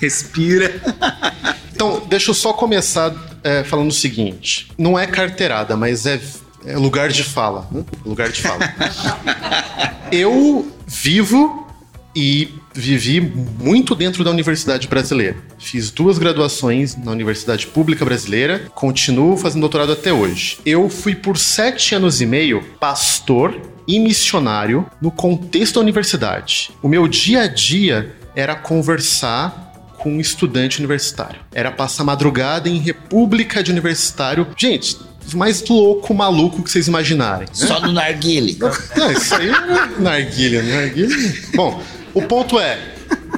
Respira. 0.00 0.80
Então, 1.74 2.02
deixa 2.08 2.30
eu 2.30 2.34
só 2.34 2.52
começar 2.52 3.31
é, 3.42 3.64
falando 3.64 3.90
o 3.90 3.94
seguinte: 3.94 4.70
não 4.76 4.98
é 4.98 5.06
carteirada, 5.06 5.76
mas 5.76 6.06
é, 6.06 6.20
é 6.64 6.76
lugar 6.76 7.08
de 7.08 7.22
fala. 7.22 7.68
Né? 7.70 7.84
Lugar 8.04 8.30
de 8.30 8.40
fala. 8.40 8.60
eu 10.10 10.70
vivo 10.86 11.66
e 12.14 12.48
vivi 12.74 13.20
muito 13.20 13.94
dentro 13.94 14.22
da 14.22 14.30
universidade 14.30 14.86
brasileira. 14.86 15.36
Fiz 15.58 15.90
duas 15.90 16.18
graduações 16.18 16.96
na 16.96 17.10
Universidade 17.10 17.66
Pública 17.66 18.04
Brasileira, 18.04 18.70
continuo 18.74 19.36
fazendo 19.36 19.60
doutorado 19.60 19.92
até 19.92 20.12
hoje. 20.12 20.58
Eu 20.64 20.88
fui 20.88 21.14
por 21.14 21.38
sete 21.38 21.94
anos 21.94 22.20
e 22.20 22.26
meio 22.26 22.62
pastor 22.78 23.60
e 23.86 23.98
missionário 23.98 24.86
no 25.00 25.10
contexto 25.10 25.76
da 25.76 25.80
universidade. 25.80 26.70
O 26.82 26.88
meu 26.88 27.08
dia 27.08 27.42
a 27.42 27.46
dia 27.46 28.14
era 28.34 28.54
conversar 28.54 29.71
com 30.02 30.14
um 30.14 30.20
estudante 30.20 30.80
universitário. 30.80 31.38
Era 31.54 31.70
passar 31.70 32.02
madrugada 32.02 32.68
em 32.68 32.78
república 32.78 33.62
de 33.62 33.70
universitário. 33.70 34.48
Gente, 34.56 34.98
mais 35.32 35.64
louco, 35.68 36.12
maluco 36.12 36.60
que 36.62 36.70
vocês 36.70 36.88
imaginarem. 36.88 37.46
né? 37.46 37.54
Só 37.54 37.80
no 37.80 37.92
narguile. 37.92 38.58
Não, 38.96 39.12
isso 39.12 39.34
aí 39.34 39.48
é 39.48 40.00
narguilha, 40.00 40.60
narguilha. 40.60 41.16
Bom, 41.54 41.80
o 42.12 42.22
ponto 42.22 42.58
é, 42.58 42.78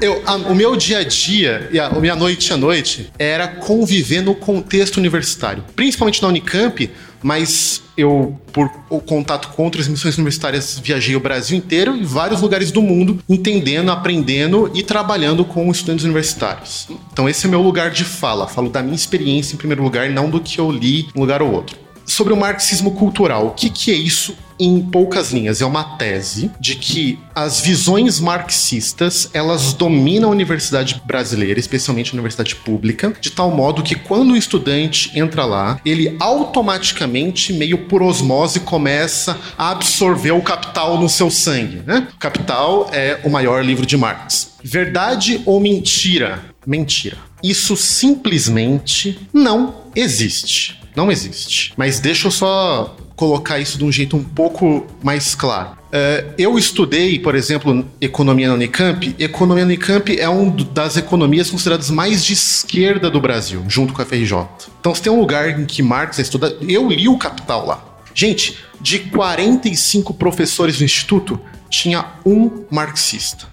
eu, 0.01 0.23
a- 0.27 0.37
o 0.37 0.55
meu 0.55 0.77
dia 0.77 0.99
a 0.99 1.05
dia 1.05 1.69
e 1.73 1.79
a, 1.81 1.91
minha 1.91 2.15
noite 2.17 2.53
a 2.53 2.57
noite 2.57 3.11
era 3.19 3.47
conviver 3.49 4.23
no 4.23 4.35
contexto 4.35 4.97
universitário, 4.99 5.65
principalmente 5.75 6.21
na 6.23 6.29
Unicamp, 6.29 6.91
mas 7.23 7.83
eu, 7.97 8.39
por 8.53 8.69
contato 9.07 9.49
com 9.49 9.65
outras 9.65 9.89
missões 9.89 10.17
universitárias, 10.19 10.79
viajei 10.79 11.17
o 11.17 11.21
Brasil 11.21 11.57
inteiro 11.57 11.97
e 11.97 12.05
vários 12.05 12.43
lugares 12.43 12.71
do 12.71 12.83
mundo, 12.83 13.19
entendendo, 13.29 13.91
aprendendo 13.91 14.71
e 14.75 14.83
trabalhando 14.83 15.43
com 15.45 15.71
estudantes 15.71 16.05
universitários. 16.05 16.87
Então 17.13 17.27
esse 17.29 17.47
é 17.47 17.49
o 17.49 17.51
meu 17.51 17.63
lugar 17.63 17.91
de 17.91 18.05
fala, 18.05 18.47
falo 18.47 18.69
da 18.69 18.83
minha 18.83 18.95
experiência 18.97 19.55
em 19.55 19.57
primeiro 19.59 19.83
lugar, 19.83 20.11
não 20.11 20.29
do 20.29 20.39
que 20.41 20.59
eu 20.59 20.71
li 20.71 21.03
em 21.03 21.09
um 21.17 21.21
lugar 21.21 21.41
ou 21.41 21.51
outro 21.53 21.84
sobre 22.05 22.33
o 22.33 22.37
marxismo 22.37 22.93
cultural. 22.93 23.49
O 23.49 23.51
que, 23.51 23.71
que 23.71 23.91
é 23.91 23.95
isso 23.95 24.37
em 24.59 24.81
poucas 24.81 25.33
linhas? 25.33 25.61
É 25.61 25.67
uma 25.67 25.97
tese 25.97 26.51
de 26.61 26.77
que 26.77 27.19
as 27.35 27.61
visões 27.61 28.21
marxistas 28.21 29.29
elas 29.33 29.73
dominam 29.73 30.29
a 30.29 30.33
universidade 30.33 31.03
brasileira, 31.05 31.59
especialmente 31.59 32.11
a 32.11 32.15
universidade 32.15 32.55
pública, 32.57 33.13
de 33.21 33.31
tal 33.31 33.51
modo 33.51 33.83
que 33.83 33.95
quando 33.95 34.33
o 34.33 34.37
estudante 34.37 35.11
entra 35.19 35.45
lá, 35.45 35.81
ele 35.85 36.17
automaticamente, 36.21 37.53
meio 37.53 37.79
por 37.87 38.03
osmose, 38.03 38.61
começa 38.61 39.39
a 39.59 39.71
absorver 39.71 40.33
o 40.33 40.43
capital 40.43 40.99
no 41.01 41.09
seu 41.09 41.31
sangue. 41.31 41.83
Né? 41.87 42.09
O 42.15 42.19
Capital 42.19 42.91
é 42.93 43.21
o 43.25 43.31
maior 43.31 43.65
livro 43.65 43.85
de 43.85 43.97
Marx. 43.97 44.55
Verdade 44.63 45.43
ou 45.45 45.61
mentira? 45.61 46.43
Mentira. 46.67 47.19
Isso 47.43 47.77
simplesmente 47.77 49.19
não 49.33 49.75
existe. 49.95 50.81
Não 50.95 51.11
existe. 51.11 51.73
Mas 51.77 51.99
deixa 51.99 52.29
eu 52.29 52.31
só 52.31 52.97
colocar 53.17 53.59
isso 53.59 53.79
de 53.79 53.85
um 53.85 53.93
jeito 53.93 54.17
um 54.17 54.25
pouco 54.25 54.87
mais 55.03 55.35
claro. 55.35 55.77
É, 55.91 56.25
eu 56.37 56.59
estudei, 56.59 57.19
por 57.19 57.35
exemplo, 57.35 57.85
economia 58.01 58.49
na 58.49 58.55
Unicamp. 58.55 59.15
Economia 59.19 59.65
na 59.65 59.69
Unicamp 59.69 60.19
é 60.19 60.29
uma 60.29 60.51
das 60.65 60.97
economias 60.97 61.51
consideradas 61.51 61.91
mais 61.91 62.25
de 62.25 62.33
esquerda 62.33 63.11
do 63.11 63.21
Brasil, 63.21 63.65
junto 63.69 63.93
com 63.93 64.03
a 64.03 64.05
FRJ. 64.05 64.47
Então, 64.81 64.95
se 64.95 65.03
tem 65.03 65.13
um 65.13 65.21
lugar 65.21 65.49
em 65.59 65.65
que 65.65 65.83
Marx 65.83 66.19
é 66.19 66.23
estudado, 66.23 66.59
eu 66.69 66.89
li 66.89 67.09
o 67.09 67.19
Capital 67.19 67.67
lá. 67.67 67.85
Gente, 68.15 68.59
de 68.81 68.99
45 69.01 70.15
professores 70.15 70.79
do 70.79 70.85
instituto, 70.85 71.41
tinha 71.69 72.07
um 72.25 72.65
marxista. 72.71 73.47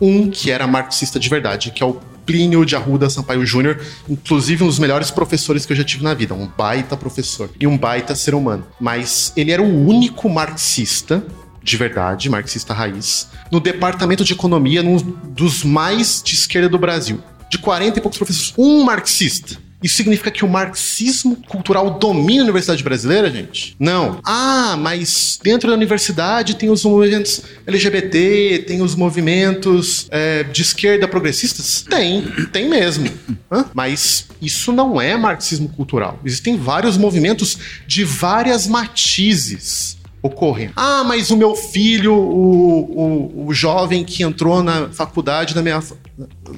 Um 0.00 0.30
que 0.30 0.50
era 0.50 0.66
marxista 0.66 1.18
de 1.18 1.28
verdade, 1.28 1.70
que 1.70 1.82
é 1.82 1.86
o 1.86 1.98
Plínio 2.24 2.64
de 2.64 2.76
Arruda 2.76 3.10
Sampaio 3.10 3.44
Júnior, 3.44 3.80
inclusive 4.08 4.64
um 4.64 4.66
dos 4.66 4.78
melhores 4.78 5.10
professores 5.10 5.66
que 5.66 5.72
eu 5.72 5.76
já 5.76 5.84
tive 5.84 6.02
na 6.02 6.14
vida, 6.14 6.34
um 6.34 6.46
baita 6.46 6.96
professor 6.96 7.50
e 7.58 7.66
um 7.66 7.76
baita 7.76 8.14
ser 8.14 8.34
humano. 8.34 8.66
Mas 8.80 9.32
ele 9.36 9.52
era 9.52 9.62
o 9.62 9.86
único 9.86 10.28
marxista 10.28 11.24
de 11.62 11.78
verdade, 11.78 12.28
marxista 12.28 12.74
raiz, 12.74 13.28
no 13.50 13.58
departamento 13.58 14.22
de 14.22 14.34
economia, 14.34 14.82
num 14.82 14.96
dos 14.98 15.64
mais 15.64 16.22
de 16.22 16.34
esquerda 16.34 16.68
do 16.68 16.78
Brasil. 16.78 17.20
De 17.48 17.56
40 17.56 17.98
e 17.98 18.02
poucos 18.02 18.18
professores, 18.18 18.52
um 18.58 18.84
marxista. 18.84 19.63
Isso 19.84 19.96
significa 19.96 20.30
que 20.30 20.46
o 20.46 20.48
marxismo 20.48 21.36
cultural 21.46 21.98
domina 21.98 22.40
a 22.40 22.44
universidade 22.44 22.82
brasileira, 22.82 23.30
gente? 23.30 23.76
Não. 23.78 24.18
Ah, 24.24 24.76
mas 24.78 25.38
dentro 25.42 25.68
da 25.68 25.76
universidade 25.76 26.54
tem 26.54 26.70
os 26.70 26.82
movimentos 26.84 27.42
LGBT, 27.66 28.64
tem 28.66 28.80
os 28.80 28.94
movimentos 28.94 30.06
é, 30.10 30.42
de 30.42 30.62
esquerda 30.62 31.06
progressistas? 31.06 31.82
Tem, 31.82 32.22
tem 32.50 32.66
mesmo. 32.66 33.10
Hã? 33.52 33.66
Mas 33.74 34.26
isso 34.40 34.72
não 34.72 34.98
é 34.98 35.18
marxismo 35.18 35.68
cultural. 35.68 36.18
Existem 36.24 36.56
vários 36.56 36.96
movimentos 36.96 37.58
de 37.86 38.04
várias 38.04 38.66
matizes 38.66 39.98
ocorrem. 40.24 40.70
Ah, 40.74 41.04
mas 41.04 41.30
o 41.30 41.36
meu 41.36 41.54
filho, 41.54 42.14
o, 42.14 43.42
o, 43.44 43.46
o 43.48 43.54
jovem 43.54 44.02
que 44.02 44.22
entrou 44.22 44.62
na 44.62 44.88
faculdade 44.88 45.54
da 45.54 45.60
minha. 45.60 45.78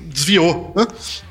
desviou. 0.06 0.72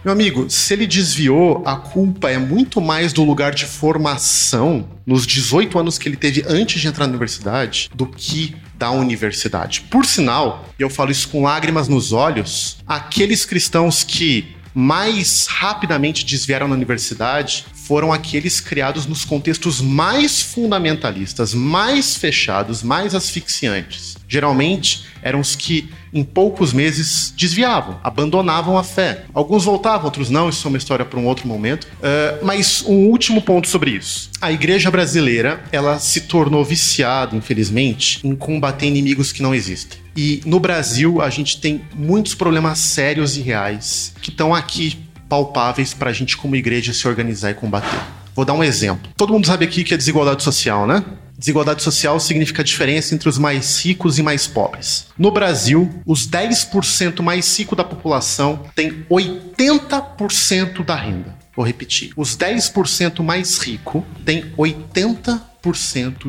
Meu 0.04 0.12
amigo, 0.12 0.50
se 0.50 0.74
ele 0.74 0.86
desviou, 0.86 1.64
a 1.66 1.78
culpa 1.78 2.30
é 2.30 2.38
muito 2.38 2.82
mais 2.82 3.14
do 3.14 3.24
lugar 3.24 3.56
de 3.56 3.66
formação 3.66 4.86
nos 5.06 5.26
18 5.26 5.80
anos 5.80 5.98
que 5.98 6.10
ele 6.10 6.18
teve 6.18 6.44
antes 6.46 6.82
de 6.82 6.88
entrar 6.90 7.06
na 7.06 7.12
universidade 7.12 7.90
do 7.96 8.06
que 8.06 8.54
da 8.78 8.92
universidade. 8.92 9.86
Por 9.90 10.06
sinal, 10.06 10.66
e 10.78 10.82
eu 10.82 10.90
falo 10.90 11.12
isso 11.12 11.30
com 11.30 11.44
lágrimas 11.44 11.88
nos 11.88 12.12
olhos, 12.12 12.80
aqueles 12.86 13.46
cristãos 13.46 14.04
que 14.04 14.54
mais 14.74 15.48
rapidamente 15.48 16.26
desviaram 16.26 16.68
na 16.68 16.76
universidade 16.76 17.66
foram 17.86 18.12
aqueles 18.12 18.60
criados 18.60 19.06
nos 19.06 19.24
contextos 19.24 19.80
mais 19.80 20.42
fundamentalistas, 20.42 21.54
mais 21.54 22.16
fechados, 22.16 22.82
mais 22.82 23.14
asfixiantes. 23.14 24.18
Geralmente 24.28 25.06
eram 25.22 25.40
os 25.40 25.56
que 25.56 25.90
em 26.12 26.24
poucos 26.24 26.74
meses 26.74 27.32
desviavam, 27.38 28.00
abandonavam 28.04 28.78
a 28.78 28.84
fé. 28.84 29.26
Alguns 29.34 29.64
voltavam, 29.66 30.06
outros 30.06 30.32
não, 30.32 30.50
isso 30.50 30.68
é 30.68 30.70
uma 30.70 30.78
história 30.78 31.06
para 31.06 31.20
um 31.20 31.28
outro 31.28 31.48
momento. 31.48 31.86
Uh, 31.86 32.44
mas 32.44 32.84
um 32.88 33.08
último 33.08 33.42
ponto 33.42 33.68
sobre 33.68 33.92
isso. 33.92 34.32
A 34.42 34.52
igreja 34.52 34.90
brasileira, 34.90 35.64
ela 35.72 36.00
se 36.00 36.22
tornou 36.22 36.66
viciada, 36.66 37.36
infelizmente, 37.36 38.26
em 38.26 38.36
combater 38.36 38.88
inimigos 38.88 39.32
que 39.32 39.44
não 39.44 39.54
existem. 39.54 40.00
E 40.18 40.42
no 40.46 40.60
Brasil, 40.60 41.22
a 41.22 41.30
gente 41.30 41.60
tem 41.60 41.82
muitos 41.94 42.34
problemas 42.34 42.80
sérios 42.80 43.36
e 43.38 43.42
reais 43.42 44.14
que 44.22 44.30
estão 44.30 44.56
aqui 44.56 45.05
palpáveis 45.36 45.94
para 45.94 46.12
a 46.12 46.14
gente, 46.14 46.38
como 46.38 46.56
igreja, 46.56 46.94
se 46.94 47.06
organizar 47.08 47.52
e 47.52 47.54
combater. 47.54 48.00
Vou 48.34 48.46
dar 48.46 48.54
um 48.54 48.64
exemplo. 48.64 49.12
Todo 49.18 49.34
mundo 49.34 49.46
sabe 49.46 49.66
aqui 49.66 49.84
que 49.84 49.94
é 49.94 49.98
desigualdade 49.98 50.44
social, 50.44 50.88
né? 50.88 51.04
Desigualdade 51.38 51.84
social 51.84 52.18
significa 52.22 52.62
a 52.62 52.66
diferença 52.66 53.14
entre 53.14 53.28
os 53.28 53.38
mais 53.38 53.84
ricos 53.84 54.18
e 54.18 54.24
mais 54.24 54.48
pobres. 54.48 55.08
No 55.18 55.32
Brasil, 55.32 55.90
os 56.06 56.26
10% 56.30 57.22
mais 57.22 57.58
ricos 57.58 57.76
da 57.76 57.84
população 57.84 58.62
têm 58.74 59.06
80% 59.10 60.86
da 60.86 60.96
renda. 60.96 61.36
Vou 61.54 61.66
repetir. 61.66 62.14
Os 62.16 62.38
10% 62.38 63.22
mais 63.22 63.58
ricos 63.58 64.04
têm 64.26 64.54
80% 64.58 65.42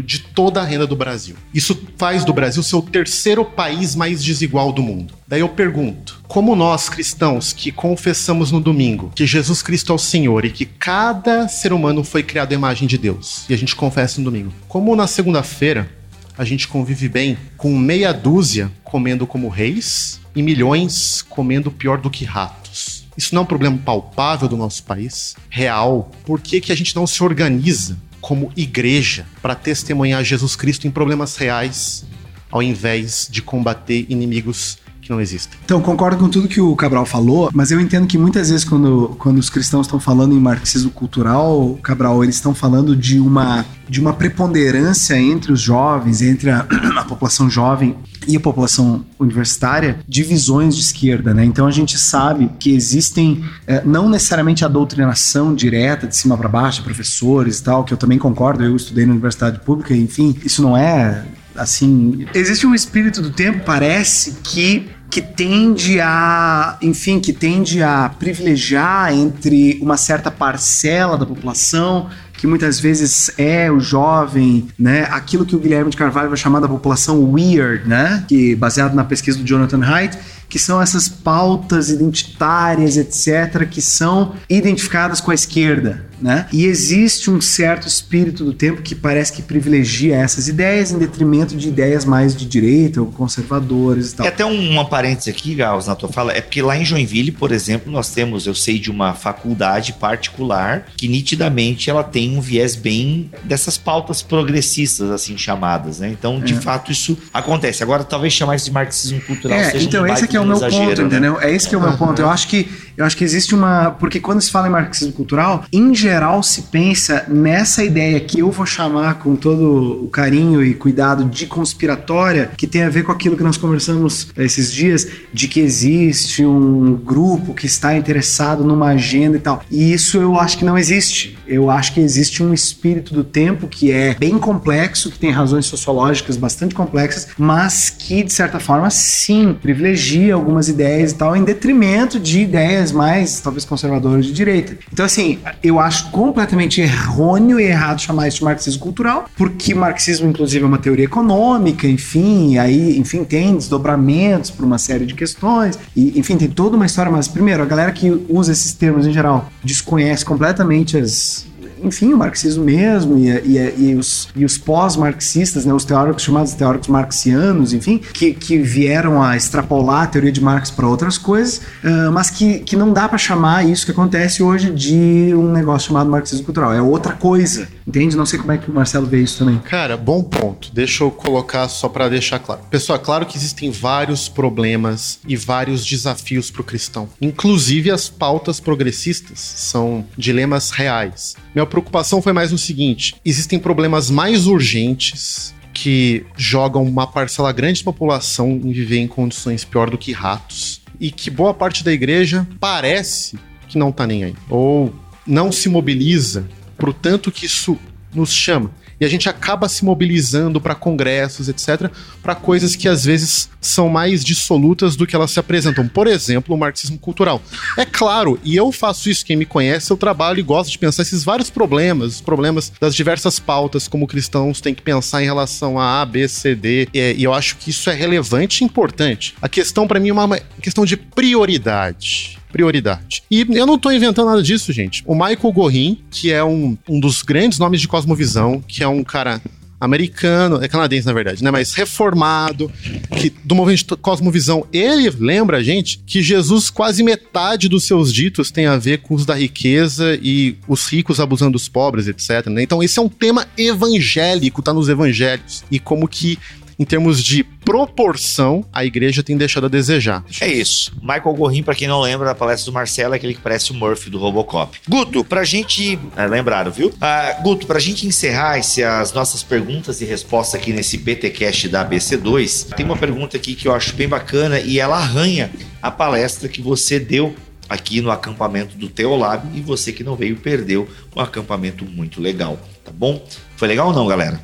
de 0.05 0.21
toda 0.21 0.61
a 0.61 0.65
renda 0.65 0.87
do 0.87 0.97
Brasil. 0.97 1.37
Isso 1.53 1.79
faz 1.97 2.25
do 2.25 2.33
Brasil 2.33 2.63
ser 2.63 2.77
o 2.77 2.83
terceiro 2.83 3.45
país 3.45 3.95
mais 3.95 4.25
desigual 4.25 4.73
do 4.73 4.83
mundo. 4.83 5.15
Daí 5.29 5.41
eu 5.41 5.49
pergunto: 5.49 6.23
como 6.27 6.57
nós 6.57 6.89
cristãos 6.89 7.53
que 7.53 7.71
confessamos 7.71 8.51
no 8.51 8.61
domingo 8.61 9.13
que 9.15 9.27
Jesus 9.27 9.63
Cristo 9.63 9.93
é 9.93 9.95
o 9.95 9.99
Senhor 9.99 10.45
e 10.45 10.51
que 10.51 10.65
cada 10.65 11.49
ser 11.49 11.73
humano 11.73 12.03
foi 12.03 12.23
criado 12.23 12.53
à 12.53 12.55
imagem 12.55 12.89
de 12.89 12.97
Deus, 12.97 13.45
e 13.49 13.55
a 13.55 13.59
gente 13.59 13.77
confessa 13.77 14.21
no 14.21 14.25
domingo, 14.25 14.53
como 14.69 14.97
na 14.97 15.07
segunda-feira 15.07 15.91
a 16.39 16.45
gente 16.45 16.69
convive 16.69 17.09
bem 17.09 17.37
com 17.57 17.77
meia 17.77 18.13
dúzia 18.13 18.71
comendo 18.85 19.27
como 19.27 19.49
reis 19.49 20.21
e 20.35 20.43
milhões 20.43 21.23
comendo 21.23 21.71
pior 21.71 21.99
do 21.99 22.11
que 22.11 22.25
ratos? 22.25 23.07
Isso 23.17 23.35
não 23.35 23.41
é 23.41 23.45
um 23.45 23.47
problema 23.47 23.79
palpável 23.79 24.47
do 24.47 24.57
nosso 24.57 24.83
país, 24.83 25.35
real. 25.49 26.11
Por 26.25 26.41
que, 26.41 26.61
que 26.61 26.71
a 26.71 26.77
gente 26.77 26.95
não 26.95 27.07
se 27.07 27.25
organiza 27.25 27.97
como 28.27 28.51
igreja 28.57 29.25
para 29.41 29.55
testemunhar 29.55 30.25
Jesus 30.25 30.57
Cristo 30.57 30.85
em 30.85 30.91
problemas 30.91 31.37
reais, 31.37 32.05
ao 32.51 32.61
invés 32.61 33.29
de 33.31 33.41
combater 33.41 34.05
inimigos 34.09 34.79
que 35.07 35.13
não 35.13 35.21
existem? 35.21 35.59
Então, 35.65 35.81
concordo 35.81 36.19
com 36.19 36.29
tudo 36.29 36.49
que 36.49 36.61
o 36.61 36.75
Cabral 36.75 37.07
falou, 37.07 37.49
mas 37.55 37.71
eu 37.71 37.81
entendo 37.81 38.07
que 38.07 38.19
muitas 38.19 38.51
vezes 38.51 38.65
quando, 38.65 39.15
quando 39.19 39.39
os 39.39 39.49
cristãos 39.49 39.87
estão 39.87 40.01
falando 40.01 40.35
em 40.35 40.41
marxismo 40.41 40.91
cultural, 40.91 41.79
Cabral, 41.83 42.23
eles 42.25 42.35
estão 42.35 42.55
falando 42.55 42.97
de 42.97 43.21
uma, 43.21 43.65
de 43.89 44.01
uma 44.01 44.13
preponderância 44.13 45.19
entre 45.19 45.53
os 45.53 45.61
jovens, 45.61 46.23
entre 46.23 46.51
a, 46.51 46.67
a 46.99 47.05
população 47.05 47.49
jovem 47.49 47.97
e 48.27 48.37
a 48.37 48.41
população 48.41 49.05
universitária 49.19 50.01
de 50.09 50.23
visões 50.25 50.75
de 50.75 50.83
esquerda, 50.83 51.33
né? 51.33 51.45
Então 51.45 51.67
a 51.67 51.71
gente 51.71 51.97
sabe 51.97 52.51
que 52.59 52.75
existem 52.75 53.45
eh, 53.67 53.83
não 53.85 54.09
necessariamente 54.09 54.65
a 54.65 54.69
doutrinação 54.69 55.55
direta 55.55 56.09
de 56.09 56.17
cima 56.17 56.37
para 56.37 56.49
baixo, 56.49 56.83
professores 56.83 57.61
e 57.61 57.63
tal, 57.63 57.85
que 57.85 57.93
eu 57.93 57.97
também 57.97 58.19
concordo, 58.19 58.65
eu 58.65 58.75
estudei 58.75 59.07
na 59.07 59.13
universidade 59.13 59.61
pública, 59.61 59.95
enfim, 59.95 60.37
isso 60.45 60.61
não 60.61 60.77
é 60.77 61.25
assim, 61.57 62.27
existe 62.35 62.67
um 62.67 62.75
espírito 62.75 63.23
do 63.23 63.31
tempo, 63.31 63.65
parece 63.65 64.37
que 64.43 64.89
que 65.11 65.21
tende 65.21 66.01
a, 66.01 66.77
enfim, 66.83 67.21
que 67.21 67.33
tende 67.33 67.83
a 67.83 68.11
privilegiar 68.19 69.13
entre 69.13 69.79
uma 69.81 69.97
certa 69.97 70.31
parcela 70.31 71.17
da 71.17 71.25
população 71.25 72.09
que 72.37 72.47
muitas 72.47 72.79
vezes 72.79 73.31
é 73.39 73.71
o 73.71 73.81
jovem, 73.81 74.69
né? 74.79 75.09
Aquilo 75.11 75.47
que 75.47 75.57
o 75.57 75.59
Guilherme 75.59 75.91
de 75.91 75.97
Carvalho 75.97 76.29
vai 76.29 76.37
chamar 76.37 76.61
da 76.61 76.69
população 76.69 77.33
weird, 77.33 77.89
né? 77.89 78.25
Que 78.29 78.55
baseado 78.55 78.95
na 78.95 79.05
pesquisa 79.05 79.39
do 79.39 79.45
Jonathan 79.45 79.83
Haidt, 79.83 80.19
que 80.49 80.59
são 80.59 80.81
essas 80.81 81.09
pautas 81.09 81.89
identitárias, 81.89 82.97
etc., 82.97 83.67
que 83.69 83.81
são 83.81 84.35
identificadas 84.49 85.21
com 85.21 85.31
a 85.31 85.35
esquerda, 85.35 86.05
né? 86.21 86.47
E 86.53 86.65
existe 86.65 87.31
um 87.31 87.41
certo 87.41 87.87
espírito 87.87 88.45
do 88.45 88.53
tempo 88.53 88.83
que 88.83 88.95
parece 88.95 89.33
que 89.33 89.43
privilegia 89.43 90.17
essas 90.17 90.49
ideias 90.49 90.91
em 90.91 90.99
detrimento 90.99 91.57
de 91.57 91.69
ideias 91.69 92.05
mais 92.05 92.35
de 92.35 92.45
direita 92.47 93.01
ou 93.01 93.07
conservadoras 93.09 94.13
e 94.13 94.17
tal. 94.17 94.27
E 94.27 94.29
até 94.29 94.45
um, 94.45 94.71
uma 94.71 94.85
parêntese 94.85 95.31
aqui, 95.31 95.55
Gauss, 95.55 95.87
na 95.87 95.95
tua 95.95 96.09
fala, 96.09 96.33
é 96.33 96.41
porque 96.41 96.63
lá 96.63 96.77
em 96.77 96.85
Joinville, 96.85 97.31
por 97.33 97.53
exemplo, 97.53 97.91
nós 97.93 98.11
temos, 98.11 98.47
eu 98.47 98.55
sei 98.55 98.79
de 98.79 98.91
uma 98.91 99.15
faculdade 99.15 99.93
particular 99.95 100.87
que 100.97 101.09
nitidamente 101.09 101.91
ela 101.91 102.03
tem 102.03 102.37
um 102.37 102.41
viés 102.41 102.75
bem 102.77 103.31
dessas 103.45 103.77
pautas 103.77 104.23
progressistas, 104.23 105.11
assim 105.11 105.37
chamadas, 105.37 106.01
né? 106.01 106.09
Então, 106.09 106.41
de 106.41 106.55
É. 106.55 106.57
fato, 106.61 106.91
isso 106.91 107.17
acontece. 107.33 107.83
Agora, 107.83 108.05
talvez 108.05 108.33
chamar 108.33 108.57
isso 108.57 108.67
de 108.67 108.73
marxismo 108.73 109.21
cultural 109.21 109.59
É, 109.59 109.71
seja 109.71 109.87
então 109.87 110.03
um 110.03 110.07
esse 110.07 110.25
aqui 110.25 110.37
é 110.37 110.41
o 110.41 110.45
meu 110.47 110.57
exagero, 110.57 110.87
ponto, 110.87 111.01
né? 111.03 111.07
entendeu? 111.07 111.41
É 111.41 111.53
esse 111.53 111.69
que 111.69 111.75
é 111.75 111.79
o 111.79 111.81
meu 111.81 111.97
ponto. 111.97 112.21
Eu 112.21 112.31
acho 112.31 112.49
que 112.49 112.69
eu 112.97 113.05
acho 113.05 113.17
que 113.17 113.25
existe 113.25 113.55
uma, 113.55 113.91
porque 113.91 114.21
quando 114.21 114.41
se 114.41 114.51
fala 114.51 114.69
em 114.69 114.71
marxismo 114.71 115.13
cultural, 115.13 115.65
em 115.73 115.95
geral 115.95 116.43
se 116.43 116.63
pensa 116.63 117.25
nessa 117.29 117.85
ideia 117.85 118.19
que 118.21 118.41
eu 118.41 118.51
vou 118.51 118.67
chamar 118.67 119.19
com 119.19 119.37
todo 119.37 120.05
o 120.05 120.09
carinho 120.09 120.65
e 120.65 120.75
cuidado 120.75 121.25
de 121.25 121.47
conspiratória, 121.47 122.51
que 122.57 122.67
tem 122.67 122.83
a 122.83 122.89
ver 122.89 123.05
com 123.05 123.13
aquilo 123.13 123.37
que 123.37 123.43
nós 123.43 123.57
conversamos 123.57 124.29
esses 124.37 124.73
dias, 124.73 125.07
de 125.33 125.49
que 125.49 125.61
existe 125.61 126.45
um 126.45 126.95
grupo 126.95 127.55
que 127.55 127.67
está 127.67 127.97
interessado 127.97 128.65
numa 128.65 128.89
agenda 128.89 129.37
e 129.37 129.41
tal. 129.41 129.63
E 129.71 129.93
isso 129.93 130.19
eu 130.19 130.39
acho 130.39 130.59
que 130.59 130.65
não 130.65 130.79
existe. 130.79 131.37
Eu 131.47 131.71
acho 131.71 131.95
que 131.95 132.01
existe 132.01 132.43
um 132.43 132.53
espírito 132.53 133.15
do 133.15 133.23
tempo 133.23 133.69
que 133.69 133.93
é 133.93 134.15
bem 134.15 134.39
complexo, 134.39 135.11
que 135.11 135.19
tem 135.19 135.31
razões 135.31 135.67
sociológicas 135.67 136.37
bastante 136.37 136.75
complexas, 136.75 137.29
mas 137.39 137.91
que 137.91 138.23
de 138.23 138.33
certa 138.33 138.59
forma 138.59 138.91
sim 138.91 139.55
privilegia 139.55 140.35
algumas 140.35 140.69
ideias 140.69 141.13
e 141.13 141.15
tal 141.15 141.37
em 141.37 141.45
detrimento 141.45 142.19
de 142.19 142.41
ideias 142.41 142.86
mais 142.93 143.41
talvez 143.41 143.65
conservadoras 143.65 144.27
de 144.27 144.33
direita. 144.33 144.77
Então 144.93 145.05
assim, 145.05 145.39
eu 145.63 145.79
acho 145.79 146.11
completamente 146.11 146.81
errôneo 146.81 147.59
e 147.61 147.65
errado 147.65 148.01
chamar 148.01 148.29
isso 148.29 148.39
de 148.39 148.45
marxismo 148.45 148.81
cultural, 148.81 149.27
porque 149.37 149.75
marxismo 149.75 150.29
inclusive 150.29 150.65
é 150.65 150.67
uma 150.67 150.79
teoria 150.79 151.05
econômica, 151.05 151.87
enfim, 151.87 152.59
aí, 152.59 152.99
enfim, 152.99 153.25
tem 153.25 153.55
desdobramentos 153.57 154.51
para 154.51 154.65
uma 154.65 154.79
série 154.79 155.07
de 155.07 155.15
questões, 155.15 155.79
e 155.95 156.19
enfim, 156.19 156.37
tem 156.37 156.49
toda 156.49 156.77
uma 156.77 156.87
história, 156.87 157.11
mas 157.11 157.29
primeiro, 157.29 157.63
a 157.63 157.67
galera 157.67 157.93
que 157.93 158.11
usa 158.29 158.53
esses 158.53 158.73
termos 158.73 159.07
em 159.07 159.13
geral 159.13 159.51
desconhece 159.63 160.25
completamente 160.25 160.97
as 160.97 161.47
enfim, 161.83 162.13
o 162.13 162.17
marxismo 162.17 162.65
mesmo 162.65 163.19
e, 163.19 163.29
e- 163.29 163.75
e 163.91 163.95
os, 163.95 164.29
e 164.35 164.45
os 164.45 164.57
pós-marxistas, 164.59 165.65
né, 165.65 165.73
os 165.73 165.85
teóricos 165.85 166.23
chamados 166.23 166.53
teóricos 166.55 166.89
marxianos, 166.89 167.73
enfim, 167.73 167.99
que, 167.99 168.33
que 168.33 168.59
vieram 168.59 169.23
a 169.23 169.37
extrapolar 169.37 170.05
a 170.05 170.07
teoria 170.07 170.33
de 170.33 170.41
Marx 170.41 170.71
para 170.71 170.87
outras 170.87 171.19
coisas, 171.19 171.61
ah, 171.85 172.11
mas 172.13 172.31
que, 172.31 172.61
que 172.61 172.77
não 172.77 172.93
dá 172.93 173.09
para 173.09 173.19
chamar 173.19 173.67
isso 173.69 173.85
que 173.85 173.93
acontece 173.93 174.43
hoje 174.43 174.71
de 174.71 175.33
um 175.35 175.53
negócio 175.53 175.89
chamado 175.89 176.11
marxismo 176.11 176.45
cultural. 176.45 176.73
É 176.73 176.81
outra 176.81 177.13
coisa, 177.13 177.69
entende? 177.87 178.17
Não 178.17 178.27
sei 178.27 178.39
como 178.39 178.53
é 178.53 178.59
que 178.59 178.71
o 178.71 178.75
Marcelo 178.75 179.07
vê 179.07 179.23
isso 179.23 179.39
também. 179.39 179.59
Cara, 179.59 179.97
bom 179.97 180.23
ponto. 180.23 180.71
Deixa 180.73 181.05
eu 181.05 181.11
colocar 181.11 181.69
só 181.69 181.89
para 181.89 182.09
deixar 182.09 182.39
claro. 182.39 182.63
Pessoal, 182.71 182.99
é 182.99 183.03
claro 183.03 183.27
que 183.27 183.37
existem 183.37 183.71
vários 183.71 184.29
problemas 184.29 185.21
e 185.27 185.37
vários 185.37 185.85
desafios 185.85 186.51
para 186.51 186.63
o 186.63 186.65
cristão. 186.65 187.09
Inclusive 187.21 187.91
as 187.91 188.09
pautas 188.09 188.59
progressistas 188.59 189.39
são 189.39 190.05
dilemas 190.17 190.71
reais. 190.71 191.37
Minha 191.55 191.67
preocupação 191.67 192.21
foi 192.21 192.33
mais 192.33 192.53
no 192.53 192.59
seguinte: 192.59 193.17
existem 193.25 193.59
problemas 193.59 194.11
mais 194.11 194.47
urgentes 194.47 195.55
que 195.73 196.25
jogam 196.37 196.83
uma 196.85 197.07
parcela 197.07 197.53
grande 197.53 197.81
da 197.81 197.93
população 197.93 198.51
em 198.51 198.73
viver 198.73 198.99
em 198.99 199.07
condições 199.07 199.63
pior 199.63 199.91
do 199.91 199.99
que 199.99 200.11
ratos 200.11 200.81
e 200.99 201.11
que 201.11 201.31
boa 201.31 201.53
parte 201.53 201.85
da 201.85 201.93
igreja 201.93 202.49
parece 202.59 203.39
que 203.69 203.77
não 203.77 203.93
tá 203.93 204.07
nem 204.07 204.25
aí 204.25 204.35
ou 204.49 204.95
não 205.27 205.53
se 205.53 205.69
mobiliza 205.69 206.49
pro 206.77 206.93
tanto 206.93 207.33
que 207.33 207.47
isso 207.47 207.79
nos 208.15 208.33
chama. 208.33 208.71
E 208.99 209.05
a 209.05 209.09
gente 209.09 209.29
acaba 209.29 209.69
se 209.69 209.85
mobilizando 209.85 210.61
para 210.61 210.75
congressos, 210.75 211.49
etc., 211.49 211.91
para 212.23 212.35
coisas 212.35 212.75
que 212.75 212.89
às 212.89 213.05
vezes 213.05 213.51
são 213.61 213.89
mais 213.89 214.25
dissolutas 214.25 214.97
do 214.97 215.07
que 215.07 215.15
elas 215.15 215.31
se 215.31 215.39
apresentam. 215.39 215.87
Por 215.87 216.07
exemplo, 216.07 216.55
o 216.55 216.59
marxismo 216.59 216.99
cultural. 216.99 217.43
É 217.77 217.85
claro, 217.85 218.41
e 218.43 218.57
eu 218.57 218.73
faço 218.73 219.11
isso, 219.11 219.25
quem 219.25 219.37
me 219.37 219.45
conhece, 219.45 219.91
eu 219.91 219.97
trabalho 219.97 220.39
e 220.39 220.43
gosto 220.43 220.71
de 220.71 220.79
pensar 220.79 221.03
esses 221.03 221.25
vários 221.25 221.51
problemas, 221.51 222.15
os 222.15 222.21
problemas 222.21 222.73
das 222.81 222.95
diversas 222.95 223.39
pautas 223.39 223.87
como 223.87 224.07
cristãos 224.07 224.61
têm 224.61 224.75
que 224.75 224.83
pensar 224.83 225.23
em 225.23 225.27
relação 225.27 225.79
a 225.79 226.01
A, 226.01 226.07
B, 226.07 226.27
C, 226.27 226.55
D, 226.55 226.89
e, 226.95 227.23
eu 227.23 227.35
acho 227.35 227.57
que 227.57 227.71
isso 227.71 227.91
é 227.91 227.95
relevante 227.95 228.63
e 228.63 228.65
importante. 228.65 229.35
A 229.43 229.49
questão 229.49 229.87
para 229.87 230.01
mim 230.01 230.09
é 230.09 230.13
uma 230.13 230.41
questão 230.63 230.85
de 230.85 230.97
prioridade 230.97 232.39
prioridade. 232.57 233.23
E 233.31 233.47
eu 233.51 233.67
não 233.67 233.79
tô 233.79 233.91
inventando 233.91 234.29
nada 234.29 234.43
disso, 234.43 234.73
gente. 234.73 235.03
O 235.07 235.15
Michael 235.15 235.53
Gorin, 235.53 235.99
que 236.11 236.33
é 236.33 236.43
um, 236.43 236.77
um 236.89 236.99
dos 236.99 237.23
grandes 237.23 237.59
nomes 237.59 237.83
de 237.83 237.87
cosmovisão, 237.87 238.65
que 238.67 238.83
é 238.83 238.89
um 238.89 239.05
cara 239.05 239.43
americano, 239.79 240.65
é 240.65 240.69
canadense 240.69 241.07
na 241.07 241.13
verdade, 241.13 241.45
né, 241.45 241.51
mas 241.51 241.75
reformado, 241.75 242.73
que 243.19 243.31
do 243.45 243.55
movimento 243.55 243.95
de 243.95 244.01
cosmovisão, 244.01 244.67
ele 244.73 245.11
lembra 245.11 245.59
a 245.59 245.63
gente 245.63 246.01
que 246.07 246.23
Jesus 246.23 246.71
quase 246.71 247.03
metade 247.03 247.69
dos 247.69 247.85
seus 247.85 248.11
ditos 248.11 248.51
tem 248.51 248.65
a 248.65 248.79
ver 248.79 249.03
com 249.03 249.15
os 249.15 249.27
da 249.27 249.35
riqueza 249.35 250.19
e 250.23 250.57
os 250.67 250.89
ricos 250.89 251.21
abusando 251.21 251.53
dos 251.53 251.69
pobres, 251.69 252.09
etc, 252.09 252.47
né? 252.47 252.63
Então 252.63 252.83
esse 252.83 252.99
é 252.99 253.03
um 253.03 253.09
tema 253.09 253.47
evangélico, 253.59 254.63
tá 254.63 254.73
nos 254.73 254.89
evangelhos. 254.89 255.63
E 255.71 255.79
como 255.79 256.09
que 256.09 256.39
em 256.79 256.85
termos 256.85 257.23
de 257.23 257.45
proporção, 257.67 258.65
a 258.73 258.85
igreja 258.85 259.25
tem 259.25 259.37
deixado 259.37 259.67
a 259.67 259.69
desejar. 259.69 260.25
É 260.41 260.47
isso. 260.47 260.93
Michael 261.03 261.35
Gorin, 261.35 261.63
pra 261.65 261.75
quem 261.75 261.89
não 261.89 262.01
lembra, 262.01 262.31
a 262.31 262.35
palestra 262.35 262.71
do 262.71 262.75
Marcelo 262.75 263.13
é 263.13 263.17
aquele 263.17 263.35
que 263.35 263.41
parece 263.41 263.73
o 263.73 263.75
Murphy 263.75 264.09
do 264.09 264.19
Robocop. 264.19 264.79
Guto, 264.89 265.25
pra 265.25 265.43
gente. 265.45 265.99
É, 266.17 266.27
lembraram, 266.27 266.71
viu? 266.71 266.93
Ah, 267.01 267.37
Guto, 267.43 267.67
pra 267.67 267.81
gente 267.81 268.07
encerrar 268.07 268.57
esse- 268.59 268.85
as 268.85 269.13
nossas 269.13 269.43
perguntas 269.43 270.01
e 270.01 270.05
respostas 270.05 270.61
aqui 270.61 270.73
nesse 270.73 270.97
BTcast 270.97 271.69
da 271.69 271.85
ABC2, 271.85 272.69
tem 272.77 272.87
uma 272.87 272.97
pergunta 272.97 273.37
aqui 273.37 273.55
que 273.57 273.67
eu 273.67 273.75
acho 273.75 273.95
bem 273.95 274.09
bacana 274.09 274.61
e 274.61 274.79
ela 274.79 274.97
arranha 274.97 275.51
a 275.83 275.91
palestra 275.91 276.49
que 276.49 276.63
você 276.63 277.01
deu 277.01 277.35
aqui 277.69 278.01
no 278.01 278.13
acampamento 278.13 278.77
do 278.79 278.89
Teolab 278.89 279.45
e 279.53 279.61
você 279.61 279.93
que 279.93 280.05
não 280.05 280.15
veio 280.15 280.37
perdeu 280.37 280.89
um 281.17 281.21
acampamento 281.21 281.85
muito 281.85 282.21
legal, 282.21 282.57
tá 282.85 282.93
bom? 282.95 283.21
Foi 283.57 283.67
legal 283.67 283.89
ou 283.89 283.93
não, 283.93 284.07
galera? 284.07 284.41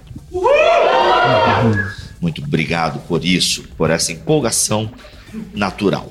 Muito 2.23 2.41
obrigado 2.41 3.01
por 3.09 3.25
isso, 3.25 3.65
por 3.77 3.91
essa 3.91 4.13
empolgação 4.13 4.89
natural. 5.53 6.09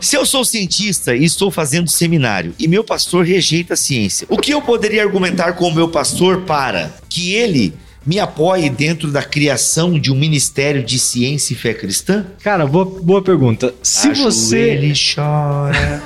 Se 0.00 0.16
eu 0.16 0.24
sou 0.24 0.42
cientista 0.42 1.14
e 1.14 1.24
estou 1.24 1.50
fazendo 1.50 1.90
seminário 1.90 2.54
e 2.58 2.66
meu 2.66 2.82
pastor 2.82 3.26
rejeita 3.26 3.74
a 3.74 3.76
ciência, 3.76 4.26
o 4.30 4.38
que 4.38 4.52
eu 4.52 4.62
poderia 4.62 5.02
argumentar 5.02 5.52
com 5.52 5.68
o 5.68 5.74
meu 5.74 5.88
pastor 5.88 6.42
para 6.42 6.90
que 7.10 7.34
ele 7.34 7.74
me 8.06 8.18
apoie 8.18 8.70
dentro 8.70 9.10
da 9.10 9.22
criação 9.22 9.98
de 9.98 10.10
um 10.10 10.14
ministério 10.14 10.82
de 10.82 10.98
ciência 10.98 11.52
e 11.52 11.56
fé 11.56 11.74
cristã? 11.74 12.26
Cara, 12.42 12.66
boa, 12.66 12.84
boa 12.84 13.22
pergunta. 13.22 13.74
Se 13.82 14.12
você. 14.12 14.70
Ele 14.70 14.94
chora. 14.94 16.02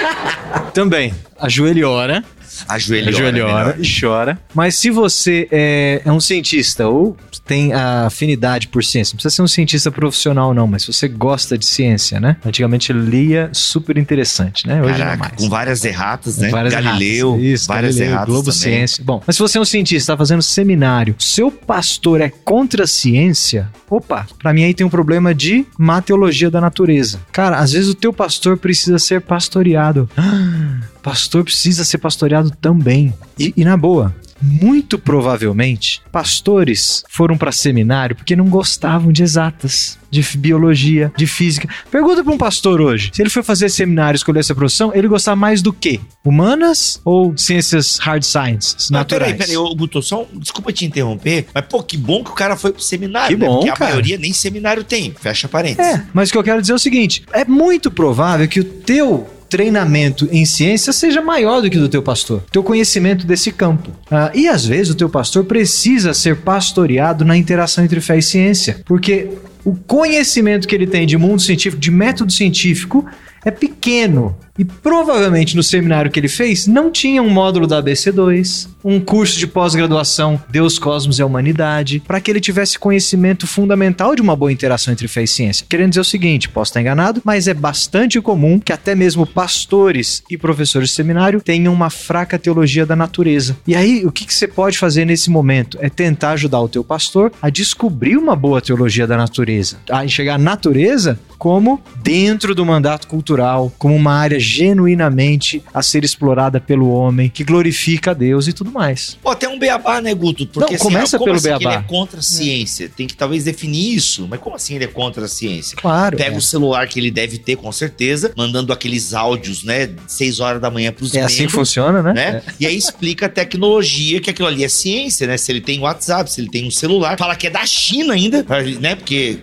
Também. 0.74 1.14
Ajoelhe 1.38 1.80
e 1.80 1.84
ora. 1.84 2.22
E 2.68 3.14
ora, 3.14 3.26
ora 3.26 3.32
melhor. 3.32 3.76
e 3.80 4.00
chora. 4.00 4.38
Mas 4.54 4.76
se 4.76 4.90
você 4.90 5.48
é, 5.50 6.02
é 6.04 6.12
um 6.12 6.20
cientista 6.20 6.88
ou 6.88 7.16
tem 7.44 7.72
a 7.72 8.06
afinidade 8.06 8.68
por 8.68 8.84
ciência, 8.84 9.12
não 9.12 9.16
precisa 9.16 9.36
ser 9.36 9.42
um 9.42 9.48
cientista 9.48 9.90
profissional, 9.90 10.52
não, 10.52 10.66
mas 10.66 10.82
se 10.82 10.92
você 10.92 11.08
gosta 11.08 11.56
de 11.56 11.66
ciência, 11.66 12.18
né? 12.18 12.36
Antigamente 12.44 12.92
lia 12.92 13.50
super 13.52 13.96
interessante, 13.98 14.66
né? 14.66 14.82
Hoje 14.82 14.98
Caraca, 14.98 15.28
mais. 15.28 15.34
com 15.36 15.48
várias 15.48 15.84
erratas, 15.84 16.38
né? 16.38 16.48
Várias 16.50 16.72
Galileu, 16.72 17.30
erratas. 17.30 17.46
Isso, 17.46 17.66
várias 17.68 17.94
Galileu, 17.96 18.14
erratas 18.14 18.34
Globo 18.34 18.52
também. 18.52 18.58
Ciência. 18.58 19.04
Bom, 19.04 19.22
mas 19.26 19.36
se 19.36 19.42
você 19.42 19.58
é 19.58 19.60
um 19.60 19.64
cientista, 19.64 20.12
está 20.12 20.16
fazendo 20.16 20.42
seminário, 20.42 21.14
seu 21.18 21.50
pastor 21.50 22.20
é 22.20 22.30
contra 22.30 22.84
a 22.84 22.86
ciência, 22.86 23.70
opa, 23.88 24.26
pra 24.38 24.52
mim 24.52 24.64
aí 24.64 24.74
tem 24.74 24.86
um 24.86 24.90
problema 24.90 25.34
de 25.34 25.66
má 25.78 26.00
teologia 26.00 26.50
da 26.50 26.60
natureza. 26.60 27.20
Cara, 27.32 27.58
às 27.58 27.72
vezes 27.72 27.88
o 27.88 27.94
teu 27.94 28.12
pastor 28.12 28.56
precisa 28.56 28.98
ser 28.98 29.20
pastoreado. 29.20 30.08
Pastor 31.06 31.44
precisa 31.44 31.84
ser 31.84 31.98
pastoreado 31.98 32.50
também. 32.50 33.14
E, 33.38 33.54
e 33.56 33.64
na 33.64 33.76
boa, 33.76 34.12
muito 34.42 34.98
provavelmente, 34.98 36.02
pastores 36.10 37.04
foram 37.08 37.38
para 37.38 37.52
seminário 37.52 38.16
porque 38.16 38.34
não 38.34 38.46
gostavam 38.48 39.12
de 39.12 39.22
exatas, 39.22 39.96
de 40.10 40.20
biologia, 40.36 41.12
de 41.16 41.24
física. 41.24 41.68
Pergunta 41.92 42.24
para 42.24 42.32
um 42.32 42.36
pastor 42.36 42.80
hoje, 42.80 43.10
se 43.14 43.22
ele 43.22 43.30
foi 43.30 43.44
fazer 43.44 43.68
seminário 43.68 44.16
e 44.16 44.18
escolher 44.18 44.40
essa 44.40 44.52
profissão, 44.52 44.90
ele 44.92 45.06
gostava 45.06 45.36
mais 45.36 45.62
do 45.62 45.72
quê? 45.72 46.00
Humanas 46.24 47.00
ou 47.04 47.38
ciências 47.38 47.98
hard 48.00 48.24
sciences, 48.24 48.74
Mas 48.74 48.90
naturais? 48.90 49.32
peraí, 49.36 49.56
peraí, 49.56 49.76
Guto, 49.76 50.02
só 50.02 50.26
desculpa 50.34 50.72
te 50.72 50.84
interromper, 50.84 51.46
mas 51.54 51.64
pô, 51.66 51.84
que 51.84 51.96
bom 51.96 52.24
que 52.24 52.30
o 52.30 52.34
cara 52.34 52.56
foi 52.56 52.72
pro 52.72 52.82
seminário, 52.82 53.36
Que 53.36 53.40
né? 53.40 53.46
bom, 53.48 53.58
Porque 53.58 53.70
a 53.70 53.74
cara. 53.74 53.90
maioria 53.92 54.18
nem 54.18 54.32
seminário 54.32 54.82
tem, 54.82 55.14
fecha 55.20 55.46
parênteses. 55.46 55.94
É, 55.94 56.04
mas 56.12 56.30
o 56.30 56.32
que 56.32 56.38
eu 56.38 56.42
quero 56.42 56.60
dizer 56.60 56.72
é 56.72 56.76
o 56.76 56.80
seguinte: 56.80 57.22
é 57.32 57.44
muito 57.44 57.92
provável 57.92 58.48
que 58.48 58.58
o 58.58 58.64
teu 58.64 59.35
treinamento 59.48 60.28
em 60.30 60.44
ciência 60.44 60.92
seja 60.92 61.20
maior 61.20 61.60
do 61.60 61.70
que 61.70 61.78
do 61.78 61.88
teu 61.88 62.02
pastor, 62.02 62.42
teu 62.50 62.62
conhecimento 62.62 63.26
desse 63.26 63.50
campo. 63.52 63.90
Ah, 64.10 64.30
e 64.34 64.48
às 64.48 64.64
vezes 64.64 64.92
o 64.92 64.96
teu 64.96 65.08
pastor 65.08 65.44
precisa 65.44 66.12
ser 66.14 66.36
pastoreado 66.36 67.24
na 67.24 67.36
interação 67.36 67.84
entre 67.84 68.00
fé 68.00 68.18
e 68.18 68.22
ciência, 68.22 68.80
porque 68.84 69.30
o 69.64 69.74
conhecimento 69.74 70.68
que 70.68 70.74
ele 70.74 70.86
tem 70.86 71.06
de 71.06 71.16
mundo 71.16 71.42
científico, 71.42 71.80
de 71.80 71.90
método 71.90 72.32
científico, 72.32 73.04
é 73.44 73.50
pequeno. 73.50 74.36
E 74.58 74.64
provavelmente 74.64 75.54
no 75.54 75.62
seminário 75.62 76.10
que 76.10 76.18
ele 76.18 76.28
fez 76.28 76.66
não 76.66 76.90
tinha 76.90 77.22
um 77.22 77.30
módulo 77.30 77.66
da 77.66 77.82
ABC2, 77.82 78.68
um 78.86 79.00
curso 79.00 79.36
de 79.36 79.48
pós-graduação 79.48 80.40
Deus, 80.48 80.78
Cosmos 80.78 81.18
e 81.18 81.22
a 81.22 81.26
Humanidade, 81.26 82.00
para 82.06 82.20
que 82.20 82.30
ele 82.30 82.38
tivesse 82.38 82.78
conhecimento 82.78 83.44
fundamental 83.44 84.14
de 84.14 84.22
uma 84.22 84.36
boa 84.36 84.52
interação 84.52 84.92
entre 84.92 85.08
fé 85.08 85.24
e 85.24 85.26
ciência. 85.26 85.66
Querendo 85.68 85.88
dizer 85.88 86.02
o 86.02 86.04
seguinte, 86.04 86.48
posso 86.48 86.70
estar 86.70 86.80
enganado, 86.80 87.20
mas 87.24 87.48
é 87.48 87.54
bastante 87.54 88.20
comum 88.20 88.60
que 88.60 88.72
até 88.72 88.94
mesmo 88.94 89.26
pastores 89.26 90.22
e 90.30 90.38
professores 90.38 90.90
de 90.90 90.94
seminário 90.94 91.40
tenham 91.40 91.72
uma 91.72 91.90
fraca 91.90 92.38
teologia 92.38 92.86
da 92.86 92.94
natureza. 92.94 93.56
E 93.66 93.74
aí, 93.74 94.06
o 94.06 94.12
que, 94.12 94.24
que 94.24 94.32
você 94.32 94.46
pode 94.46 94.78
fazer 94.78 95.04
nesse 95.04 95.30
momento? 95.30 95.78
É 95.80 95.90
tentar 95.90 96.30
ajudar 96.30 96.60
o 96.60 96.68
teu 96.68 96.84
pastor 96.84 97.32
a 97.42 97.50
descobrir 97.50 98.16
uma 98.16 98.36
boa 98.36 98.60
teologia 98.60 99.06
da 99.06 99.16
natureza, 99.16 99.78
a 99.90 100.04
enxergar 100.04 100.34
a 100.34 100.38
natureza 100.38 101.18
como 101.38 101.80
dentro 102.02 102.54
do 102.54 102.64
mandato 102.64 103.06
cultural, 103.06 103.72
como 103.78 103.94
uma 103.94 104.12
área 104.12 104.38
genuinamente 104.38 105.62
a 105.74 105.82
ser 105.82 106.04
explorada 106.04 106.60
pelo 106.60 106.88
homem, 106.90 107.28
que 107.28 107.44
glorifica 107.44 108.12
a 108.12 108.14
Deus 108.14 108.46
e 108.46 108.52
tudo 108.52 108.75
mais. 108.76 109.16
Pô, 109.22 109.30
até 109.30 109.48
um 109.48 109.58
beabá, 109.58 110.00
né, 110.00 110.14
Guto? 110.14 110.46
Porque 110.46 110.74
Não, 110.74 110.78
começa 110.80 111.18
como 111.18 111.26
pelo 111.26 111.36
assim 111.36 111.52
que 111.52 111.58
beabá. 111.58 111.74
ele 111.76 111.84
é 111.84 111.88
contra 111.88 112.20
a 112.20 112.22
ciência? 112.22 112.90
Tem 112.94 113.06
que 113.06 113.14
talvez 113.16 113.44
definir 113.44 113.94
isso. 113.96 114.26
Mas 114.28 114.40
como 114.40 114.54
assim 114.56 114.74
ele 114.76 114.84
é 114.84 114.88
contra 114.88 115.24
a 115.24 115.28
ciência? 115.28 115.76
Claro. 115.76 116.16
Pega 116.16 116.34
é. 116.34 116.38
o 116.38 116.42
celular 116.42 116.86
que 116.88 116.98
ele 117.00 117.10
deve 117.10 117.38
ter, 117.38 117.56
com 117.56 117.70
certeza, 117.72 118.32
mandando 118.36 118.72
aqueles 118.72 119.14
áudios, 119.14 119.62
né, 119.64 119.90
6 120.06 120.40
horas 120.40 120.60
da 120.60 120.70
manhã 120.70 120.92
pros 120.92 121.14
É 121.14 121.20
assim 121.22 121.34
que 121.36 121.40
membros, 121.42 121.54
funciona, 121.54 122.02
né? 122.02 122.12
né? 122.12 122.42
E 122.60 122.66
aí 122.66 122.76
explica 122.76 123.26
a 123.26 123.28
tecnologia, 123.28 124.20
que 124.20 124.30
aquilo 124.30 124.48
ali 124.48 124.64
é 124.64 124.68
ciência, 124.68 125.26
né? 125.26 125.36
Se 125.36 125.50
ele 125.50 125.60
tem 125.60 125.80
WhatsApp, 125.80 126.30
se 126.30 126.40
ele 126.40 126.48
tem 126.50 126.66
um 126.66 126.70
celular, 126.70 127.18
fala 127.18 127.34
que 127.36 127.46
é 127.46 127.50
da 127.50 127.64
China 127.66 128.14
ainda, 128.14 128.44
né? 128.80 128.94
Porque, 128.94 129.38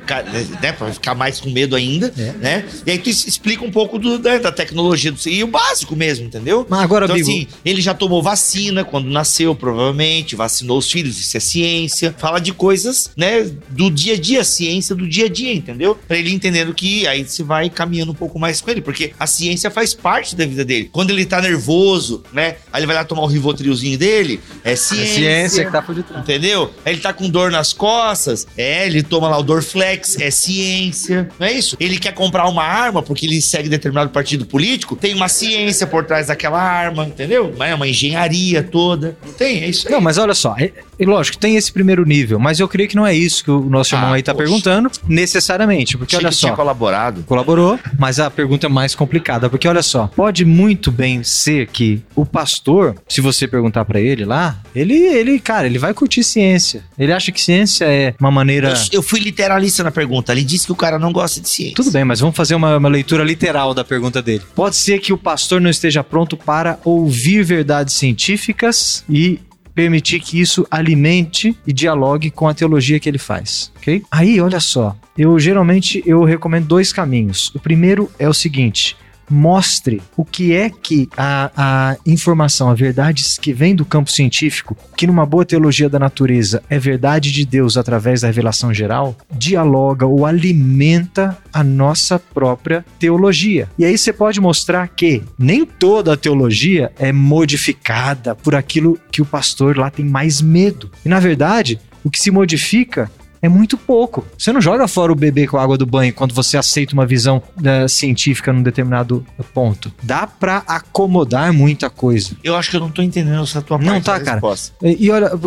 né, 0.62 0.72
pra 0.72 0.92
ficar 0.92 1.16
mais 1.16 1.40
com 1.40 1.50
medo 1.50 1.76
ainda, 1.76 2.14
É. 2.18 2.32
né? 2.34 2.66
E 2.86 2.92
aí 2.92 2.98
tu 2.98 3.10
explica 3.10 3.64
um 3.64 3.72
pouco 3.72 3.98
do, 3.98 4.18
da, 4.20 4.38
da 4.38 4.52
tecnologia 4.52 5.12
do 5.12 5.20
e 5.28 5.44
o 5.44 5.48
básico 5.48 5.96
mesmo, 5.96 6.26
entendeu? 6.26 6.66
Mas 6.70 6.82
agora, 6.82 7.06
Então, 7.06 7.16
Bigo, 7.16 7.30
assim, 7.30 7.48
ele 7.64 7.82
já 7.82 7.94
tomou 7.94 8.22
vacina 8.22 8.84
quando 8.84 9.08
nasceu, 9.10 9.23
provavelmente, 9.56 10.36
vacinou 10.36 10.78
os 10.78 10.92
filhos, 10.92 11.20
isso 11.20 11.38
é 11.38 11.40
ciência. 11.40 12.14
Fala 12.18 12.40
de 12.40 12.54
coisas, 12.54 13.10
né, 13.16 13.50
do 13.70 13.90
dia 13.90 14.16
a 14.16 14.20
dia, 14.20 14.44
ciência 14.44 14.96
do 14.96 15.08
dia 15.08 15.26
a 15.26 15.30
dia, 15.30 15.54
entendeu? 15.54 15.98
Pra 16.08 16.18
ele 16.18 16.34
entendendo 16.34 16.74
que 16.74 17.08
aí 17.08 17.24
você 17.24 17.44
vai 17.44 17.70
caminhando 17.70 18.12
um 18.12 18.16
pouco 18.16 18.38
mais 18.38 18.60
com 18.60 18.70
ele, 18.70 18.82
porque 18.82 19.14
a 19.20 19.26
ciência 19.26 19.72
faz 19.72 19.94
parte 19.94 20.36
da 20.36 20.46
vida 20.46 20.66
dele. 20.66 20.90
Quando 20.92 21.12
ele 21.12 21.26
tá 21.26 21.42
nervoso, 21.42 22.24
né, 22.34 22.58
aí 22.72 22.82
ele 22.82 22.88
vai 22.88 22.96
lá 22.96 23.06
tomar 23.06 23.22
o 23.22 23.28
rivotrilzinho 23.28 23.98
dele, 23.98 24.42
é 24.64 24.74
é 24.74 24.76
ciência. 24.76 25.16
ciência 25.16 25.66
que 25.66 25.72
tá 25.72 25.82
por 25.82 25.96
detrás. 25.96 26.24
Entendeu? 26.24 26.74
Aí 26.84 26.94
ele 26.94 27.02
tá 27.02 27.14
com 27.14 27.30
dor 27.30 27.52
nas 27.52 27.72
costas, 27.72 28.46
é, 28.58 28.86
ele 28.86 29.04
toma 29.04 29.30
lá 29.30 29.38
o 29.38 29.44
Dorflex, 29.44 30.20
é 30.20 30.30
ciência, 30.30 31.30
não 31.40 31.48
é 31.48 31.54
isso? 31.54 31.78
Ele 31.80 31.98
quer 31.98 32.14
comprar 32.14 32.48
uma 32.48 32.64
arma 32.64 33.02
porque 33.02 33.26
ele 33.26 33.42
segue 33.42 33.70
determinado 33.70 34.10
partido 34.10 34.46
político, 34.46 34.96
tem 34.96 35.14
uma 35.14 35.30
ciência 35.30 35.88
por 35.88 36.06
trás 36.06 36.28
daquela 36.28 36.62
arma, 36.62 37.06
entendeu? 37.06 37.54
É 37.60 37.74
uma 37.74 37.88
engenharia 37.88 38.62
toda, 38.64 39.03
não 39.04 39.34
tem? 39.34 39.64
É 39.64 39.68
isso 39.68 39.88
aí. 39.88 39.94
Não, 39.94 40.02
mas 40.02 40.18
olha 40.18 40.34
só, 40.34 40.56
é, 41.00 41.04
é 41.04 41.06
lógico, 41.08 41.38
tem 41.38 41.56
esse 41.56 41.72
primeiro 41.72 42.06
nível, 42.06 42.40
mas 42.40 42.60
eu 42.60 42.68
creio 42.68 42.90
que 42.90 42.96
não 42.96 43.06
é 43.06 43.14
isso 43.14 43.44
que 43.44 43.52
o 43.52 43.62
nosso 43.70 43.96
irmão 43.96 44.12
Ah, 44.12 44.16
aí 44.16 44.24
tá 44.24 44.34
poxa. 44.34 44.46
perguntando, 44.46 44.90
necessariamente, 45.08 45.98
porque 45.98 46.16
olha 46.16 46.30
que 46.30 46.36
tinha 46.36 46.52
só, 46.52 46.56
colaborado. 46.56 47.24
colaborou, 47.24 47.80
mas 47.98 48.20
a 48.20 48.30
pergunta 48.30 48.68
é 48.68 48.70
mais 48.70 48.94
complicada, 48.96 49.50
porque 49.50 49.68
olha 49.68 49.82
só, 49.82 50.08
pode 50.08 50.46
muito 50.46 50.92
bem 50.92 51.24
ser 51.24 51.68
que 51.68 52.02
o 52.16 52.26
pastor, 52.26 52.96
se 53.08 53.22
você 53.22 53.48
perguntar 53.48 53.86
pra 53.86 54.00
ele 54.00 54.26
lá, 54.26 54.60
ele, 54.76 54.94
ele, 54.96 55.40
cara, 55.40 55.66
ele 55.68 55.80
vai 55.80 55.94
curtir 55.94 56.24
ciência. 56.24 56.84
Ele 56.98 57.12
acha 57.12 57.32
que 57.32 57.42
ciência 57.42 57.86
é 57.86 58.14
uma 58.20 58.32
maneira 58.32 58.70
Eu, 58.70 59.00
eu 59.00 59.02
fui 59.04 59.20
literalista 59.20 59.84
na 59.84 59.92
pergunta. 59.92 60.32
Ele 60.32 60.44
disse 60.44 60.66
que 60.66 60.72
o 60.72 60.76
cara 60.76 61.00
não 61.00 61.12
gosta 61.12 61.40
de 61.42 61.50
ciência. 61.50 61.76
Tudo 61.76 61.92
bem, 61.92 62.04
mas 62.04 62.20
vamos 62.20 62.36
fazer 62.36 62.56
uma, 62.56 62.78
uma 62.78 62.90
leitura 62.90 63.24
literal 63.24 63.74
da 63.74 63.84
pergunta 63.84 64.22
dele. 64.22 64.42
Pode 64.56 64.76
ser 64.76 65.00
que 65.00 65.14
o 65.14 65.18
pastor 65.18 65.60
não 65.62 65.70
esteja 65.70 66.04
pronto 66.04 66.36
para 66.38 66.78
ouvir 66.84 67.44
verdades 67.44 67.94
científicas 67.96 69.04
e 69.10 69.40
permitir 69.74 70.20
que 70.20 70.40
isso 70.40 70.66
alimente 70.70 71.58
e 71.66 71.74
dialogue 71.74 72.30
com 72.30 72.48
a 72.48 72.54
teologia 72.54 73.00
que 73.00 73.10
ele 73.10 73.18
faz, 73.18 73.72
ok? 73.78 74.04
Aí, 74.12 74.40
olha 74.40 74.60
só, 74.60 74.96
eu 75.18 75.40
geralmente 75.40 76.04
eu 76.06 76.24
recomendo 76.24 76.68
dois 76.68 76.92
caminhos. 76.92 77.52
O 77.56 77.60
primeiro 77.60 78.10
é 78.18 78.28
o 78.28 78.34
seguinte: 78.34 78.96
mostre 79.34 80.02
o 80.16 80.24
que 80.24 80.54
é 80.54 80.70
que 80.70 81.10
a, 81.18 81.52
a 81.56 81.98
informação, 82.06 82.70
a 82.70 82.74
verdades 82.74 83.38
que 83.38 83.52
vem 83.52 83.76
do 83.76 83.84
campo 83.84 84.12
científico, 84.12 84.78
que 84.96 85.08
numa 85.08 85.26
boa 85.26 85.44
teologia 85.44 85.90
da 85.90 86.00
natureza 86.00 86.64
é 86.70 86.78
verdade 86.78 87.32
de 87.32 87.46
Deus 87.46 87.76
através 87.76 88.22
da 88.22 88.28
revelação 88.28 88.74
geral, 88.74 89.18
dialoga 89.32 90.06
ou 90.06 90.26
alimenta 90.26 91.38
a 91.52 91.64
nossa 91.64 92.20
própria 92.20 92.86
teologia. 93.00 93.68
E 93.78 93.84
aí 93.84 93.98
você 93.98 94.14
pode 94.14 94.40
mostrar 94.40 94.88
que 94.88 95.24
nem 95.38 95.66
toda 95.66 96.14
a 96.14 96.18
teologia 96.18 96.92
é 96.98 97.12
modificada 97.12 98.36
por 98.36 98.56
aquilo 98.56 99.00
que 99.12 99.22
o 99.22 99.26
pastor 99.26 99.78
lá 99.78 99.90
tem 99.90 100.06
mais 100.06 100.42
medo. 100.42 100.92
E 101.04 101.10
na 101.10 101.20
verdade, 101.20 101.80
o 102.04 102.10
que 102.10 102.20
se 102.20 102.30
modifica 102.30 103.10
é 103.44 103.50
muito 103.50 103.78
pouco. 103.78 104.26
Você 104.38 104.54
não 104.54 104.62
joga 104.62 104.88
fora 104.88 105.12
o 105.12 105.16
bebê 105.16 105.46
com 105.46 105.58
a 105.58 105.64
água 105.64 105.78
do 105.78 105.86
banho 105.86 106.14
quando 106.14 106.34
você 106.34 106.56
aceita 106.58 106.94
uma 106.94 107.06
visão 107.06 107.44
eh, 107.64 107.88
científica 107.90 108.54
num 108.54 108.64
determinado 108.64 109.26
ponto. 109.54 109.92
Dá 110.02 110.26
pra 110.26 110.64
acomodar 110.66 111.52
muita 111.54 111.90
coisa. 111.90 112.38
Eu 112.42 112.56
acho 112.56 112.70
que 112.70 112.78
eu 112.78 112.80
não 112.80 112.90
tô 112.90 113.02
entendendo 113.02 113.44
essa 113.44 113.62
tua 113.62 113.78
Não 113.78 113.86
parte 113.86 114.06
tá, 114.06 114.18
da 114.18 114.24
cara. 114.24 114.36
resposta. 114.38 114.74
E, 114.82 115.06
e 115.06 115.12
olha, 115.12 115.30
que 115.30 115.38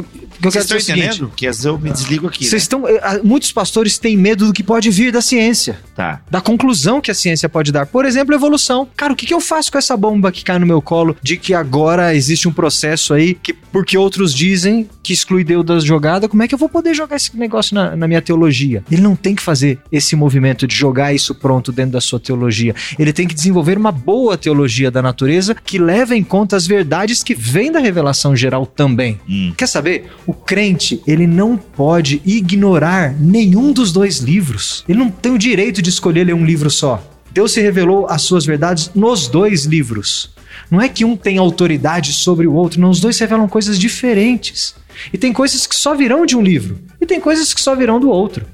Vocês 0.42 0.56
é 0.56 0.58
estão 0.60 0.76
o 0.76 0.80
seguinte. 0.80 1.06
entendendo? 1.06 1.28
Porque 1.28 1.46
às 1.46 1.56
vezes 1.56 1.64
eu 1.64 1.78
me 1.78 1.90
desligo 1.90 2.26
aqui, 2.26 2.44
Vocês 2.44 2.62
estão, 2.62 2.86
eh, 2.86 3.00
ah, 3.02 3.18
muitos 3.24 3.50
pastores 3.50 3.98
têm 3.98 4.14
medo 4.14 4.46
do 4.46 4.52
que 4.52 4.62
pode 4.62 4.90
vir 4.90 5.10
da 5.10 5.22
ciência, 5.22 5.72
né? 5.72 5.78
Tá. 5.96 6.20
da 6.30 6.42
conclusão 6.42 7.00
que 7.00 7.10
a 7.10 7.14
ciência 7.14 7.48
pode 7.48 7.72
dar. 7.72 7.86
Por 7.86 8.04
exemplo, 8.04 8.34
evolução. 8.34 8.86
Cara, 8.94 9.14
o 9.14 9.16
que, 9.16 9.24
que 9.24 9.32
eu 9.32 9.40
faço 9.40 9.72
com 9.72 9.78
essa 9.78 9.96
bomba 9.96 10.30
que 10.30 10.44
cai 10.44 10.58
no 10.58 10.66
meu 10.66 10.82
colo 10.82 11.16
de 11.22 11.38
que 11.38 11.54
agora 11.54 12.14
existe 12.14 12.46
um 12.46 12.52
processo 12.52 13.14
aí 13.14 13.32
que, 13.34 13.54
porque 13.54 13.96
outros 13.96 14.34
dizem 14.34 14.86
que 15.02 15.14
exclui 15.14 15.42
Deus 15.44 15.64
da 15.64 15.78
jogada, 15.78 16.28
como 16.28 16.42
é 16.42 16.48
que 16.48 16.54
eu 16.54 16.58
vou 16.58 16.68
poder 16.68 16.92
jogar 16.92 17.16
esse 17.16 17.34
negócio 17.36 17.74
na, 17.74 17.85
na 17.94 18.08
minha 18.08 18.22
teologia? 18.22 18.82
Ele 18.90 19.02
não 19.02 19.14
tem 19.14 19.34
que 19.34 19.42
fazer 19.42 19.78
esse 19.92 20.16
movimento 20.16 20.66
de 20.66 20.74
jogar 20.74 21.12
isso 21.12 21.34
pronto 21.34 21.70
dentro 21.70 21.92
da 21.92 22.00
sua 22.00 22.18
teologia. 22.18 22.74
Ele 22.98 23.12
tem 23.12 23.28
que 23.28 23.34
desenvolver 23.34 23.76
uma 23.76 23.92
boa 23.92 24.36
teologia 24.36 24.90
da 24.90 25.02
natureza 25.02 25.54
que 25.54 25.78
leva 25.78 26.16
em 26.16 26.24
conta 26.24 26.56
as 26.56 26.66
verdades 26.66 27.22
que 27.22 27.34
vêm 27.34 27.70
da 27.70 27.78
revelação 27.78 28.34
geral 28.34 28.66
também. 28.66 29.20
Hum. 29.28 29.52
Quer 29.56 29.66
saber? 29.66 30.06
O 30.26 30.32
crente, 30.32 31.02
ele 31.06 31.26
não 31.26 31.56
pode 31.56 32.20
ignorar 32.24 33.14
nenhum 33.18 33.72
dos 33.72 33.92
dois 33.92 34.18
livros. 34.18 34.84
Ele 34.88 34.98
não 34.98 35.10
tem 35.10 35.32
o 35.32 35.38
direito 35.38 35.82
de 35.82 35.90
escolher 35.90 36.24
ler 36.24 36.34
um 36.34 36.44
livro 36.44 36.70
só. 36.70 37.02
Deus 37.32 37.52
se 37.52 37.60
revelou 37.60 38.06
as 38.08 38.22
suas 38.22 38.46
verdades 38.46 38.90
nos 38.94 39.28
dois 39.28 39.66
livros. 39.66 40.34
Não 40.70 40.80
é 40.80 40.88
que 40.88 41.04
um 41.04 41.16
tem 41.16 41.38
autoridade 41.38 42.12
sobre 42.12 42.46
o 42.46 42.52
outro, 42.52 42.80
não, 42.80 42.90
os 42.90 43.00
dois 43.00 43.18
revelam 43.18 43.48
coisas 43.48 43.78
diferentes. 43.78 44.74
E 45.12 45.18
tem 45.18 45.32
coisas 45.32 45.66
que 45.66 45.76
só 45.76 45.94
virão 45.94 46.24
de 46.26 46.36
um 46.36 46.42
livro, 46.42 46.78
e 47.00 47.06
tem 47.06 47.20
coisas 47.20 47.52
que 47.52 47.60
só 47.60 47.74
virão 47.74 48.00
do 48.00 48.08
outro. 48.08 48.46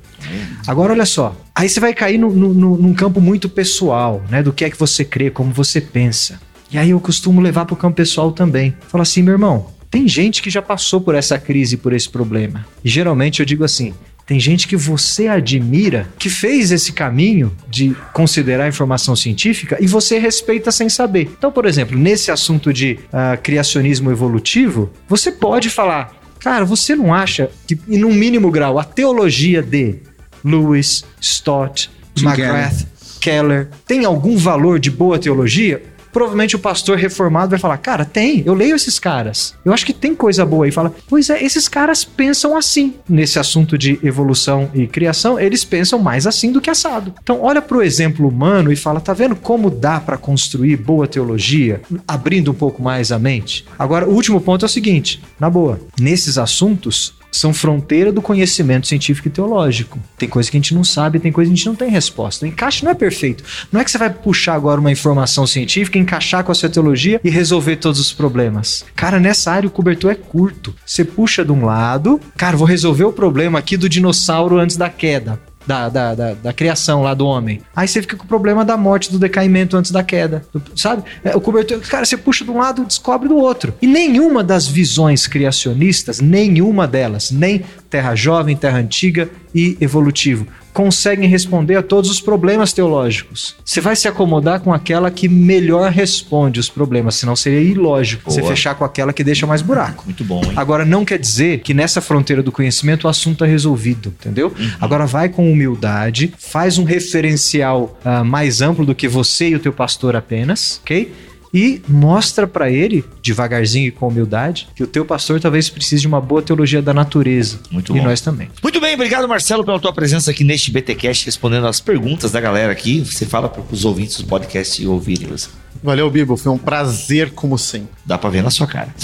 Agora, 0.67 0.93
olha 0.93 1.07
só. 1.07 1.37
Aí 1.55 1.69
você 1.69 1.81
vai 1.81 1.93
cair 1.93 2.19
no, 2.19 2.31
no, 2.31 2.77
num 2.77 2.95
campo 2.95 3.21
muito 3.21 3.49
pessoal, 3.49 4.23
né? 4.31 4.43
Do 4.43 4.53
que 4.53 4.65
é 4.65 4.71
que 4.71 4.79
você 4.79 5.05
crê, 5.05 5.31
como 5.31 5.53
você 5.53 5.81
pensa. 5.81 6.41
E 6.71 6.79
aí 6.79 6.91
eu 6.91 7.01
costumo 7.01 7.41
levar 7.41 7.67
para 7.67 7.75
o 7.75 7.77
campo 7.77 7.97
pessoal 7.97 8.33
também. 8.33 8.75
Falar 8.89 9.03
assim, 9.03 9.23
meu 9.23 9.35
irmão, 9.35 9.67
tem 9.91 10.09
gente 10.09 10.41
que 10.41 10.49
já 10.49 10.63
passou 10.63 11.01
por 11.01 11.15
essa 11.15 11.39
crise, 11.39 11.77
por 11.77 11.93
esse 11.93 12.09
problema. 12.09 12.65
E 12.83 12.89
geralmente 12.89 13.41
eu 13.41 13.47
digo 13.47 13.65
assim: 13.65 13.93
tem 14.33 14.41
gente 14.41 14.67
que 14.67 14.79
você 14.79 15.29
admira 15.29 16.09
que 16.19 16.31
fez 16.31 16.73
esse 16.73 16.91
caminho 16.91 17.55
de 17.69 17.95
considerar 18.15 18.65
a 18.65 18.69
informação 18.69 19.15
científica 19.15 19.77
e 19.79 19.87
você 19.87 20.19
respeita 20.19 20.73
sem 20.73 20.89
saber. 20.89 21.31
Então, 21.37 21.53
por 21.53 21.67
exemplo, 21.67 21.99
nesse 21.99 22.31
assunto 22.31 22.73
de 22.73 22.99
uh, 23.09 23.39
criacionismo 23.43 24.11
evolutivo, 24.11 24.91
você 25.07 25.31
pode 25.31 25.69
falar, 25.69 26.17
cara, 26.41 26.65
você 26.65 26.97
não 26.97 27.13
acha 27.13 27.51
que, 27.69 27.79
em 27.87 28.03
um 28.05 28.15
mínimo 28.15 28.51
grau, 28.51 28.79
a 28.79 28.85
teologia 28.85 29.61
de 29.61 29.97
Lewis, 30.43 31.05
Stott, 31.21 31.91
McGrath, 32.19 32.87
Keller 33.21 33.69
tem 33.87 34.07
algum 34.07 34.39
valor 34.39 34.79
de 34.79 34.91
boa 34.91 35.19
teologia? 35.19 35.83
Provavelmente 36.13 36.55
o 36.55 36.59
pastor 36.59 36.99
reformado 36.99 37.51
vai 37.51 37.59
falar: 37.59 37.79
Cara, 37.79 38.05
tem, 38.05 38.43
eu 38.45 38.55
leio 38.55 38.77
esses 38.77 38.99
caras. 38.99 39.55
Eu 39.65 39.73
acho 39.73 39.87
que 39.87 39.93
tem 39.93 40.15
coisa 40.15 40.45
boa 40.45 40.67
aí. 40.67 40.71
Fala, 40.71 40.95
pois 41.09 41.31
é, 41.31 41.43
esses 41.43 41.69
caras 41.69 42.05
pensam 42.05 42.57
assim. 42.57 42.95
Nesse 43.09 43.39
assunto 43.39 43.79
de 43.79 43.99
evolução 44.03 44.71
e 44.75 44.87
criação, 44.87 45.41
eles 45.41 45.65
pensam 45.65 45.99
mais 45.99 46.27
assim 46.27 46.53
do 46.53 46.61
que 46.61 46.71
assado. 46.71 47.15
Então, 47.23 47.41
olha 47.43 47.63
para 47.63 47.79
o 47.79 47.83
exemplo 47.83 48.29
humano 48.29 48.73
e 48.73 48.77
fala: 48.77 49.01
Tá 49.01 49.13
vendo 49.13 49.35
como 49.35 49.71
dá 49.71 49.99
para 49.99 50.19
construir 50.19 50.77
boa 50.77 51.07
teologia? 51.07 51.81
Abrindo 52.07 52.51
um 52.51 52.55
pouco 52.55 52.83
mais 52.83 53.11
a 53.11 53.19
mente. 53.19 53.65
Agora, 53.79 54.09
o 54.09 54.13
último 54.13 54.41
ponto 54.41 54.65
é 54.65 54.67
o 54.67 54.69
seguinte: 54.69 55.23
na 55.41 55.49
boa, 55.49 55.81
nesses 55.99 56.37
assuntos, 56.37 57.15
são 57.33 57.55
fronteira 57.55 58.13
do 58.13 58.21
conhecimento 58.23 58.87
científico 58.87 59.29
e 59.29 59.31
teológico. 59.31 59.99
Tem 60.19 60.29
coisa 60.29 60.51
que 60.51 60.57
a 60.57 60.61
gente 60.61 60.75
não 60.75 60.85
sabe, 60.85 61.19
tem 61.19 61.33
coisa 61.33 61.49
que 61.49 61.55
a 61.55 61.57
gente 61.57 61.67
não 61.67 61.75
tem 61.75 61.89
resposta. 61.89 62.45
O 62.45 62.49
encaixe 62.49 62.85
não 62.85 62.93
é 62.93 62.95
perfeito. 62.95 63.43
Não 63.73 63.81
é 63.81 63.85
que 63.85 63.91
você 63.91 63.99
vai 63.99 64.11
puxar 64.11 64.55
agora 64.55 64.81
uma 64.81 64.93
informação 64.93 65.47
científica, 65.47 65.99
encaixar 65.99 66.45
com 66.45 66.53
a 66.53 66.55
sua 66.55 66.69
teologia 66.69 67.21
e 67.25 67.31
resolver 67.31 67.77
todos 67.77 67.99
os 67.99 68.13
problemas. 68.13 68.85
Cara, 68.95 69.19
nessa 69.19 69.51
área 69.51 69.67
o 69.67 69.73
cobertor 69.73 70.13
é 70.13 70.15
curto. 70.15 70.75
Você 70.85 71.05
puxa 71.05 71.45
de 71.45 71.51
um 71.51 71.65
lado, 71.65 72.21
cara, 72.37 72.57
vou 72.57 72.67
resolver 72.67 73.05
o 73.05 73.13
problema 73.13 73.59
aqui 73.59 73.77
do 73.77 73.89
dinossauro 73.89 74.59
antes 74.59 74.77
da 74.77 74.91
queda 74.91 75.41
da, 75.67 75.89
da, 75.89 76.15
da, 76.15 76.35
da, 76.35 76.53
criação 76.53 77.03
lá 77.03 77.15
do 77.15 77.27
homem. 77.27 77.63
Aí 77.75 77.87
você 77.87 78.01
fica 78.01 78.17
com 78.17 78.25
o 78.25 78.29
problema 78.29 78.65
da 78.65 78.77
morte, 78.77 79.11
do 79.11 79.19
decaimento 79.19 79.77
antes 79.77 79.91
da 79.91 80.03
queda. 80.03 80.45
Sabe? 80.75 81.05
É, 81.25 81.37
o 81.37 81.41
cobertor, 81.41 81.81
cara, 81.81 82.05
você 82.05 82.17
puxa 82.17 82.45
de 82.45 82.51
um 82.51 82.59
lado, 82.59 82.85
descobre 82.85 83.29
do 83.29 83.37
outro. 83.37 83.75
E 83.81 83.87
nenhuma 83.87 84.43
das 84.43 84.67
visões 84.67 85.27
criacionistas, 85.27 86.21
nenhuma 86.21 86.87
delas, 86.87 87.31
nem 87.31 87.65
Terra 87.93 88.15
Jovem, 88.15 88.57
Terra 88.57 88.79
Antiga 88.79 89.29
e 89.55 89.77
Evolutivo, 89.79 90.47
conseguem 90.73 91.29
responder 91.29 91.77
a 91.77 91.83
todos 91.83 92.09
os 92.09 92.23
problemas 92.23 92.73
teológicos. 92.73 93.55
Você 93.63 93.83
vai 93.83 93.95
se 93.95 94.09
acomodar 94.09 94.61
com 94.61 94.73
aquela 94.73 95.11
que 95.11 95.29
melhor 95.29 95.91
responde 95.91 96.59
os 96.59 96.71
problemas, 96.71 97.17
senão 97.17 97.37
seria 97.37 97.61
ilógico 97.61 98.25
Boa. 98.25 98.35
você 98.35 98.49
fechar 98.49 98.75
com 98.77 98.83
aquela 98.83 99.13
que 99.13 99.23
deixa 99.23 99.47
mais 99.47 99.61
buraco. 99.61 100.05
Muito 100.07 100.25
bom, 100.25 100.43
hein? 100.43 100.55
Agora, 100.57 100.87
não 100.87 101.05
quer 101.05 101.19
dizer 101.19 101.61
que 101.61 101.75
nessa 101.75 102.01
fronteira 102.01 102.43
do 102.43 102.51
conhecimento 102.51 103.05
o 103.05 103.09
assunto 103.09 103.45
é 103.45 103.47
resolvido, 103.47 104.09
entendeu? 104.19 104.51
Uhum. 104.59 104.71
Agora, 104.81 105.05
vai 105.05 105.29
com 105.29 105.53
humildade, 105.53 106.33
faz 106.39 106.79
um 106.79 106.85
referencial 106.85 107.99
uh, 108.07 108.25
mais 108.25 108.63
amplo 108.63 108.87
do 108.87 108.95
que 108.95 109.07
você 109.07 109.51
e 109.51 109.55
o 109.55 109.61
teu 109.61 109.75
pastor 109.75 110.17
apenas, 110.17 110.81
ok? 110.83 111.13
E 111.53 111.83
mostra 111.89 112.47
para 112.47 112.71
ele, 112.71 113.05
devagarzinho 113.23 113.89
e 113.89 113.91
com 113.91 114.09
humildade, 114.09 114.69
que 114.75 114.83
o 114.83 114.87
teu 114.87 115.05
pastor 115.05 115.41
talvez 115.41 115.69
precise 115.69 116.03
de 116.03 116.09
uma 116.09 116.21
boa 116.21 116.43
teologia 116.43 116.81
da 116.81 116.95
natureza. 116.95 117.61
Muito 117.71 117.95
e 117.97 118.01
bom. 118.01 118.07
nós 118.07 118.21
também. 118.21 118.49
Muito 118.63 118.81
bem, 118.81 118.95
obrigado 118.95 119.29
Marcelo 119.29 119.65
pela 119.65 119.79
tua 119.79 119.93
presença 119.93 120.31
aqui 120.31 120.45
neste 120.45 120.71
BTcast 120.71 121.27
respondendo 121.27 121.67
as 121.67 121.81
perguntas 121.81 122.33
da 122.33 122.41
galera 122.41 122.73
aqui. 122.73 123.01
Você 123.01 123.27
fala 123.27 123.49
para 123.49 123.63
os 123.71 123.85
ouvintes 123.85 124.19
do 124.19 124.27
podcast 124.27 124.85
ouvirem 124.87 125.29
você. 125.29 125.49
Valeu, 125.83 126.09
Bibo, 126.11 126.37
foi 126.37 126.53
um 126.53 126.59
prazer 126.59 127.33
como 127.33 127.59
sempre. 127.59 127.89
Dá 128.07 128.17
para 128.17 128.31
ver 128.31 128.43
na 128.43 128.51
sua 128.51 128.67
cara. 128.67 128.95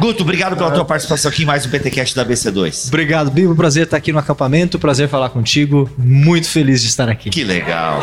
Guto, 0.00 0.22
obrigado 0.22 0.56
pela 0.56 0.70
tua 0.70 0.84
participação 0.84 1.30
aqui 1.30 1.42
em 1.42 1.44
mais 1.46 1.66
um 1.66 1.68
PTCast 1.70 2.16
da 2.16 2.24
BC2. 2.24 2.88
Obrigado, 2.88 3.30
Bibo. 3.30 3.54
Prazer 3.54 3.84
estar 3.84 3.98
aqui 3.98 4.12
no 4.12 4.18
acampamento. 4.18 4.78
Prazer 4.78 5.08
falar 5.08 5.28
contigo. 5.28 5.90
Muito 5.98 6.48
feliz 6.48 6.80
de 6.80 6.88
estar 6.88 7.08
aqui. 7.08 7.28
Que 7.28 7.44
legal. 7.44 8.02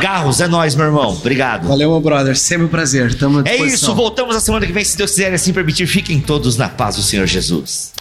Garros, 0.00 0.40
é 0.40 0.46
nóis, 0.46 0.74
meu 0.74 0.86
irmão. 0.86 1.12
Obrigado. 1.12 1.66
Valeu, 1.66 1.90
meu 1.90 2.00
brother. 2.00 2.36
Sempre 2.36 2.66
um 2.66 2.68
prazer. 2.68 3.14
Tamo 3.14 3.42
É 3.46 3.56
isso. 3.56 3.94
Voltamos 3.94 4.36
a 4.36 4.40
semana 4.40 4.66
que 4.66 4.72
vem, 4.72 4.84
se 4.84 4.98
Deus 4.98 5.10
quiser 5.10 5.32
e 5.32 5.34
assim 5.34 5.52
permitir. 5.52 5.86
Fiquem 5.86 6.20
todos 6.20 6.58
na 6.58 6.68
paz 6.68 6.96
do 6.96 7.02
Senhor 7.02 7.26
Jesus. 7.26 7.92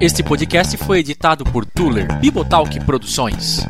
Este 0.00 0.22
podcast 0.22 0.76
foi 0.78 0.98
editado 0.98 1.44
por 1.44 1.64
Tuller 1.64 2.06
Bibotalk 2.20 2.84
Produções. 2.84 3.66